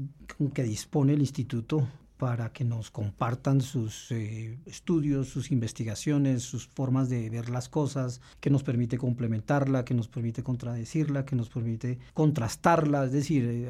que 0.54 0.62
dispone 0.62 1.12
el 1.12 1.20
instituto 1.20 1.86
para 2.22 2.52
que 2.52 2.62
nos 2.64 2.92
compartan 2.92 3.60
sus 3.60 4.12
eh, 4.12 4.56
estudios, 4.64 5.26
sus 5.26 5.50
investigaciones, 5.50 6.44
sus 6.44 6.68
formas 6.68 7.08
de 7.08 7.28
ver 7.28 7.50
las 7.50 7.68
cosas, 7.68 8.20
que 8.38 8.48
nos 8.48 8.62
permite 8.62 8.96
complementarla, 8.96 9.84
que 9.84 9.92
nos 9.92 10.06
permite 10.06 10.44
contradecirla, 10.44 11.24
que 11.24 11.34
nos 11.34 11.48
permite 11.48 11.98
contrastarla, 12.14 13.06
es 13.06 13.10
decir, 13.10 13.44
eh, 13.44 13.68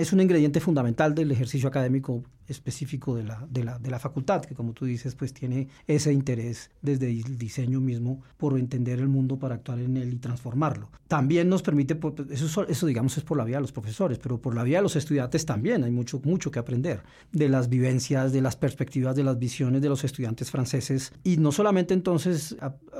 es 0.00 0.12
un 0.14 0.20
ingrediente 0.20 0.60
fundamental 0.60 1.14
del 1.14 1.30
ejercicio 1.30 1.68
académico 1.68 2.22
específico 2.48 3.14
de 3.14 3.22
la, 3.22 3.46
de, 3.48 3.62
la, 3.62 3.78
de 3.78 3.90
la 3.90 3.98
facultad, 3.98 4.42
que 4.42 4.54
como 4.54 4.72
tú 4.72 4.84
dices, 4.84 5.14
pues 5.14 5.32
tiene 5.32 5.68
ese 5.86 6.12
interés 6.12 6.70
desde 6.82 7.08
el 7.08 7.38
diseño 7.38 7.80
mismo 7.80 8.22
por 8.36 8.58
entender 8.58 8.98
el 8.98 9.08
mundo 9.08 9.38
para 9.38 9.54
actuar 9.54 9.78
en 9.78 9.96
él 9.96 10.14
y 10.14 10.16
transformarlo. 10.16 10.90
También 11.06 11.48
nos 11.48 11.62
permite, 11.62 11.94
pues, 11.94 12.14
eso, 12.30 12.66
eso 12.66 12.86
digamos 12.86 13.16
es 13.16 13.24
por 13.24 13.38
la 13.38 13.44
vía 13.44 13.58
de 13.58 13.62
los 13.62 13.72
profesores, 13.72 14.18
pero 14.18 14.40
por 14.40 14.54
la 14.54 14.64
vía 14.64 14.78
de 14.78 14.82
los 14.82 14.96
estudiantes 14.96 15.46
también 15.46 15.84
hay 15.84 15.90
mucho, 15.90 16.20
mucho 16.24 16.50
que 16.50 16.58
aprender 16.58 17.02
de 17.30 17.48
las 17.48 17.68
vivencias, 17.68 18.32
de 18.32 18.40
las 18.40 18.56
perspectivas, 18.56 19.14
de 19.14 19.22
las 19.22 19.38
visiones 19.38 19.82
de 19.82 19.88
los 19.88 20.02
estudiantes 20.02 20.50
franceses 20.50 21.12
y 21.22 21.36
no 21.36 21.52
solamente 21.52 21.94
entonces 21.94 22.56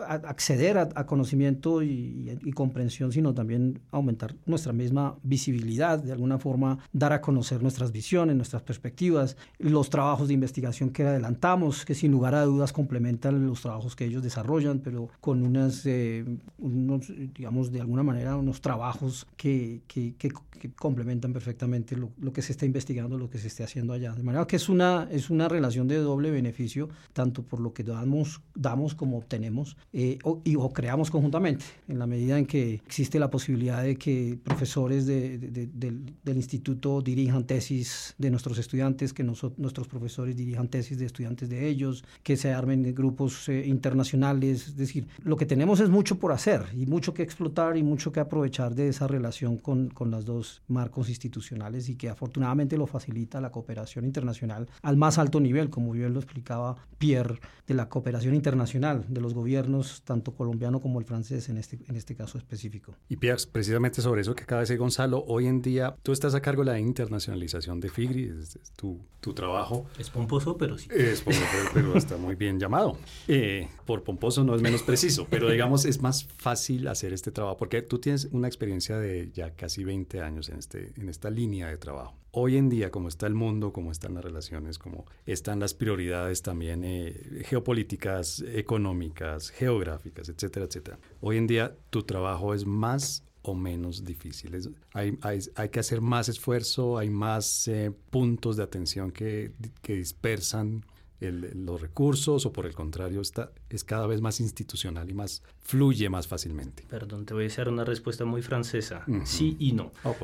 acceder 0.06 0.78
a, 0.78 1.06
conocimiento 1.06 1.82
y 1.82 2.52
comprensión, 2.54 3.10
sino 3.10 3.34
también 3.34 3.80
aumentar 3.90 4.36
nuestra 4.46 4.72
misma 4.72 5.16
visibilidad, 5.22 5.98
de 5.98 6.12
alguna 6.12 6.38
forma 6.38 6.78
dar 6.92 7.12
a 7.12 7.20
conocer 7.20 7.62
nuestras 7.62 7.92
visiones, 7.92 8.36
nuestras 8.36 8.62
perspectivas, 8.62 9.36
los 9.58 9.90
trabajos 9.90 10.28
de 10.28 10.34
investigación 10.34 10.90
que 10.90 11.04
adelantamos, 11.04 11.84
que 11.84 11.94
sin 11.94 12.10
lugar 12.10 12.34
a 12.34 12.44
dudas 12.44 12.72
complementan 12.72 13.46
los 13.46 13.62
trabajos 13.62 13.94
que 13.94 14.04
ellos 14.04 14.22
desarrollan, 14.22 14.80
pero 14.80 15.08
con 15.20 15.44
unas, 15.44 15.86
eh, 15.86 16.24
unos, 16.58 17.12
digamos, 17.34 17.70
de 17.70 17.80
alguna 17.80 18.02
manera, 18.02 18.36
unos 18.36 18.60
trabajos 18.60 19.26
que, 19.36 19.82
que, 19.86 20.14
que, 20.16 20.30
complementan 20.76 21.32
perfectamente 21.32 21.96
lo, 21.96 22.10
lo, 22.20 22.34
que 22.34 22.42
se 22.42 22.52
está 22.52 22.66
investigando, 22.66 23.16
lo 23.16 23.30
que 23.30 23.38
se 23.38 23.46
esté 23.46 23.64
haciendo 23.64 23.94
allá. 23.94 24.12
De 24.12 24.22
manera 24.22 24.46
que 24.46 24.56
es 24.56 24.68
una, 24.68 25.08
es 25.10 25.30
una 25.30 25.48
relación 25.48 25.88
de 25.88 25.96
doble 25.96 26.30
beneficio, 26.30 26.90
tanto 27.14 27.42
por 27.42 27.60
lo 27.60 27.72
que 27.72 27.82
damos, 27.82 28.42
damos 28.54 28.94
como 28.94 29.16
obtenemos, 29.16 29.78
eh, 29.94 30.18
o, 30.22 30.42
y, 30.44 30.56
o 30.56 30.68
creamos 30.70 31.10
conjuntamente, 31.10 31.64
en 31.88 31.98
la 31.98 32.06
medida 32.06 32.38
en 32.38 32.44
que 32.44 32.74
existe 32.74 33.18
la 33.18 33.30
posibilidad 33.30 33.82
de 33.82 33.96
que 33.96 34.38
profesores 34.44 35.06
de, 35.06 35.38
del, 35.38 36.14
del 36.22 36.36
instituto 36.36 36.79
dirijan 37.02 37.44
tesis 37.44 38.14
de 38.18 38.30
nuestros 38.30 38.58
estudiantes, 38.58 39.12
que 39.12 39.24
nuestros 39.24 39.88
profesores 39.88 40.36
dirijan 40.36 40.68
tesis 40.68 40.98
de 40.98 41.06
estudiantes 41.06 41.48
de 41.48 41.68
ellos, 41.68 42.04
que 42.22 42.36
se 42.36 42.52
armen 42.52 42.94
grupos 42.94 43.48
eh, 43.48 43.66
internacionales. 43.66 44.68
Es 44.68 44.76
decir, 44.76 45.06
lo 45.22 45.36
que 45.36 45.46
tenemos 45.46 45.80
es 45.80 45.88
mucho 45.88 46.18
por 46.18 46.32
hacer 46.32 46.66
y 46.74 46.86
mucho 46.86 47.14
que 47.14 47.22
explotar 47.22 47.76
y 47.76 47.82
mucho 47.82 48.12
que 48.12 48.20
aprovechar 48.20 48.74
de 48.74 48.88
esa 48.88 49.06
relación 49.06 49.58
con, 49.58 49.88
con 49.90 50.10
las 50.10 50.24
dos 50.24 50.62
marcos 50.68 51.08
institucionales 51.08 51.88
y 51.88 51.96
que 51.96 52.08
afortunadamente 52.08 52.76
lo 52.76 52.86
facilita 52.86 53.40
la 53.40 53.50
cooperación 53.50 54.04
internacional 54.04 54.68
al 54.82 54.96
más 54.96 55.18
alto 55.18 55.40
nivel, 55.40 55.70
como 55.70 55.92
bien 55.92 56.14
lo 56.14 56.20
explicaba 56.20 56.76
Pierre, 56.98 57.40
de 57.66 57.74
la 57.74 57.88
cooperación 57.88 58.34
internacional 58.34 59.04
de 59.08 59.20
los 59.20 59.32
gobiernos, 59.34 60.02
tanto 60.04 60.34
colombiano 60.34 60.80
como 60.80 60.98
el 60.98 61.04
francés 61.04 61.48
en 61.48 61.56
este, 61.56 61.78
en 61.88 61.96
este 61.96 62.14
caso 62.14 62.38
específico. 62.38 62.96
Y 63.08 63.16
Pierre, 63.16 63.42
precisamente 63.50 64.02
sobre 64.02 64.22
eso 64.22 64.34
que 64.34 64.42
acaba 64.42 64.60
de 64.60 64.64
decir 64.64 64.78
Gonzalo, 64.78 65.24
hoy 65.26 65.46
en 65.46 65.62
día 65.62 65.96
tú 66.02 66.12
estás 66.12 66.34
a 66.34 66.40
cargo 66.40 66.59
la 66.64 66.78
internacionalización 66.78 67.80
de 67.80 67.90
FIGRI, 67.90 68.32
es, 68.40 68.58
tu, 68.76 69.00
tu 69.20 69.34
trabajo. 69.34 69.86
Es 69.98 70.10
pomposo, 70.10 70.56
pero 70.56 70.78
sí. 70.78 70.88
Es 70.90 71.22
pomposo, 71.22 71.70
pero 71.74 71.96
está 71.96 72.16
muy 72.16 72.34
bien 72.34 72.58
llamado. 72.58 72.96
Eh, 73.28 73.68
por 73.86 74.02
pomposo 74.02 74.44
no 74.44 74.54
es 74.54 74.62
menos 74.62 74.82
preciso, 74.82 75.26
pero 75.30 75.50
digamos 75.50 75.84
es 75.84 76.00
más 76.00 76.24
fácil 76.24 76.88
hacer 76.88 77.12
este 77.12 77.30
trabajo 77.30 77.56
porque 77.56 77.82
tú 77.82 77.98
tienes 77.98 78.28
una 78.32 78.48
experiencia 78.48 78.98
de 78.98 79.30
ya 79.32 79.50
casi 79.54 79.84
20 79.84 80.20
años 80.20 80.48
en, 80.48 80.58
este, 80.58 80.92
en 80.96 81.08
esta 81.08 81.30
línea 81.30 81.68
de 81.68 81.76
trabajo. 81.76 82.16
Hoy 82.32 82.56
en 82.56 82.68
día, 82.68 82.92
como 82.92 83.08
está 83.08 83.26
el 83.26 83.34
mundo, 83.34 83.72
como 83.72 83.90
están 83.90 84.14
las 84.14 84.24
relaciones, 84.24 84.78
como 84.78 85.04
están 85.26 85.58
las 85.58 85.74
prioridades 85.74 86.42
también 86.42 86.84
eh, 86.84 87.42
geopolíticas, 87.44 88.44
económicas, 88.54 89.50
geográficas, 89.50 90.28
etcétera, 90.28 90.66
etcétera. 90.66 90.98
Hoy 91.20 91.38
en 91.38 91.48
día 91.48 91.76
tu 91.90 92.04
trabajo 92.04 92.54
es 92.54 92.66
más 92.66 93.24
o 93.42 93.54
menos 93.54 94.04
difíciles. 94.04 94.68
Hay, 94.92 95.18
hay, 95.22 95.40
hay, 95.54 95.68
que 95.70 95.80
hacer 95.80 96.00
más 96.00 96.28
esfuerzo, 96.28 96.98
hay 96.98 97.10
más 97.10 97.68
eh, 97.68 97.92
puntos 98.10 98.56
de 98.56 98.62
atención 98.62 99.10
que, 99.10 99.52
que 99.82 99.96
dispersan 99.96 100.84
el, 101.20 101.64
los 101.64 101.80
recursos 101.80 102.46
o 102.46 102.52
por 102.52 102.66
el 102.66 102.74
contrario 102.74 103.20
está, 103.20 103.52
es 103.68 103.84
cada 103.84 104.06
vez 104.06 104.20
más 104.20 104.40
institucional 104.40 105.08
y 105.10 105.14
más 105.14 105.42
fluye 105.60 106.08
más 106.08 106.26
fácilmente. 106.26 106.84
Perdón, 106.88 107.26
te 107.26 107.34
voy 107.34 107.44
a 107.44 107.46
hacer 107.46 107.68
una 107.68 107.84
respuesta 107.84 108.24
muy 108.24 108.42
francesa. 108.42 109.04
Sí 109.24 109.56
y 109.58 109.72
no. 109.72 109.92
Oh, 110.04 110.16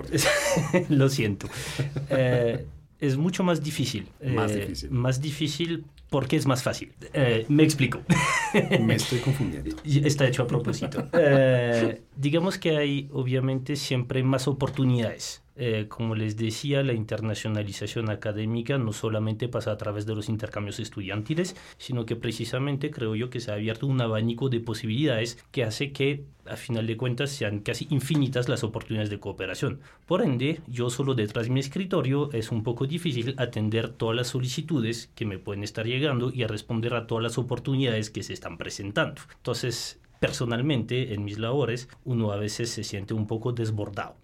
Lo 0.88 1.08
siento. 1.08 1.48
Eh, 2.10 2.66
es 2.98 3.16
mucho 3.16 3.44
más 3.44 3.62
difícil. 3.62 4.08
Más 4.24 4.50
eh, 4.52 4.60
difícil. 4.60 4.90
Más 4.90 5.20
difícil 5.20 5.84
porque 6.10 6.36
es 6.36 6.46
más 6.46 6.62
fácil. 6.62 6.92
Eh, 7.12 7.44
me 7.48 7.62
explico. 7.62 8.00
me 8.80 8.94
estoy 8.94 9.18
confundiendo. 9.20 9.76
Está 9.84 10.26
hecho 10.26 10.42
a 10.42 10.46
propósito. 10.46 11.08
Eh, 11.18 12.02
digamos 12.14 12.58
que 12.58 12.76
hay 12.76 13.08
obviamente 13.12 13.76
siempre 13.76 14.22
más 14.22 14.48
oportunidades 14.48 15.42
eh, 15.58 15.86
como 15.88 16.14
les 16.14 16.36
decía, 16.36 16.82
la 16.82 16.92
internacionalización 16.92 18.10
académica 18.10 18.76
no 18.76 18.92
solamente 18.92 19.48
pasa 19.48 19.72
a 19.72 19.78
través 19.78 20.04
de 20.04 20.14
los 20.14 20.28
intercambios 20.28 20.78
estudiantiles, 20.78 21.56
sino 21.78 22.04
que 22.04 22.14
precisamente 22.14 22.90
creo 22.90 23.14
yo 23.14 23.30
que 23.30 23.40
se 23.40 23.50
ha 23.50 23.54
abierto 23.54 23.86
un 23.86 24.00
abanico 24.00 24.50
de 24.50 24.60
posibilidades 24.60 25.42
que 25.52 25.64
hace 25.64 25.92
que, 25.92 26.24
a 26.44 26.56
final 26.56 26.86
de 26.86 26.98
cuentas, 26.98 27.30
sean 27.30 27.60
casi 27.60 27.86
infinitas 27.88 28.50
las 28.50 28.64
oportunidades 28.64 29.08
de 29.08 29.18
cooperación. 29.18 29.80
Por 30.04 30.20
ende, 30.20 30.60
yo 30.66 30.90
solo 30.90 31.14
detrás 31.14 31.46
de 31.46 31.52
mi 31.52 31.60
escritorio 31.60 32.30
es 32.32 32.52
un 32.52 32.62
poco 32.62 32.86
difícil 32.86 33.34
atender 33.38 33.88
todas 33.88 34.14
las 34.14 34.28
solicitudes 34.28 35.10
que 35.14 35.24
me 35.24 35.38
pueden 35.38 35.64
estar 35.64 35.86
llegando 35.86 36.30
y 36.32 36.42
a 36.42 36.48
responder 36.48 36.92
a 36.92 37.06
todas 37.06 37.22
las 37.22 37.38
oportunidades 37.38 38.10
que 38.10 38.22
se 38.22 38.34
están 38.34 38.58
presentando. 38.58 39.22
Entonces, 39.38 40.00
personalmente 40.20 41.14
en 41.14 41.24
mis 41.24 41.38
labores 41.38 41.88
uno 42.04 42.32
a 42.32 42.36
veces 42.36 42.70
se 42.70 42.84
siente 42.84 43.14
un 43.14 43.26
poco 43.26 43.52
desbordado 43.52 44.16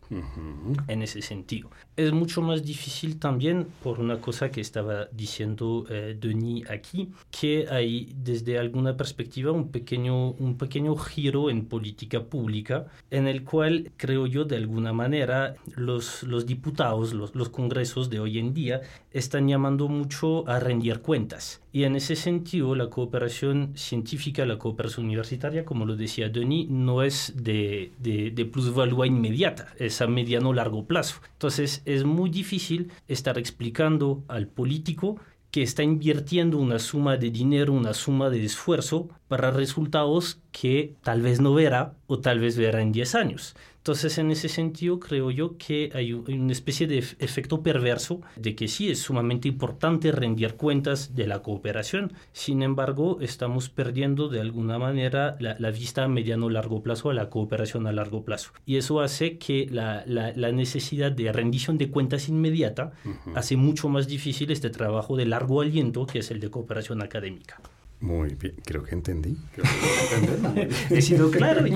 en 0.88 1.02
ese 1.02 1.22
sentido. 1.22 1.70
Es 1.96 2.12
mucho 2.12 2.42
más 2.42 2.64
difícil 2.64 3.18
también 3.18 3.66
por 3.82 4.00
una 4.00 4.20
cosa 4.20 4.50
que 4.50 4.60
estaba 4.60 5.06
diciendo 5.12 5.84
eh, 5.88 6.16
Denis 6.18 6.68
aquí, 6.70 7.10
que 7.30 7.66
hay 7.70 8.12
desde 8.16 8.58
alguna 8.58 8.96
perspectiva 8.96 9.52
un 9.52 9.70
pequeño, 9.70 10.30
un 10.32 10.58
pequeño 10.58 10.96
giro 10.96 11.50
en 11.50 11.66
política 11.66 12.24
pública 12.24 12.86
en 13.10 13.28
el 13.28 13.44
cual 13.44 13.92
creo 13.96 14.26
yo 14.26 14.44
de 14.44 14.56
alguna 14.56 14.92
manera 14.92 15.54
los, 15.76 16.22
los 16.22 16.46
diputados, 16.46 17.14
los, 17.14 17.34
los 17.34 17.48
congresos 17.48 18.10
de 18.10 18.20
hoy 18.20 18.38
en 18.38 18.54
día 18.54 18.80
están 19.12 19.48
llamando 19.48 19.88
mucho 19.88 20.48
a 20.48 20.58
rendir 20.58 21.00
cuentas. 21.00 21.60
Y 21.72 21.84
en 21.84 21.96
ese 21.96 22.16
sentido 22.16 22.74
la 22.74 22.90
cooperación 22.90 23.72
científica, 23.74 24.44
la 24.44 24.58
cooperación 24.58 25.06
universitaria, 25.06 25.64
como 25.64 25.86
lo 25.86 25.96
decía 25.96 26.28
Denis, 26.28 26.68
no 26.68 27.02
es 27.02 27.32
de, 27.34 27.92
de, 27.98 28.30
de 28.30 28.44
plusvalía 28.44 29.06
inmediata, 29.06 29.68
es 29.78 30.01
a 30.02 30.06
mediano 30.06 30.52
largo 30.52 30.86
plazo. 30.86 31.20
Entonces 31.32 31.82
es 31.84 32.04
muy 32.04 32.30
difícil 32.30 32.90
estar 33.08 33.38
explicando 33.38 34.24
al 34.28 34.48
político 34.48 35.20
que 35.50 35.62
está 35.62 35.82
invirtiendo 35.82 36.58
una 36.58 36.78
suma 36.78 37.16
de 37.18 37.30
dinero, 37.30 37.74
una 37.74 37.92
suma 37.92 38.30
de 38.30 38.44
esfuerzo 38.44 39.10
para 39.32 39.50
resultados 39.50 40.42
que 40.50 40.94
tal 41.02 41.22
vez 41.22 41.40
no 41.40 41.54
verá 41.54 41.94
o 42.06 42.18
tal 42.18 42.38
vez 42.38 42.58
verá 42.58 42.82
en 42.82 42.92
10 42.92 43.14
años. 43.14 43.54
Entonces, 43.78 44.18
en 44.18 44.30
ese 44.30 44.50
sentido, 44.50 45.00
creo 45.00 45.30
yo 45.30 45.56
que 45.56 45.90
hay 45.94 46.12
una 46.12 46.52
especie 46.52 46.86
de 46.86 46.98
efecto 46.98 47.62
perverso 47.62 48.20
de 48.36 48.54
que 48.54 48.68
sí 48.68 48.90
es 48.90 48.98
sumamente 48.98 49.48
importante 49.48 50.12
rendir 50.12 50.56
cuentas 50.56 51.14
de 51.14 51.26
la 51.26 51.40
cooperación. 51.40 52.12
Sin 52.34 52.62
embargo, 52.62 53.22
estamos 53.22 53.70
perdiendo 53.70 54.28
de 54.28 54.42
alguna 54.42 54.78
manera 54.78 55.34
la, 55.40 55.70
vista 55.70 56.04
a 56.04 56.08
mediano 56.08 56.50
largo 56.50 56.82
plazo, 56.82 57.08
a 57.08 57.14
la 57.14 57.30
cooperación 57.30 57.86
a 57.86 57.92
largo 57.92 58.22
plazo. 58.22 58.52
Y 58.66 58.76
eso 58.76 59.00
hace 59.00 59.38
que 59.38 59.66
la, 59.70 60.04
la, 60.04 60.52
necesidad 60.52 61.10
de 61.10 61.32
rendición 61.32 61.78
de 61.78 61.90
cuentas 61.90 62.28
inmediata 62.28 62.92
hace 63.34 63.56
mucho 63.56 63.88
más 63.88 64.08
difícil 64.08 64.50
este 64.50 64.68
trabajo 64.68 65.16
de 65.16 65.24
largo 65.24 65.62
aliento 65.62 66.04
que 66.04 66.18
es 66.18 66.30
el 66.30 66.38
de 66.38 66.50
cooperación 66.50 67.00
académica. 67.00 67.62
Muy 68.02 68.34
bien, 68.34 68.56
creo 68.64 68.82
que 68.82 68.96
entendí. 68.96 69.36
Creo 69.54 69.64
que 69.64 70.68
He 70.90 71.00
sido 71.00 71.30
claro. 71.30 71.64
Y 71.64 71.72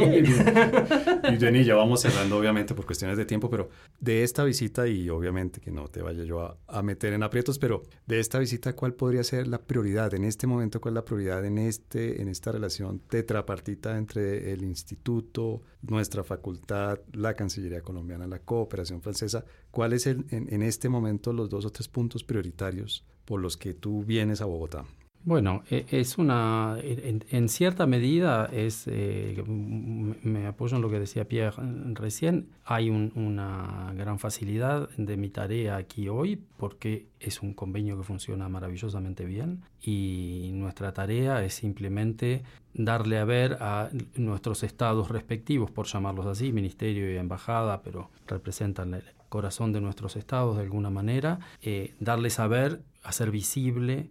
Jenny, 1.38 1.64
ya 1.64 1.76
vamos 1.76 2.00
cerrando 2.00 2.36
obviamente 2.36 2.74
por 2.74 2.84
cuestiones 2.84 3.16
de 3.16 3.24
tiempo, 3.24 3.48
pero 3.48 3.70
de 4.00 4.24
esta 4.24 4.42
visita, 4.42 4.88
y 4.88 5.08
obviamente 5.08 5.60
que 5.60 5.70
no 5.70 5.86
te 5.86 6.02
vaya 6.02 6.24
yo 6.24 6.58
a, 6.66 6.82
meter 6.82 7.12
en 7.12 7.22
aprietos, 7.22 7.60
pero 7.60 7.84
de 8.06 8.18
esta 8.18 8.40
visita, 8.40 8.74
¿cuál 8.74 8.94
podría 8.94 9.22
ser 9.22 9.46
la 9.46 9.58
prioridad? 9.58 10.14
En 10.14 10.24
este 10.24 10.48
momento, 10.48 10.80
¿cuál 10.80 10.94
es 10.94 10.96
la 10.96 11.04
prioridad 11.04 11.44
en, 11.44 11.58
este, 11.58 12.20
en 12.20 12.28
esta 12.28 12.50
relación 12.50 12.98
tetrapartita 12.98 13.96
entre 13.96 14.52
el 14.52 14.64
instituto, 14.64 15.62
nuestra 15.82 16.24
facultad, 16.24 16.98
la 17.12 17.34
Cancillería 17.34 17.82
colombiana, 17.82 18.26
la 18.26 18.40
cooperación 18.40 19.00
francesa? 19.00 19.44
¿Cuál 19.70 19.92
es 19.92 20.08
el, 20.08 20.26
en, 20.30 20.52
en 20.52 20.62
este 20.62 20.88
momento 20.88 21.32
los 21.32 21.48
dos 21.50 21.64
o 21.66 21.70
tres 21.70 21.86
puntos 21.86 22.24
prioritarios 22.24 23.04
por 23.24 23.40
los 23.40 23.56
que 23.56 23.74
tú 23.74 24.02
vienes 24.02 24.40
a 24.40 24.46
Bogotá? 24.46 24.84
Bueno, 25.26 25.64
e, 25.68 25.86
es 25.90 26.18
una, 26.18 26.76
en, 26.80 27.48
cierta 27.48 27.84
medida 27.84 28.46
es, 28.52 28.84
eh, 28.86 29.42
me 29.48 30.46
apoyo 30.46 30.76
en 30.76 30.82
lo 30.82 30.88
que 30.88 31.00
decía 31.00 31.26
Pierre 31.26 31.60
recién, 31.94 32.48
hay 32.64 32.90
una 32.90 33.92
gran 33.96 34.20
facilidad 34.20 34.88
de 34.90 35.16
mi 35.16 35.28
tarea 35.28 35.78
aquí 35.78 36.08
hoy 36.08 36.40
porque 36.56 37.08
es 37.18 37.42
un 37.42 37.54
convenio 37.54 37.96
que 37.96 38.04
funciona 38.04 38.48
maravillosamente 38.48 39.24
bien 39.24 39.64
y 39.82 40.52
nuestra 40.54 40.94
tarea 40.94 41.42
es 41.44 41.54
simplemente 41.54 42.44
darle 42.72 43.18
a 43.18 43.24
ver 43.24 43.58
a 43.60 43.90
nuestros 44.14 44.62
estados 44.62 45.08
respectivos, 45.08 45.72
por 45.72 45.86
llamarlos 45.86 46.26
así, 46.26 46.52
ministerio 46.52 47.12
y 47.12 47.16
embajada, 47.16 47.82
pero 47.82 48.10
representan 48.28 48.94
el 48.94 49.02
corazón 49.28 49.72
de 49.72 49.80
nuestros 49.80 50.14
estados 50.14 50.56
de 50.56 50.62
alguna 50.62 50.90
manera, 50.90 51.40
eh, 51.62 51.94
darles 51.98 52.38
a 52.38 52.46
ver, 52.46 52.82
hacer 53.02 53.32
visible 53.32 54.08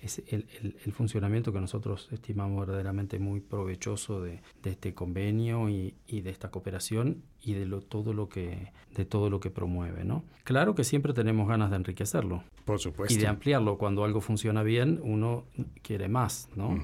es 0.00 0.22
el, 0.28 0.46
el, 0.62 0.92
funcionamiento 0.92 1.52
que 1.52 1.60
nosotros 1.60 2.08
estimamos 2.12 2.60
verdaderamente 2.60 3.18
muy 3.18 3.40
provechoso 3.40 4.22
de, 4.22 4.40
de 4.62 4.70
este 4.70 4.94
convenio 4.94 5.68
y, 5.68 5.94
y, 6.06 6.20
de 6.20 6.30
esta 6.30 6.50
cooperación 6.50 7.22
y 7.42 7.54
de 7.54 7.66
lo, 7.66 7.80
todo 7.80 8.12
lo 8.12 8.28
que 8.28 8.72
de 8.94 9.04
todo 9.04 9.28
lo 9.28 9.40
que 9.40 9.50
promueve, 9.50 10.04
¿no? 10.04 10.24
Claro 10.44 10.74
que 10.74 10.84
siempre 10.84 11.12
tenemos 11.12 11.48
ganas 11.48 11.70
de 11.70 11.76
enriquecerlo. 11.76 12.42
Por 12.64 12.78
supuesto. 12.78 13.14
Y 13.14 13.18
de 13.18 13.26
ampliarlo. 13.26 13.78
Cuando 13.78 14.04
algo 14.04 14.20
funciona 14.20 14.62
bien, 14.62 15.00
uno 15.02 15.44
quiere 15.82 16.08
más, 16.08 16.48
¿no? 16.54 16.78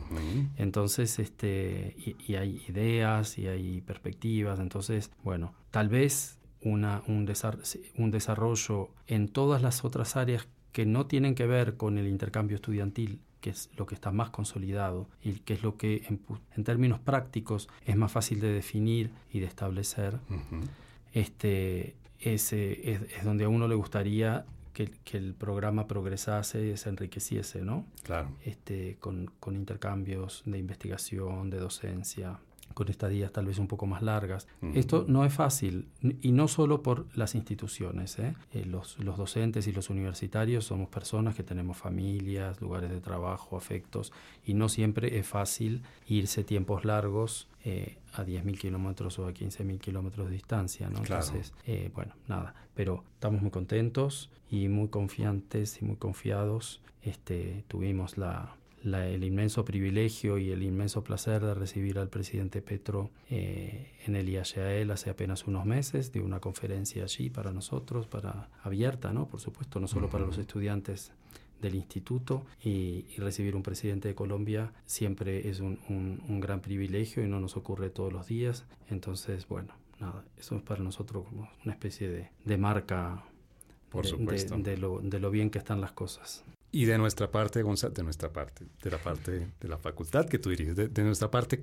Entonces, 0.56 1.18
este, 1.18 1.94
y, 1.98 2.16
y, 2.26 2.36
hay 2.36 2.62
ideas 2.68 3.38
y 3.38 3.48
hay 3.48 3.80
perspectivas. 3.80 4.60
Entonces, 4.60 5.10
bueno, 5.22 5.54
tal 5.70 5.88
vez 5.88 6.38
una, 6.62 7.02
un, 7.06 7.30
un 7.98 8.10
desarrollo 8.10 8.88
en 9.06 9.28
todas 9.28 9.62
las 9.62 9.84
otras 9.84 10.16
áreas 10.16 10.46
que 10.74 10.84
no 10.86 11.06
tienen 11.06 11.36
que 11.36 11.46
ver 11.46 11.76
con 11.76 11.98
el 11.98 12.08
intercambio 12.08 12.56
estudiantil, 12.56 13.20
que 13.40 13.50
es 13.50 13.70
lo 13.76 13.86
que 13.86 13.94
está 13.94 14.10
más 14.10 14.30
consolidado 14.30 15.08
y 15.22 15.34
que 15.34 15.54
es 15.54 15.62
lo 15.62 15.76
que 15.76 16.02
en, 16.08 16.64
términos 16.64 16.98
prácticos 16.98 17.68
es 17.86 17.96
más 17.96 18.10
fácil 18.10 18.40
de 18.40 18.52
definir 18.52 19.12
y 19.32 19.38
de 19.38 19.46
establecer, 19.46 20.18
este, 21.12 21.94
ese 22.18 22.90
es, 22.90 23.24
donde 23.24 23.44
a 23.44 23.48
uno 23.48 23.68
le 23.68 23.76
gustaría 23.76 24.46
que, 24.72 24.90
el 25.12 25.34
programa 25.34 25.86
progresase 25.86 26.66
y 26.66 26.76
se 26.76 26.88
enriqueciese, 26.88 27.62
¿no? 27.62 27.86
Claro. 28.02 28.30
Este, 28.44 28.96
con, 28.98 29.30
con 29.38 29.54
intercambios 29.54 30.42
de 30.44 30.58
investigación, 30.58 31.50
de 31.50 31.60
docencia 31.60 32.40
con 32.74 32.88
estadías 32.88 33.32
tal 33.32 33.46
vez 33.46 33.58
un 33.58 33.68
poco 33.68 33.86
más 33.86 34.02
largas. 34.02 34.46
Esto 34.74 35.04
no 35.08 35.24
es 35.24 35.32
fácil, 35.32 35.88
y 36.20 36.32
no 36.32 36.48
solo 36.48 36.82
por 36.82 37.06
las 37.16 37.34
instituciones. 37.34 38.18
¿eh? 38.18 38.34
Eh, 38.52 38.64
los, 38.64 38.98
los, 38.98 39.16
docentes 39.16 39.66
y 39.66 39.72
los 39.72 39.90
universitarios 39.90 40.66
somos 40.66 40.88
personas 40.88 41.34
que 41.34 41.42
tenemos 41.42 41.76
familias, 41.76 42.60
lugares 42.60 42.90
de 42.90 43.00
trabajo, 43.00 43.56
afectos, 43.56 44.12
y 44.44 44.54
no 44.54 44.68
siempre 44.68 45.18
es 45.18 45.26
fácil 45.26 45.82
irse 46.08 46.44
tiempos 46.44 46.84
largos 46.84 47.48
eh, 47.64 47.96
a 48.12 48.24
10.000 48.24 48.58
kilómetros 48.58 49.18
o 49.18 49.26
a 49.26 49.32
15.000 49.32 49.78
kilómetros 49.78 50.26
de 50.26 50.32
distancia. 50.32 50.90
¿no? 50.90 50.98
Entonces, 50.98 51.52
bueno, 51.94 52.14
nada, 52.28 52.54
pero 52.74 53.04
estamos 53.14 53.40
muy 53.40 53.50
contentos 53.50 54.30
y 54.50 54.68
muy 54.68 54.88
confiantes 54.88 55.80
y 55.80 55.84
muy 55.84 55.96
confiados. 55.96 56.80
Este, 57.02 57.64
tuvimos 57.68 58.18
la 58.18 58.56
el 58.84 59.24
inmenso 59.24 59.64
privilegio 59.64 60.38
y 60.38 60.50
el 60.50 60.62
inmenso 60.62 61.02
placer 61.02 61.42
de 61.44 61.54
recibir 61.54 61.98
al 61.98 62.08
presidente 62.08 62.60
Petro 62.60 63.10
eh, 63.30 63.92
en 64.06 64.14
el 64.14 64.28
IAEL 64.28 64.90
hace 64.90 65.10
apenas 65.10 65.46
unos 65.46 65.64
meses, 65.64 66.12
de 66.12 66.20
una 66.20 66.40
conferencia 66.40 67.04
allí 67.04 67.30
para 67.30 67.52
nosotros, 67.52 68.06
para 68.06 68.50
abierta, 68.62 69.12
¿no? 69.12 69.26
por 69.26 69.40
supuesto, 69.40 69.80
no 69.80 69.88
solo 69.88 70.10
para 70.10 70.26
los 70.26 70.38
estudiantes 70.38 71.12
del 71.62 71.76
instituto 71.76 72.44
y, 72.62 73.06
recibir 73.16 73.56
un 73.56 73.62
presidente 73.62 74.08
de 74.08 74.14
Colombia 74.14 74.72
siempre 74.84 75.48
es 75.48 75.60
un, 75.60 75.78
un, 75.88 76.40
gran 76.40 76.60
privilegio 76.60 77.24
y 77.24 77.28
no 77.28 77.40
nos 77.40 77.56
ocurre 77.56 77.88
todos 77.88 78.12
los 78.12 78.26
días. 78.26 78.66
Entonces, 78.90 79.48
bueno, 79.48 79.72
nada, 79.98 80.24
eso 80.36 80.56
es 80.56 80.62
para 80.62 80.82
nosotros 80.82 81.24
como 81.24 81.48
una 81.64 81.72
especie 81.72 82.08
de, 82.08 82.28
de 82.44 82.58
marca 82.58 83.24
por 83.88 84.06
supuesto. 84.06 84.58
de, 84.58 84.76
lo, 84.76 85.00
de 85.00 85.20
lo 85.20 85.30
bien 85.30 85.50
que 85.50 85.58
están 85.58 85.80
las 85.80 85.92
cosas. 85.92 86.44
Y 86.74 86.86
de 86.86 86.98
nuestra 86.98 87.30
parte, 87.30 87.62
Gonzalo, 87.62 87.94
de 87.94 88.02
nuestra 88.02 88.32
parte, 88.32 88.66
de 88.82 88.90
la 88.90 88.98
parte 88.98 89.46
de 89.60 89.68
la 89.68 89.78
facultad 89.78 90.26
que 90.26 90.40
tú 90.40 90.50
diriges, 90.50 90.74
de, 90.74 91.04
nuestra 91.04 91.30
parte, 91.30 91.62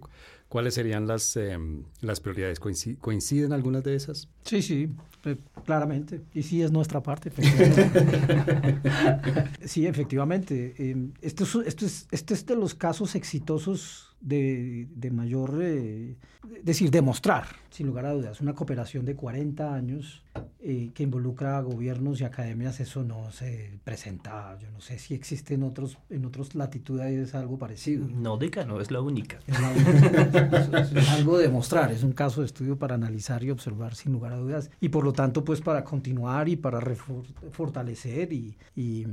¿cuáles 0.51 0.73
serían 0.73 1.07
las, 1.07 1.37
em, 1.37 1.85
las 2.01 2.19
prioridades? 2.19 2.59
¿Coinciden 2.59 3.53
algunas 3.53 3.85
de 3.85 3.95
esas? 3.95 4.27
Sí, 4.43 4.61
sí, 4.61 4.89
eh, 5.23 5.37
claramente. 5.63 6.23
Y 6.33 6.43
sí 6.43 6.61
es 6.61 6.73
nuestra 6.73 7.01
parte. 7.01 7.31
sí, 9.63 9.87
efectivamente. 9.87 10.75
Em, 10.77 11.13
esto, 11.21 11.45
es, 11.45 11.55
esto, 11.65 11.85
es, 11.85 12.05
esto 12.11 12.33
es 12.33 12.45
de 12.45 12.57
los 12.57 12.75
casos 12.75 13.15
exitosos 13.15 14.11
de, 14.21 14.87
de 14.93 15.11
mayor, 15.11 15.59
eh, 15.61 16.15
decir, 16.63 16.91
demostrar, 16.91 17.47
sin 17.69 17.87
lugar 17.87 18.05
a 18.05 18.13
dudas, 18.13 18.39
una 18.39 18.53
cooperación 18.53 19.03
de 19.03 19.15
40 19.15 19.73
años 19.73 20.23
eh, 20.59 20.91
que 20.93 21.03
involucra 21.03 21.57
a 21.57 21.61
gobiernos 21.61 22.21
y 22.21 22.23
academias, 22.23 22.79
eso 22.79 23.03
no 23.03 23.31
se 23.31 23.79
presenta. 23.83 24.57
Yo 24.59 24.69
no 24.71 24.79
sé 24.79 24.99
si 24.99 25.15
existe 25.15 25.55
en, 25.55 25.63
otros, 25.63 25.97
en 26.09 26.25
otras 26.25 26.55
latitudes 26.55 27.33
algo 27.33 27.57
parecido. 27.57 28.07
No, 28.07 28.37
no 28.37 28.79
es 28.79 28.91
la 28.91 29.01
única. 29.01 29.39
Es, 29.47 29.59
algo 31.09 31.37
de 31.37 31.47
demostrar, 31.47 31.91
es 31.91 32.03
un 32.03 32.13
caso 32.13 32.41
de 32.41 32.47
estudio 32.47 32.77
para 32.77 32.95
analizar 32.95 33.43
y 33.43 33.51
observar 33.51 33.95
sin 33.95 34.11
lugar 34.11 34.33
a 34.33 34.37
dudas. 34.37 34.69
Y 34.79 34.89
por 34.89 35.03
lo 35.03 35.13
tanto, 35.13 35.43
pues 35.43 35.61
para 35.61 35.83
continuar 35.83 36.49
y 36.49 36.55
para 36.55 36.81
fortalecer 37.51 38.33
y, 38.33 38.55
y, 38.75 39.05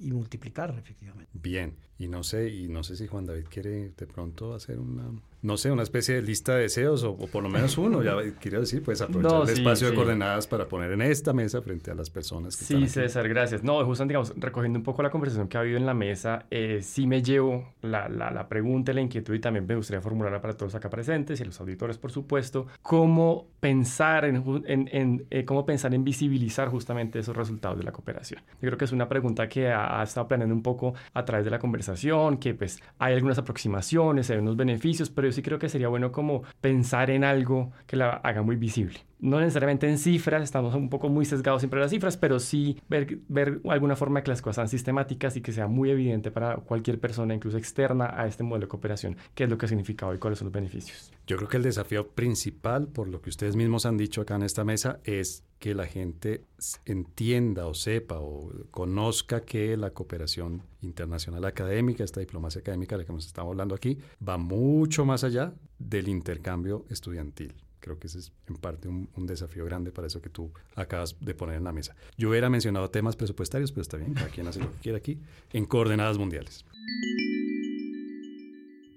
y 0.00 0.12
multiplicar, 0.12 0.74
efectivamente. 0.78 1.30
Bien, 1.32 1.74
y 1.98 2.08
no 2.08 2.22
sé, 2.22 2.48
y 2.48 2.68
no 2.68 2.82
sé 2.82 2.96
si 2.96 3.06
Juan 3.06 3.26
David 3.26 3.44
quiere 3.50 3.90
de 3.90 4.06
pronto 4.06 4.54
hacer 4.54 4.78
una 4.78 5.10
no 5.42 5.56
sé, 5.56 5.70
una 5.70 5.82
especie 5.82 6.16
de 6.16 6.22
lista 6.22 6.54
de 6.54 6.62
deseos 6.62 7.02
o, 7.04 7.16
por 7.16 7.42
lo 7.42 7.48
menos 7.48 7.78
uno, 7.78 8.02
ya 8.02 8.16
quiero 8.40 8.60
decir, 8.60 8.82
pues 8.82 9.00
aprovechar 9.00 9.42
el 9.42 9.48
espacio 9.48 9.90
de 9.90 9.94
coordenadas 9.94 10.46
para 10.46 10.66
poner 10.66 10.92
en 10.92 11.02
esta 11.02 11.32
mesa 11.32 11.62
frente 11.62 11.90
a 11.90 11.94
las 11.94 12.10
personas 12.10 12.56
que 12.56 12.64
Sí, 12.64 12.88
César, 12.88 13.28
gracias. 13.28 13.62
No, 13.62 13.84
justamente, 13.84 14.12
digamos, 14.12 14.34
recogiendo 14.36 14.78
un 14.78 14.84
poco 14.84 15.02
la 15.02 15.10
conversación 15.10 15.48
que 15.48 15.56
ha 15.56 15.60
habido 15.60 15.78
en 15.78 15.86
la 15.86 15.94
mesa, 15.94 16.46
eh, 16.50 16.80
sí 16.82 17.06
me 17.06 17.22
llevo 17.22 17.74
la, 17.82 18.08
la, 18.08 18.30
la 18.30 18.48
pregunta 18.48 18.90
la 18.94 19.00
inquietud 19.00 19.34
y 19.34 19.40
también 19.40 19.66
me 19.66 19.74
gustaría 19.74 20.00
formularla 20.00 20.40
para 20.40 20.54
todos 20.54 20.74
acá 20.74 20.90
presentes 20.90 21.40
y 21.40 21.44
los 21.44 21.60
auditores, 21.60 21.98
por 21.98 22.10
supuesto, 22.10 22.66
cómo 22.82 23.48
pensar 23.60 24.24
en, 24.24 24.42
en, 24.66 25.26
eh, 25.30 25.44
cómo 25.44 25.66
pensar 25.66 25.94
en 25.94 26.04
visibilizar 26.04 26.68
justamente 26.68 27.18
esos 27.18 27.36
resultados 27.36 27.78
de 27.78 27.84
la 27.84 27.92
cooperación. 27.92 28.42
Yo 28.60 28.68
creo 28.68 28.78
que 28.78 28.84
es 28.84 28.92
una 28.92 29.08
pregunta 29.08 29.48
que 29.48 29.68
ha, 29.68 30.00
ha 30.00 30.02
estado 30.02 30.28
planeando 30.28 30.54
un 30.54 30.62
poco 30.62 30.94
a 31.14 31.24
través 31.24 31.44
de 31.44 31.50
la 31.50 31.58
conversación, 31.58 32.38
que 32.38 32.54
pues 32.54 32.82
hay 32.98 33.14
algunas 33.14 33.38
aproximaciones, 33.38 34.30
hay 34.30 34.38
unos 34.38 34.56
beneficios, 34.56 35.10
pero 35.10 35.29
sí 35.32 35.42
creo 35.42 35.58
que 35.58 35.68
sería 35.68 35.88
bueno 35.88 36.12
como 36.12 36.42
pensar 36.60 37.10
en 37.10 37.24
algo 37.24 37.72
que 37.86 37.96
la 37.96 38.10
haga 38.10 38.42
muy 38.42 38.56
visible. 38.56 39.00
No 39.20 39.38
necesariamente 39.40 39.88
en 39.88 39.98
cifras, 39.98 40.42
estamos 40.42 40.74
un 40.74 40.88
poco 40.88 41.08
muy 41.08 41.24
sesgados 41.24 41.60
siempre 41.60 41.78
a 41.80 41.82
las 41.82 41.90
cifras, 41.90 42.16
pero 42.16 42.40
sí 42.40 42.78
ver, 42.88 43.18
ver 43.28 43.60
alguna 43.68 43.96
forma 43.96 44.20
de 44.20 44.24
que 44.24 44.30
las 44.30 44.40
cosas 44.40 44.56
sean 44.56 44.68
sistemáticas 44.68 45.36
y 45.36 45.42
que 45.42 45.52
sea 45.52 45.66
muy 45.66 45.90
evidente 45.90 46.30
para 46.30 46.56
cualquier 46.56 46.98
persona, 46.98 47.34
incluso 47.34 47.58
externa 47.58 48.14
a 48.16 48.26
este 48.26 48.42
modelo 48.42 48.66
de 48.66 48.68
cooperación, 48.68 49.16
qué 49.34 49.44
es 49.44 49.50
lo 49.50 49.58
que 49.58 49.68
significa 49.68 50.06
hoy, 50.06 50.18
cuáles 50.18 50.38
son 50.38 50.46
los 50.46 50.52
beneficios. 50.52 51.12
Yo 51.26 51.36
creo 51.36 51.48
que 51.48 51.58
el 51.58 51.62
desafío 51.62 52.08
principal, 52.08 52.88
por 52.88 53.08
lo 53.08 53.20
que 53.20 53.30
ustedes 53.30 53.56
mismos 53.56 53.86
han 53.86 53.96
dicho 53.96 54.22
acá 54.22 54.36
en 54.36 54.42
esta 54.42 54.64
mesa, 54.64 55.00
es 55.04 55.44
que 55.58 55.74
la 55.74 55.86
gente 55.86 56.44
entienda 56.86 57.66
o 57.66 57.74
sepa 57.74 58.18
o 58.18 58.50
conozca 58.70 59.42
que 59.42 59.76
la 59.76 59.90
cooperación 59.90 60.62
internacional 60.80 61.44
académica, 61.44 62.02
esta 62.02 62.20
diplomacia 62.20 62.62
académica 62.62 62.96
de 62.96 63.02
la 63.02 63.06
que 63.06 63.12
nos 63.12 63.26
estamos 63.26 63.50
hablando 63.50 63.74
aquí, 63.74 63.98
va 64.26 64.38
mucho 64.38 65.04
más 65.04 65.22
allá 65.22 65.52
del 65.78 66.08
intercambio 66.08 66.86
estudiantil. 66.88 67.54
Creo 67.80 67.98
que 67.98 68.06
ese 68.06 68.18
es 68.18 68.32
en 68.48 68.56
parte 68.56 68.88
un, 68.88 69.08
desafío 69.26 69.64
grande 69.64 69.90
para 69.90 70.06
eso 70.06 70.20
que 70.20 70.28
tú 70.28 70.52
acabas 70.74 71.16
de 71.20 71.34
poner 71.34 71.56
en 71.56 71.64
la 71.64 71.72
mesa. 71.72 71.96
Yo 72.16 72.30
hubiera 72.30 72.50
mencionado 72.50 72.90
temas 72.90 73.16
presupuestarios, 73.16 73.72
pero 73.72 73.82
está 73.82 73.96
bien, 73.96 74.14
cada 74.14 74.28
quien 74.28 74.46
hace 74.46 74.60
lo 74.60 74.70
que 74.70 74.78
quiera 74.78 74.98
aquí, 74.98 75.20
en 75.52 75.66
coordenadas 75.66 76.18
mundiales. 76.18 76.64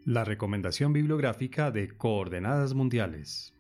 La 0.05 0.25
recomendación 0.25 0.91
bibliográfica 0.91 1.71
de 1.71 1.88
Coordenadas 1.89 2.73
Mundiales. 2.73 3.53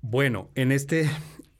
Bueno, 0.00 0.50
en 0.54 0.72
este 0.72 1.10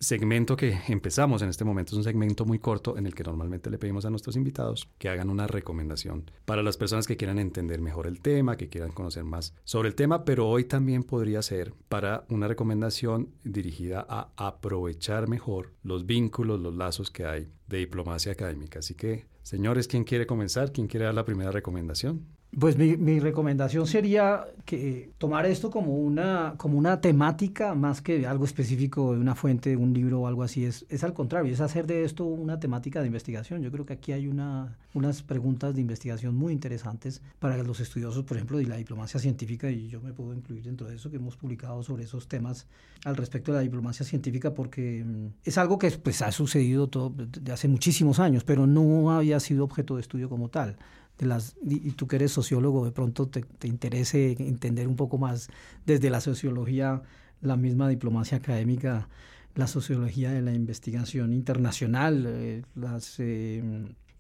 segmento 0.03 0.57
que 0.57 0.81
empezamos 0.89 1.43
en 1.43 1.49
este 1.49 1.65
momento 1.65 1.93
es 1.93 1.99
un 1.99 2.05
segmento 2.05 2.45
muy 2.45 2.59
corto 2.59 2.99
en 2.99 3.07
el 3.07 3.15
que 3.15 3.23
normalmente 3.23 3.71
le 3.71 3.79
pedimos 3.79 4.05
a 4.05 4.11
nuestros 4.11 4.35
invitados 4.35 4.89
que 4.99 5.09
hagan 5.09 5.31
una 5.31 5.47
recomendación 5.47 6.29
para 6.45 6.63
las 6.63 6.77
personas 6.77 7.07
que 7.07 7.17
quieran 7.17 7.39
entender 7.39 7.81
mejor 7.81 8.09
el 8.09 8.21
tema, 8.21 8.57
que 8.57 8.69
quieran 8.69 8.91
conocer 8.91 9.23
más 9.23 9.55
sobre 9.63 9.89
el 9.89 9.95
tema, 9.95 10.25
pero 10.25 10.49
hoy 10.49 10.65
también 10.65 11.05
podría 11.05 11.41
ser 11.41 11.73
para 11.89 12.25
una 12.29 12.49
recomendación 12.49 13.31
dirigida 13.45 14.05
a 14.09 14.33
aprovechar 14.37 15.29
mejor 15.29 15.73
los 15.85 16.05
vínculos, 16.05 16.61
los 16.61 16.75
lazos 16.75 17.13
que 17.13 17.25
hay 17.25 17.49
de 17.69 17.79
diplomacia 17.79 18.33
académica. 18.33 18.81
Así 18.81 18.97
que, 18.97 19.27
señores, 19.43 19.87
¿quién 19.87 20.03
quiere 20.03 20.27
comenzar? 20.27 20.73
¿Quién 20.73 20.89
quiere 20.89 21.07
dar 21.07 21.15
la 21.15 21.25
primera 21.25 21.53
recomendación? 21.53 22.27
Pues 22.59 22.77
mi, 22.77 23.19
recomendación 23.19 23.87
sería 23.87 24.45
que 24.67 25.11
tomar 25.17 25.47
esto 25.47 25.71
como 25.71 25.97
una, 25.97 26.55
como 26.59 26.77
una 26.77 27.01
temática 27.01 27.75
más 27.75 28.03
que 28.03 28.27
algo 28.27 28.45
específico 28.45 29.15
de 29.15 29.21
una 29.21 29.35
fuente, 29.35 29.75
un 29.75 29.95
libro 29.95 30.21
o 30.21 30.27
algo 30.27 30.43
así. 30.43 30.67
Es, 30.67 30.85
es 30.91 31.03
al 31.03 31.15
contrario, 31.15 31.51
es 31.51 31.63
hacer 31.63 31.87
de 31.87 32.05
esto 32.05 32.27
una 32.27 32.61
temática 32.61 33.01
de 33.01 33.07
investigación. 33.07 33.63
Yo 33.63 33.73
creo 33.73 33.87
que 33.87 33.95
aquí 33.95 34.13
hay 34.13 34.27
una, 34.27 34.77
unas 34.93 35.23
preguntas 35.23 35.75
de 35.75 35.81
investigación 35.81 36.35
muy 36.35 36.53
interesantes 36.53 37.23
para 37.39 37.57
los 37.63 37.81
estudiosos, 37.81 38.25
por 38.25 38.37
ejemplo, 38.37 38.59
de 38.59 38.67
la 38.67 38.77
diplomacia 38.77 39.19
científica, 39.19 39.71
y 39.71 39.89
yo 39.89 40.03
me 40.03 40.13
puedo 40.13 40.35
incluir 40.35 40.63
dentro 40.63 40.87
de 40.87 40.97
eso, 40.97 41.11
que 41.11 41.17
hemos 41.17 41.39
publicado 41.39 41.83
sobre 41.83 42.05
esos 42.05 42.29
temas 42.29 42.67
al 43.07 43.17
respecto 43.17 43.53
de 43.53 43.59
la 43.59 43.63
diplomacia 43.63 44.05
científica, 44.05 44.53
porque 44.53 45.03
mm, 45.07 45.27
es 45.43 45.57
algo 45.57 45.79
que 45.79 45.91
pues, 45.91 46.21
ha 46.21 46.31
sucedido 46.31 46.87
todo, 46.89 47.15
de 47.17 47.51
hace 47.51 47.67
muchísimos 47.67 48.19
años, 48.19 48.45
pero 48.45 48.67
no 48.67 49.11
había 49.11 49.41
sido 49.41 49.65
objeto 49.65 49.95
de 49.95 50.03
estudio 50.03 50.29
como 50.29 50.51
tal 50.51 50.77
las, 51.19 51.57
y 51.65 51.93
tú 51.93 52.07
que 52.07 52.17
eres 52.17 52.33
sociólogo, 52.33 52.85
de 52.85 52.93
pronto 52.93 53.29
te, 53.29 53.43
te, 53.43 53.69
interese 53.69 54.37
entender 54.39 54.89
un 54.89 54.97
poco 54.97 55.19
más 55.19 55.49
desde 55.87 56.11
la 56.11 56.21
sociología, 56.21 57.03
la 57.41 57.57
misma 57.57 57.89
diplomacia 57.89 58.39
académica, 58.39 59.09
la 59.55 59.67
sociología 59.67 60.31
de 60.33 60.43
la 60.43 60.55
investigación 60.55 61.33
internacional, 61.33 62.25
eh, 62.27 62.63
las, 62.75 63.17
eh, 63.19 63.63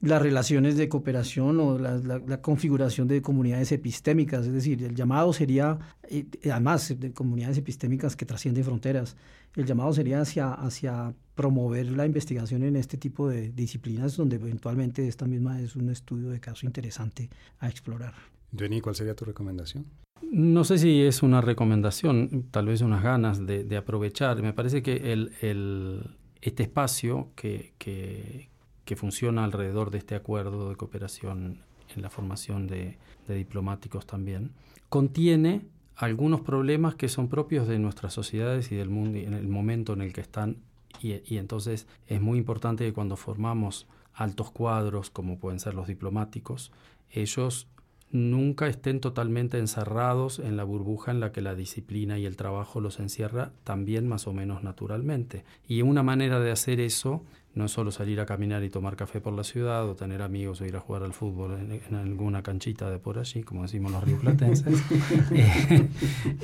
las 0.02 0.20
relaciones 0.20 0.76
de 0.76 0.88
cooperación 0.88 1.60
o 1.60 1.78
la, 1.78 1.96
la, 1.96 2.42
configuración 2.42 3.06
de 3.06 3.22
comunidades 3.22 3.70
epistémicas, 3.70 4.44
es 4.46 4.52
decir, 4.52 4.82
el 4.82 4.96
llamado 4.96 5.32
sería, 5.32 5.78
eh, 6.08 6.26
además 6.50 6.94
de 6.98 7.12
comunidades 7.12 7.56
epistémicas 7.58 8.16
que 8.16 8.26
trascienden 8.26 8.64
fronteras, 8.64 9.16
el 9.54 9.64
llamado 9.64 9.92
sería 9.92 10.20
hacia, 10.20 10.52
hacia 10.52 11.14
promover 11.36 11.92
la 11.92 12.04
investigación 12.04 12.64
en 12.64 12.74
este 12.74 12.96
tipo 12.96 13.28
de 13.28 13.52
disciplinas 13.52 14.16
donde 14.16 14.36
eventualmente 14.36 15.06
esta 15.06 15.26
misma 15.26 15.60
es 15.60 15.76
un 15.76 15.88
estudio 15.88 16.30
de 16.30 16.40
caso 16.40 16.66
interesante 16.66 17.30
a 17.60 17.68
explorar. 17.68 18.14
Jenny, 18.56 18.80
¿cuál 18.80 18.96
sería 18.96 19.14
tu 19.14 19.24
recomendación? 19.24 19.86
No 20.32 20.64
sé 20.64 20.78
si 20.78 21.02
es 21.02 21.22
una 21.22 21.40
recomendación, 21.40 22.48
tal 22.50 22.66
vez 22.66 22.80
unas 22.80 23.02
ganas 23.02 23.46
de, 23.46 23.76
aprovechar. 23.76 24.42
Me 24.42 24.52
parece 24.52 24.82
que 24.82 25.12
el, 25.12 25.32
el, 25.42 26.16
este 26.40 26.64
espacio 26.64 27.30
que, 27.36 27.74
que, 27.78 28.48
que, 28.92 28.96
funciona 28.96 29.44
alrededor 29.44 29.90
de 29.90 29.98
este 29.98 30.14
acuerdo 30.14 30.68
de 30.68 30.76
cooperación 30.76 31.62
en 31.94 32.02
la 32.02 32.10
formación 32.10 32.66
de, 32.66 32.98
diplomáticos 33.26 34.06
también, 34.06 34.52
contiene 34.88 35.66
algunos 35.96 36.42
problemas 36.42 36.94
que 36.94 37.08
son 37.08 37.28
propios 37.28 37.66
de 37.66 37.78
nuestras 37.78 38.12
sociedades 38.12 38.70
y 38.70 38.76
del 38.76 38.90
mundo 38.90 39.18
en 39.18 39.32
el 39.32 39.48
momento 39.48 39.94
en 39.94 40.02
el 40.02 40.12
que 40.12 40.20
están. 40.20 40.58
Y, 41.00 41.36
entonces 41.38 41.86
es 42.06 42.20
muy 42.20 42.38
importante 42.38 42.84
que 42.84 42.92
cuando 42.92 43.16
formamos 43.16 43.86
altos 44.12 44.50
cuadros, 44.50 45.08
como 45.10 45.38
pueden 45.38 45.58
ser 45.58 45.74
los 45.74 45.86
diplomáticos, 45.86 46.70
ellos 47.10 47.68
nunca 48.12 48.66
estén 48.66 49.00
totalmente 49.00 49.58
encerrados 49.58 50.38
en 50.38 50.56
la 50.56 50.64
burbuja 50.64 51.10
en 51.10 51.20
la 51.20 51.32
que 51.32 51.40
la 51.40 51.54
disciplina 51.54 52.18
y 52.18 52.26
el 52.26 52.36
trabajo 52.36 52.80
los 52.80 53.00
encierra 53.00 53.52
también 53.64 54.06
más 54.06 54.26
o 54.26 54.34
menos 54.34 54.62
naturalmente. 54.62 55.44
Y 55.66 55.80
una 55.82 56.02
manera 56.02 56.38
de 56.38 56.50
hacer 56.50 56.78
eso 56.78 57.24
no 57.54 57.66
es 57.66 57.72
solo 57.72 57.90
salir 57.90 58.20
a 58.20 58.26
caminar 58.26 58.62
y 58.64 58.70
tomar 58.70 58.96
café 58.96 59.20
por 59.20 59.32
la 59.32 59.44
ciudad 59.44 59.88
o 59.88 59.94
tener 59.96 60.22
amigos 60.22 60.60
o 60.60 60.66
ir 60.66 60.76
a 60.76 60.80
jugar 60.80 61.02
al 61.02 61.14
fútbol 61.14 61.58
en, 61.58 61.94
alguna 61.94 62.42
canchita 62.42 62.90
de 62.90 62.98
por 62.98 63.18
allí, 63.18 63.42
como 63.42 63.62
decimos 63.62 63.92
los 63.92 64.04
rioplatenses, 64.04 64.82
eh, 65.32 65.88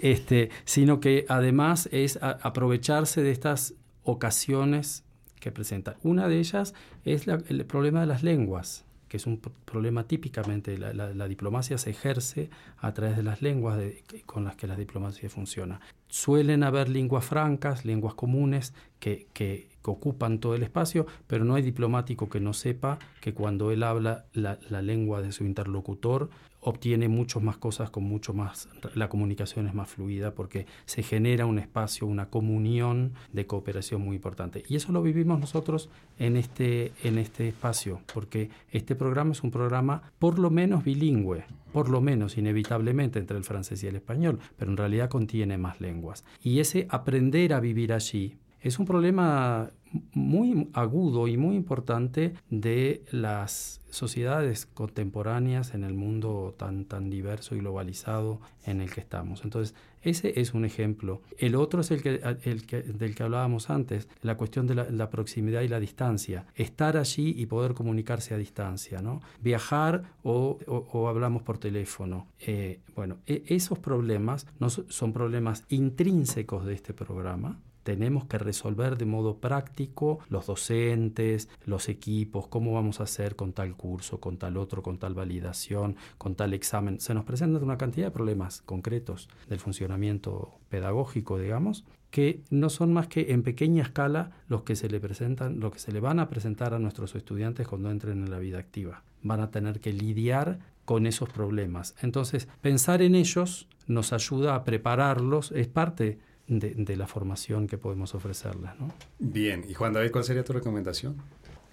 este, 0.03 0.51
sino 0.65 1.01
que 1.01 1.27
además 1.29 1.89
es 1.93 2.19
aprovecharse 2.23 3.23
de 3.23 3.31
estas 3.31 3.75
ocasiones 4.05 5.05
que 5.39 5.53
presentan. 5.53 5.97
Una 6.03 6.29
de 6.29 6.39
ellas 6.39 6.75
es 7.05 7.27
el 7.29 7.65
problema 7.67 8.01
de 8.01 8.07
las 8.07 8.23
lenguas 8.23 8.88
que 9.09 9.17
es 9.17 9.27
un 9.27 9.39
problema 9.39 10.05
típicamente, 10.05 10.79
la, 10.79 11.29
diplomacia 11.29 11.79
se 11.79 11.91
ejerce 11.91 12.51
a 12.79 12.93
través 12.93 13.17
de 13.17 13.23
las 13.23 13.43
lenguas 13.43 13.81
con 14.27 14.45
las 14.45 14.57
que 14.57 14.67
la 14.67 14.77
diplomacia 14.77 15.29
funciona. 15.29 15.81
Suelen 16.09 16.63
haber 16.63 16.89
lenguas 16.89 17.25
francas, 17.25 17.85
lenguas 17.85 18.15
comunes 18.15 18.75
que, 19.01 19.27
que, 19.33 19.69
ocupan 19.89 20.39
todo 20.39 20.55
el 20.55 20.63
espacio, 20.63 21.07
pero 21.27 21.47
no 21.47 21.55
hay 21.55 21.63
diplomático 21.63 22.29
que 22.29 22.41
no 22.41 22.53
sepa 22.53 22.99
que 23.23 23.33
cuando 23.33 23.71
él 23.71 23.83
habla 23.83 24.27
la, 24.35 24.59
la 24.69 24.83
lengua 24.83 25.23
de 25.23 25.33
su 25.33 25.47
interlocutor, 25.47 26.29
obtiene 26.61 27.09
muchas 27.09 27.43
más 27.43 27.57
cosas 27.57 27.91
con 27.91 28.05
mucho 28.05 28.35
más, 28.35 28.69
la 28.95 29.09
comunicación 29.09 29.69
es 29.69 29.75
más 29.75 29.89
fluida 29.89 30.35
porque 30.35 30.67
se 30.87 31.03
genera 31.03 31.47
un 31.47 31.59
espacio, 31.59 32.07
una 32.07 32.31
comunión 32.31 33.13
de 33.33 33.47
cooperación 33.47 34.03
muy 34.03 34.17
importante. 34.17 34.65
Y 34.69 34.77
eso 34.77 34.93
lo 34.93 35.03
vivimos 35.03 35.39
nosotros 35.39 35.89
en 36.19 36.37
este, 36.37 36.93
en 37.05 37.19
este 37.19 37.49
espacio, 37.49 38.01
porque 38.13 38.51
este 38.73 38.95
programa 38.95 39.33
es 39.33 39.43
un 39.43 39.51
programa 39.51 40.13
por 40.19 40.39
lo 40.39 40.51
menos 40.51 40.85
bilingüe, 40.85 41.45
por 41.73 41.89
lo 41.89 42.01
menos 42.01 42.37
inevitablemente 42.37 43.19
entre 43.19 43.37
el 43.37 43.45
francés 43.45 43.83
y 43.83 43.87
el 43.87 43.97
español, 43.97 44.39
pero 44.57 44.71
en 44.71 44.77
realidad 44.77 45.09
contiene 45.11 45.59
más 45.59 45.81
lenguas. 45.81 46.25
Y 46.43 46.61
ese 46.61 46.87
aprender 46.91 47.53
a 47.53 47.61
vivir 47.61 47.93
allí, 47.93 48.37
es 48.61 48.79
un 48.79 48.87
problema 48.87 49.71
muy 50.13 50.69
agudo 50.75 51.29
y 51.29 51.37
muy 51.37 51.57
importante 51.57 52.35
de 52.51 53.05
las 53.11 53.81
sociedades 53.91 54.67
contemporáneas 54.67 55.73
en 55.75 55.83
el 55.83 55.95
mundo 55.95 56.55
tan, 56.59 56.85
tan 56.85 57.09
diverso 57.09 57.55
y 57.55 57.61
globalizado 57.61 58.41
en 58.65 58.83
el 58.83 58.93
que 58.93 59.01
estamos. 59.01 59.45
Entonces, 59.45 59.75
ese 60.03 60.41
es 60.41 60.53
un 60.53 60.65
ejemplo. 60.65 61.23
El 61.39 61.55
otro 61.55 61.81
es 61.81 61.91
el, 61.91 62.03
que, 62.03 62.21
el 62.45 62.67
que, 62.67 62.83
del 62.83 63.15
que 63.15 63.23
hablábamos 63.23 63.71
antes, 63.71 64.09
la 64.21 64.37
cuestión 64.37 64.67
de 64.67 64.75
la, 64.75 65.11
proximidad 65.11 65.63
y 65.63 65.69
la 65.69 65.81
distancia. 65.81 66.45
Estar 66.55 66.99
allí 66.99 67.35
y 67.37 67.47
poder 67.47 67.73
comunicarse 67.73 68.35
a 68.35 68.39
distancia, 68.39 69.01
¿no? 69.01 69.23
Viajar 69.41 70.03
o, 70.23 70.59
o, 70.67 71.09
hablamos 71.09 71.43
por 71.43 71.59
teléfono. 71.59 72.27
Eh, 72.41 72.81
bueno, 72.95 73.19
e, 73.27 73.43
esos 73.47 73.79
problemas 73.79 74.47
no 74.61 74.69
son 74.69 75.13
problemas 75.13 75.65
intrínsecos 75.69 76.67
de 76.67 76.75
este 76.75 76.93
programa, 76.93 77.59
tenemos 77.89 78.27
que 78.27 78.37
resolver 78.37 78.99
de 78.99 79.07
modo 79.07 79.39
práctico 79.39 80.19
los 80.29 80.45
docentes, 80.45 81.49
los 81.65 81.89
equipos, 81.89 82.47
cómo 82.47 82.75
vamos 82.75 83.01
a 83.01 83.05
hacer 83.05 83.35
con 83.35 83.55
tal 83.55 83.77
curso, 83.77 84.21
con 84.21 84.37
tal 84.37 84.59
otro, 84.59 84.83
con 84.83 84.99
tal 84.99 85.15
validación, 85.15 85.97
con 86.19 86.35
tal 86.35 86.53
examen. 86.53 87.01
Se 87.01 87.15
nos 87.15 87.25
presentan 87.25 87.65
una 87.65 87.79
cantidad 87.79 88.09
de 88.09 88.11
problemas 88.11 88.61
concretos 88.61 89.31
del 89.49 89.59
funcionamiento 89.59 90.59
pedagógico, 90.69 91.39
digamos, 91.39 91.87
que 92.11 92.43
no 92.51 92.69
son 92.69 92.93
más 92.93 93.07
que 93.07 93.33
en 93.33 93.43
pequeña 93.43 93.85
escala 93.85 94.33
los 94.49 94.65
que 94.65 94.77
se 94.77 94.91
le 94.91 95.01
presentan, 95.01 95.59
lo 95.59 95.71
que 95.71 95.79
se 95.79 95.91
le 95.91 96.01
van 96.01 96.21
a 96.21 96.29
presentar 96.29 96.75
a 96.75 96.79
nuestros 96.79 97.15
estudiantes 97.15 97.67
cuando 97.67 97.91
entren 97.91 98.23
en 98.23 98.31
la 98.31 98.39
vida 98.39 98.59
activa. 98.59 99.03
Van 99.23 99.41
a 99.41 99.51
tener 99.51 99.81
que 99.81 99.95
lidiar 99.95 100.59
con 100.85 101.07
esos 101.07 101.31
problemas. 101.31 101.95
Entonces, 102.03 102.49
pensar 102.61 103.01
en 103.01 103.15
ellos 103.15 103.67
nos 103.87 104.13
ayuda 104.13 104.57
a 104.57 104.65
prepararlos, 104.65 105.53
es 105.53 105.69
parte 105.69 106.19
de, 106.49 106.97
la 106.97 107.07
formación 107.07 107.67
que 107.67 107.79
podemos 107.79 108.15
ofrecerles. 108.15 108.71
¿no? 108.81 108.93
Bien, 109.19 109.65
y 109.69 109.75
Juan 109.75 109.93
David, 109.93 110.11
¿cuál 110.11 110.25
sería 110.25 110.45
tu 110.45 110.53
recomendación? 110.53 111.17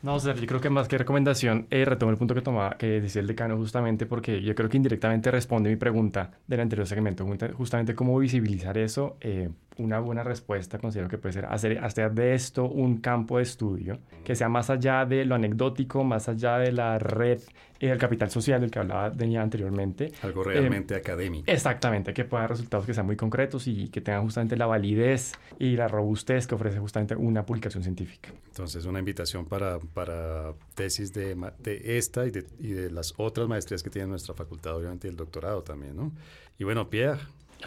No, 0.06 0.20
yo 0.20 0.34
creo 0.45 0.62
que 0.62 0.70
más 0.70 0.88
que 0.88 0.99
recomendación, 0.99 1.66
eh, 1.72 1.84
retomo 1.84 2.12
el 2.12 2.18
punto 2.20 2.36
que, 2.36 2.41
tomaba, 2.41 2.78
que 2.78 3.01
decía 3.01 3.22
el 3.22 3.28
decano 3.28 3.58
justamente 3.58 4.06
porque 4.06 4.39
yo 4.39 4.53
creo 4.53 4.70
que 4.70 4.78
indirectamente 4.78 5.32
responde 5.32 5.68
mi 5.68 5.78
pregunta 5.78 6.30
del 6.45 6.60
anterior 6.60 6.86
segmento, 6.86 7.26
justamente 7.56 7.95
cómo 7.95 8.16
visibilizar 8.20 8.78
eso. 8.78 9.18
Eh, 9.20 9.49
una 9.78 9.99
buena 9.99 10.24
respuesta 10.24 10.78
considero 10.78 11.10
que 11.10 11.18
puede 11.18 11.34
ser 11.34 11.45
hacer, 11.45 11.84
hacer 11.84 12.14
de 12.14 12.36
esto 12.36 12.66
un 12.66 12.97
campo 12.97 13.38
de 13.38 13.43
estudio 13.43 13.99
que 14.24 14.36
sea 14.36 14.47
más 14.47 14.70
allá 14.70 15.06
de 15.06 15.26
lo 15.26 15.36
anecdótico, 15.36 16.03
más 16.03 16.30
allá 16.30 16.60
de 16.60 16.72
la 16.72 16.99
red 16.99 17.41
y 17.80 17.88
del 17.88 17.97
capital 17.97 18.30
social 18.30 18.62
del 18.62 18.72
que 18.72 18.80
hablaba 18.80 19.10
Deña 19.10 19.41
anteriormente. 19.41 20.12
Algo 20.22 20.43
realmente 20.43 20.93
eh, 20.93 20.97
académico. 20.97 21.51
Exactamente, 21.51 22.14
que 22.14 22.24
pueda 22.24 22.43
dar 22.43 22.51
resultados 22.51 22.86
que 22.86 22.93
sean 22.93 23.06
muy 23.06 23.16
concretos 23.16 23.68
y 23.68 23.89
que 23.89 24.01
tengan 24.01 24.24
justamente 24.24 24.56
la 24.56 24.66
validez 24.66 25.34
y 25.60 25.76
la 25.76 25.88
robustez 25.88 26.47
que 26.47 26.56
ofrece 26.56 26.80
justamente 26.80 27.16
una 27.16 27.45
publicación 27.45 27.84
científica. 27.84 28.30
Entonces, 28.47 28.86
una 28.86 28.99
invitación 28.99 29.45
para, 29.45 29.80
para 29.96 30.54
tesis 30.76 31.14
de, 31.14 31.36
de 31.60 31.98
esta 31.98 32.28
y 32.28 32.30
de, 32.32 32.46
y 32.60 32.74
de 32.74 32.91
las 32.91 33.14
otras 33.16 33.48
maestrías 33.48 33.82
que 33.82 33.89
tiene 33.89 34.10
nuestra 34.10 34.36
facultad, 34.36 34.76
obviamente, 34.76 35.08
y 35.08 35.12
el 35.12 35.16
doctorado 35.16 35.64
también, 35.64 35.96
¿no? 35.96 36.12
Y 36.60 36.66
bueno, 36.66 36.89
Pierre, 36.89 37.22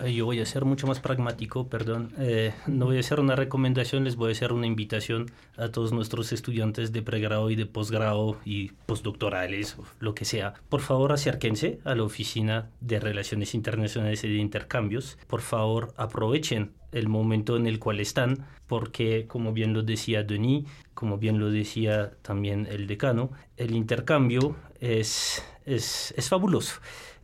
yo 0.06 0.26
voy 0.26 0.40
a 0.40 0.46
ser 0.46 0.64
mucho 0.64 0.86
más 0.86 1.00
pragmático, 1.00 1.68
perdón. 1.68 2.12
Eh, 2.18 2.52
no 2.66 2.86
voy 2.86 2.98
a 2.98 3.00
hacer 3.00 3.20
una 3.20 3.36
recomendación, 3.36 4.04
les 4.04 4.16
voy 4.16 4.30
a 4.30 4.32
hacer 4.32 4.52
una 4.52 4.66
invitación 4.66 5.30
a 5.56 5.68
todos 5.68 5.92
nuestros 5.92 6.32
estudiantes 6.32 6.92
de 6.92 7.02
pregrado 7.02 7.50
y 7.50 7.56
de 7.56 7.66
posgrado 7.66 8.38
y 8.44 8.68
postdoctorales, 8.86 9.76
o 9.78 9.84
lo 9.98 10.14
que 10.14 10.24
sea. 10.24 10.54
Por 10.68 10.80
favor, 10.80 11.12
acérquense 11.12 11.80
a 11.84 11.94
la 11.94 12.04
Oficina 12.04 12.70
de 12.80 13.00
Relaciones 13.00 13.54
Internacionales 13.54 14.22
y 14.24 14.28
de 14.28 14.36
Intercambios. 14.36 15.18
Por 15.26 15.40
favor, 15.40 15.92
aprovechen 15.96 16.72
el 16.92 17.08
momento 17.08 17.56
en 17.56 17.66
el 17.66 17.78
cual 17.78 18.00
están, 18.00 18.46
porque 18.66 19.26
como 19.26 19.52
bien 19.52 19.72
lo 19.74 19.82
decía 19.82 20.22
Denis, 20.22 20.66
como 20.94 21.18
bien 21.18 21.38
lo 21.38 21.50
decía 21.50 22.12
también 22.22 22.66
el 22.70 22.86
decano, 22.86 23.30
el 23.56 23.74
intercambio 23.74 24.56
es, 24.80 25.44
es, 25.64 26.14
es 26.16 26.28
fabuloso. 26.28 26.80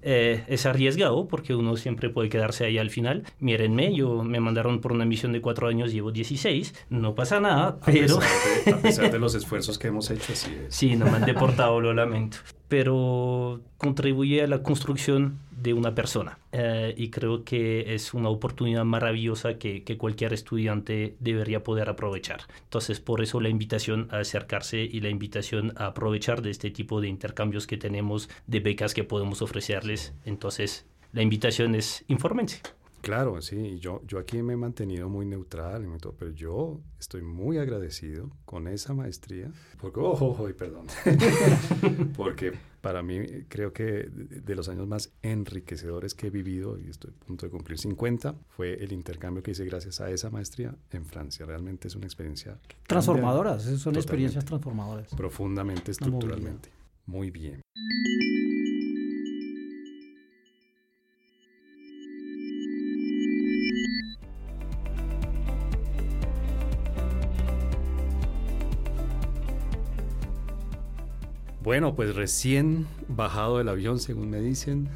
Eh, 0.07 0.45
es 0.49 0.67
arriesgado 0.67 1.27
porque 1.29 1.55
uno 1.55 1.77
siempre 1.77 2.11
puede 2.11 2.29
quedarse 2.29 2.67
ahí 2.67 2.77
al 2.77 2.91
final. 2.91 3.25
Mírenme, 3.41 3.95
yo 3.95 4.23
me 4.23 4.39
mandaron 4.39 4.81
por 4.81 4.93
una 4.93 5.07
misión 5.07 5.33
de 5.33 5.41
cuatro 5.41 5.67
años, 5.67 5.93
llevo 5.93 6.13
16, 6.13 6.75
no 6.91 7.15
pasa 7.15 7.41
nada, 7.41 7.79
pero... 7.85 8.19
A 8.73 8.77
pesar 8.79 9.11
de, 9.11 9.19
los 9.25 9.35
esfuerzos 9.35 9.79
que 9.79 9.89
hemos 9.89 10.11
hecho, 10.11 10.33
es. 10.33 10.51
Sí, 10.69 10.95
no 10.97 11.07
me 11.07 11.13
han 11.13 11.25
deportado, 11.25 11.81
lo 11.81 11.95
lamento. 11.95 12.37
Pero 12.69 13.63
contribuye 13.79 14.43
a 14.43 14.47
la 14.47 14.63
construcción 14.63 15.39
de 15.65 15.73
una 15.73 15.95
persona. 15.95 16.39
Eh, 16.53 16.95
y 16.97 17.09
creo 17.09 17.43
que 17.43 17.95
es 17.95 18.13
una 18.13 18.29
oportunidad 18.29 18.85
maravillosa 18.85 19.59
que, 19.59 19.83
cualquier 19.99 20.35
estudiante 20.35 21.17
debería 21.21 21.63
poder 21.63 21.89
aprovechar. 21.89 22.43
Entonces, 22.65 23.01
por 23.01 23.23
eso 23.23 23.41
la 23.41 23.49
invitación 23.49 24.09
a 24.11 24.19
acercarse 24.19 24.83
y 24.83 25.01
la 25.01 25.09
invitación 25.09 25.73
a 25.77 25.87
aprovechar 25.87 26.43
de 26.43 26.51
este 26.51 26.71
tipo 26.71 27.01
de 27.01 27.09
intercambios 27.09 27.67
que 27.67 27.79
tenemos, 27.79 28.29
de 28.47 28.61
becas 28.61 28.93
que 28.93 29.05
podemos 29.05 29.41
ofrecerles. 29.41 30.13
Entonces, 30.27 30.87
la 31.13 31.23
invitación 31.23 31.75
es 31.75 32.05
infórmense. 32.09 32.61
Claro, 33.05 33.43
sí, 33.43 33.79
yo, 33.81 34.01
yo 34.07 34.19
aquí 34.19 34.43
me 34.43 34.55
he 34.55 34.57
mantenido 34.57 35.11
muy 35.11 35.27
neutral, 35.27 35.87
pero 36.19 36.31
yo 36.31 36.81
estoy 36.99 37.21
muy 37.21 37.59
agradecido 37.59 38.31
con 38.47 38.67
esa 38.67 38.95
maestría, 38.95 39.53
porque, 39.79 40.01
ojo, 40.01 40.29
ojo, 40.29 40.49
perdón, 40.57 40.87
porque 42.17 42.55
para 42.81 43.03
mí 43.03 43.19
creo 43.49 43.75
que 43.75 44.09
de 44.09 44.55
los 44.55 44.71
años 44.71 44.89
más 44.89 45.13
enriquecedores 45.21 46.15
que 46.15 46.29
he 46.29 46.31
vivido, 46.31 46.79
y 46.79 46.89
estoy 46.89 47.11
a 47.11 47.27
punto 47.27 47.45
de 47.45 47.51
cumplir 47.51 47.79
50, 47.79 48.37
fue 48.49 48.83
el 48.83 48.93
intercambio 48.93 49.43
que 49.43 49.51
hice 49.51 49.67
gracias 49.67 50.01
a 50.01 50.11
esa 50.11 50.31
maestría 50.31 50.75
en 50.91 51.05
Francia. 51.05 51.45
Realmente 51.45 51.89
es 51.89 51.97
una 51.97 52.07
experiencia... 52.07 52.59
Transformadoras, 52.87 53.65
son 53.65 53.97
experiencias 53.97 54.47
transformadoras. 54.47 55.09
Profundamente, 55.15 55.91
estructuralmente. 55.91 56.71
Muy 57.05 57.31
bien. 57.31 57.61
Bueno, 71.65 71.97
pues 71.97 72.15
recién 72.15 72.87
bajado 73.09 73.57
del 73.57 73.71
avión, 73.71 73.99
según 73.99 74.29
me 74.29 74.39
dicen, 74.39 74.87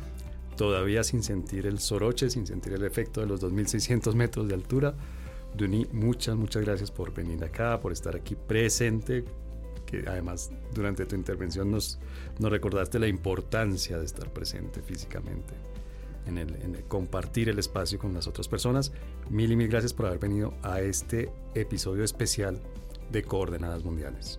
todavía 0.54 1.02
sin 1.02 1.22
sentir 1.22 1.66
el 1.66 1.78
soroche, 1.78 2.28
sin 2.28 2.46
sentir 2.46 2.74
el 2.74 2.84
efecto 2.84 3.22
de 3.22 3.26
los 3.26 3.40
2.600 3.42 4.12
metros 4.12 4.46
de 4.48 4.54
altura. 4.54 4.94
Duni, 5.56 5.86
muchas, 5.92 6.36
muchas 6.36 6.62
gracias 6.62 6.90
por 6.90 7.14
venir 7.14 7.42
acá, 7.42 7.80
por 7.80 7.90
estar 7.90 8.14
aquí 8.14 8.34
presente, 8.34 9.24
que 9.86 10.04
además 10.06 10.50
durante 10.74 11.06
tu 11.06 11.16
intervención 11.16 11.70
nos, 11.70 11.98
nos 12.38 12.50
recordaste 12.50 12.98
la 12.98 13.08
importancia 13.08 13.98
de 13.98 14.04
estar 14.04 14.30
presente 14.30 14.82
físicamente, 14.82 15.54
en 16.26 16.36
en 16.36 16.74
el 16.74 16.84
compartir 16.84 17.48
el 17.48 17.58
espacio 17.58 17.98
con 17.98 18.12
las 18.12 18.26
otras 18.26 18.46
personas. 18.46 18.92
Mil 19.30 19.50
y 19.50 19.56
mil 19.56 19.68
gracias 19.68 19.94
por 19.94 20.04
haber 20.04 20.18
venido 20.18 20.52
a 20.62 20.82
este 20.82 21.32
episodio 21.54 22.04
especial 22.04 22.60
de 23.10 23.22
Coordenadas 23.22 23.84
Mundiales. 23.84 24.38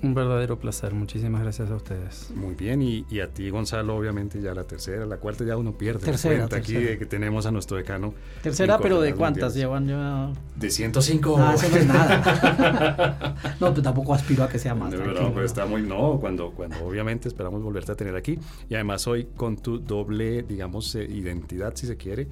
Un 0.00 0.14
verdadero 0.14 0.60
placer, 0.60 0.94
muchísimas 0.94 1.42
gracias 1.42 1.70
a 1.70 1.74
ustedes. 1.74 2.30
Muy 2.32 2.54
bien, 2.54 2.82
y, 2.82 3.04
y, 3.10 3.18
a 3.18 3.28
ti 3.28 3.50
Gonzalo, 3.50 3.96
obviamente 3.96 4.40
ya 4.40 4.54
la 4.54 4.62
tercera, 4.62 5.04
la 5.06 5.16
cuarta 5.16 5.44
ya 5.44 5.56
uno 5.56 5.72
pierde 5.72 6.04
tercera, 6.04 6.34
la 6.34 6.40
cuenta 6.48 6.56
aquí 6.56 6.74
de 6.74 6.98
que 6.98 7.06
tenemos 7.06 7.46
a 7.46 7.50
nuestro 7.50 7.76
decano. 7.76 8.14
Tercera, 8.40 8.78
pero 8.78 9.00
¿de 9.00 9.14
cuántas 9.14 9.54
llevan 9.54 9.88
ya? 9.88 10.30
De 10.54 10.70
105. 10.70 11.36
Ah, 11.38 11.54
eso 11.54 11.68
no 11.68 11.76
es 11.76 11.86
nada. 11.86 13.34
no, 13.60 13.72
pues 13.72 13.82
tampoco 13.82 14.14
aspiro 14.14 14.44
a 14.44 14.48
que 14.48 14.60
sea 14.60 14.76
más. 14.76 14.94
No, 14.94 15.04
no, 15.04 15.32
pues 15.32 15.46
está 15.46 15.66
muy, 15.66 15.82
no, 15.82 16.18
cuando, 16.20 16.52
cuando 16.52 16.76
obviamente 16.84 17.26
esperamos 17.26 17.60
volverte 17.60 17.90
a 17.90 17.96
tener 17.96 18.14
aquí, 18.14 18.38
y 18.68 18.74
además 18.74 19.04
hoy 19.08 19.26
con 19.36 19.56
tu 19.56 19.80
doble, 19.80 20.44
digamos, 20.44 20.94
eh, 20.94 21.04
identidad, 21.04 21.74
si 21.74 21.88
se 21.88 21.96
quiere, 21.96 22.28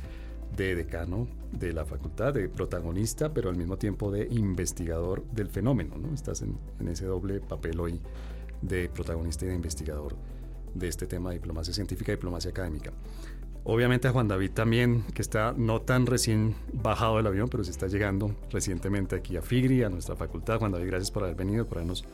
de 0.57 0.77
decano 0.77 1.27
de 1.53 1.73
la 1.73 1.85
facultad, 1.85 2.35
de 2.35 2.49
protagonista, 2.49 3.33
pero 3.33 3.51
al 3.51 3.57
mismo 3.57 3.77
tiempo 3.77 4.11
de 4.11 4.27
investigador 4.31 5.25
del 5.33 5.49
fenómeno, 5.49 5.97
¿no? 5.99 6.13
Estás 6.15 6.43
en, 6.43 6.59
ese 6.89 7.07
doble 7.07 7.41
papel 7.41 7.81
hoy 7.81 8.01
de 8.63 8.89
protagonista 8.89 9.45
y 9.45 9.49
de 9.49 9.55
investigador 9.55 10.17
de 10.75 10.89
este 10.89 11.07
tema 11.07 11.31
de 11.31 11.37
diplomacia 11.37 11.73
científica 11.73 12.13
y 12.13 12.17
diplomacia 12.17 12.51
académica. 12.51 12.93
Obviamente 13.65 14.07
a 14.07 14.13
Juan 14.13 14.29
David 14.29 14.53
también, 14.53 15.03
que 15.13 15.23
está 15.23 15.53
no 15.57 15.81
tan 15.83 16.07
recién 16.07 16.55
bajado 16.73 17.17
del 17.17 17.27
avión, 17.27 17.49
pero 17.49 17.65
sí 17.65 17.71
está 17.71 17.89
llegando 17.89 18.35
recientemente 18.51 19.17
aquí 19.17 19.37
a 19.37 19.43
FIGRI, 19.43 19.83
a 19.83 19.89
nuestra 19.89 20.15
facultad. 20.15 20.59
Juan 20.61 20.71
David, 20.71 20.87
gracias 20.87 21.11
por 21.11 21.25
haber 21.25 21.35
venido, 21.35 21.67
por 21.67 21.79
habernos 21.79 22.05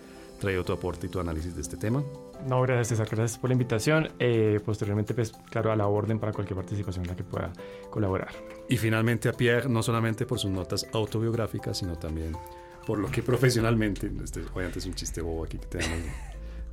traído 0.42 0.64
tu 0.64 0.72
aporte 0.72 1.06
y 1.06 1.08
tu 1.08 1.20
análisis 1.20 1.54
de 1.54 1.62
este 1.62 1.76
tema. 1.76 2.02
No, 2.46 2.60
gracias 2.62 2.88
César, 2.88 3.08
gracias 3.08 3.38
por 3.38 3.48
la 3.48 3.54
invitación. 3.54 4.08
Eh, 4.18 4.60
posteriormente, 4.64 5.14
pues 5.14 5.32
claro, 5.50 5.72
a 5.72 5.76
la 5.76 5.86
orden 5.86 6.18
para 6.18 6.32
cualquier 6.32 6.56
participación 6.56 7.04
en 7.04 7.10
la 7.10 7.16
que 7.16 7.22
pueda 7.22 7.52
colaborar. 7.88 8.32
Y 8.68 8.76
finalmente 8.76 9.28
a 9.28 9.32
Pierre, 9.32 9.68
no 9.68 9.82
solamente 9.82 10.26
por 10.26 10.38
sus 10.38 10.50
notas 10.50 10.86
autobiográficas, 10.92 11.78
sino 11.78 11.96
también 11.96 12.36
por 12.86 12.98
lo 12.98 13.08
que 13.08 13.22
profesionalmente, 13.22 14.10
este, 14.22 14.40
obviamente 14.52 14.80
es 14.80 14.86
un 14.86 14.94
chiste 14.94 15.22
bobo 15.22 15.44
aquí 15.44 15.58
que 15.58 15.66
tenemos 15.66 15.98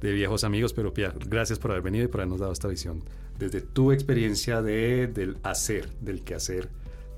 de 0.01 0.11
viejos 0.11 0.43
amigos, 0.43 0.73
pero 0.73 0.93
Pierre, 0.93 1.19
gracias 1.27 1.59
por 1.59 1.71
haber 1.71 1.83
venido 1.83 2.05
y 2.05 2.07
por 2.07 2.21
habernos 2.21 2.39
dado 2.39 2.51
esta 2.51 2.67
visión 2.67 3.03
desde 3.37 3.61
tu 3.61 3.91
experiencia 3.91 4.61
de, 4.61 5.07
del 5.07 5.37
hacer, 5.43 5.89
del 6.01 6.23
quehacer 6.23 6.69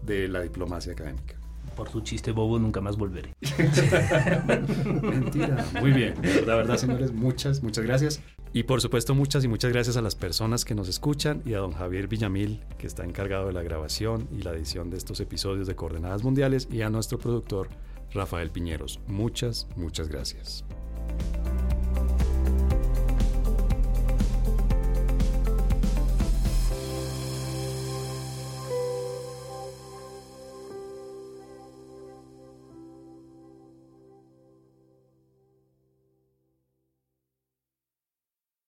de 0.03 0.27
la 0.27 0.41
diplomacia 0.41 0.91
académica 0.91 1.40
por 1.75 1.89
su 1.89 2.01
chiste 2.01 2.31
bobo 2.31 2.59
nunca 2.59 2.81
más 2.81 2.97
volveré. 2.97 3.33
Mentira. 5.01 5.65
Muy 5.79 5.91
bien. 5.91 6.15
La 6.45 6.55
verdad, 6.55 6.77
señores, 6.77 7.11
muchas, 7.11 7.63
muchas 7.63 7.85
gracias. 7.85 8.21
Y 8.53 8.63
por 8.63 8.81
supuesto, 8.81 9.15
muchas 9.15 9.43
y 9.45 9.47
muchas 9.47 9.71
gracias 9.71 9.95
a 9.95 10.01
las 10.01 10.15
personas 10.15 10.65
que 10.65 10.75
nos 10.75 10.89
escuchan 10.89 11.41
y 11.45 11.53
a 11.53 11.59
don 11.59 11.71
Javier 11.71 12.07
Villamil, 12.07 12.61
que 12.77 12.87
está 12.87 13.05
encargado 13.05 13.47
de 13.47 13.53
la 13.53 13.63
grabación 13.63 14.27
y 14.31 14.41
la 14.41 14.51
edición 14.51 14.89
de 14.89 14.97
estos 14.97 15.19
episodios 15.21 15.67
de 15.67 15.75
Coordenadas 15.75 16.23
Mundiales, 16.23 16.67
y 16.69 16.81
a 16.81 16.89
nuestro 16.89 17.17
productor, 17.17 17.69
Rafael 18.13 18.49
Piñeros. 18.49 18.99
Muchas, 19.07 19.67
muchas 19.77 20.09
gracias. 20.09 20.65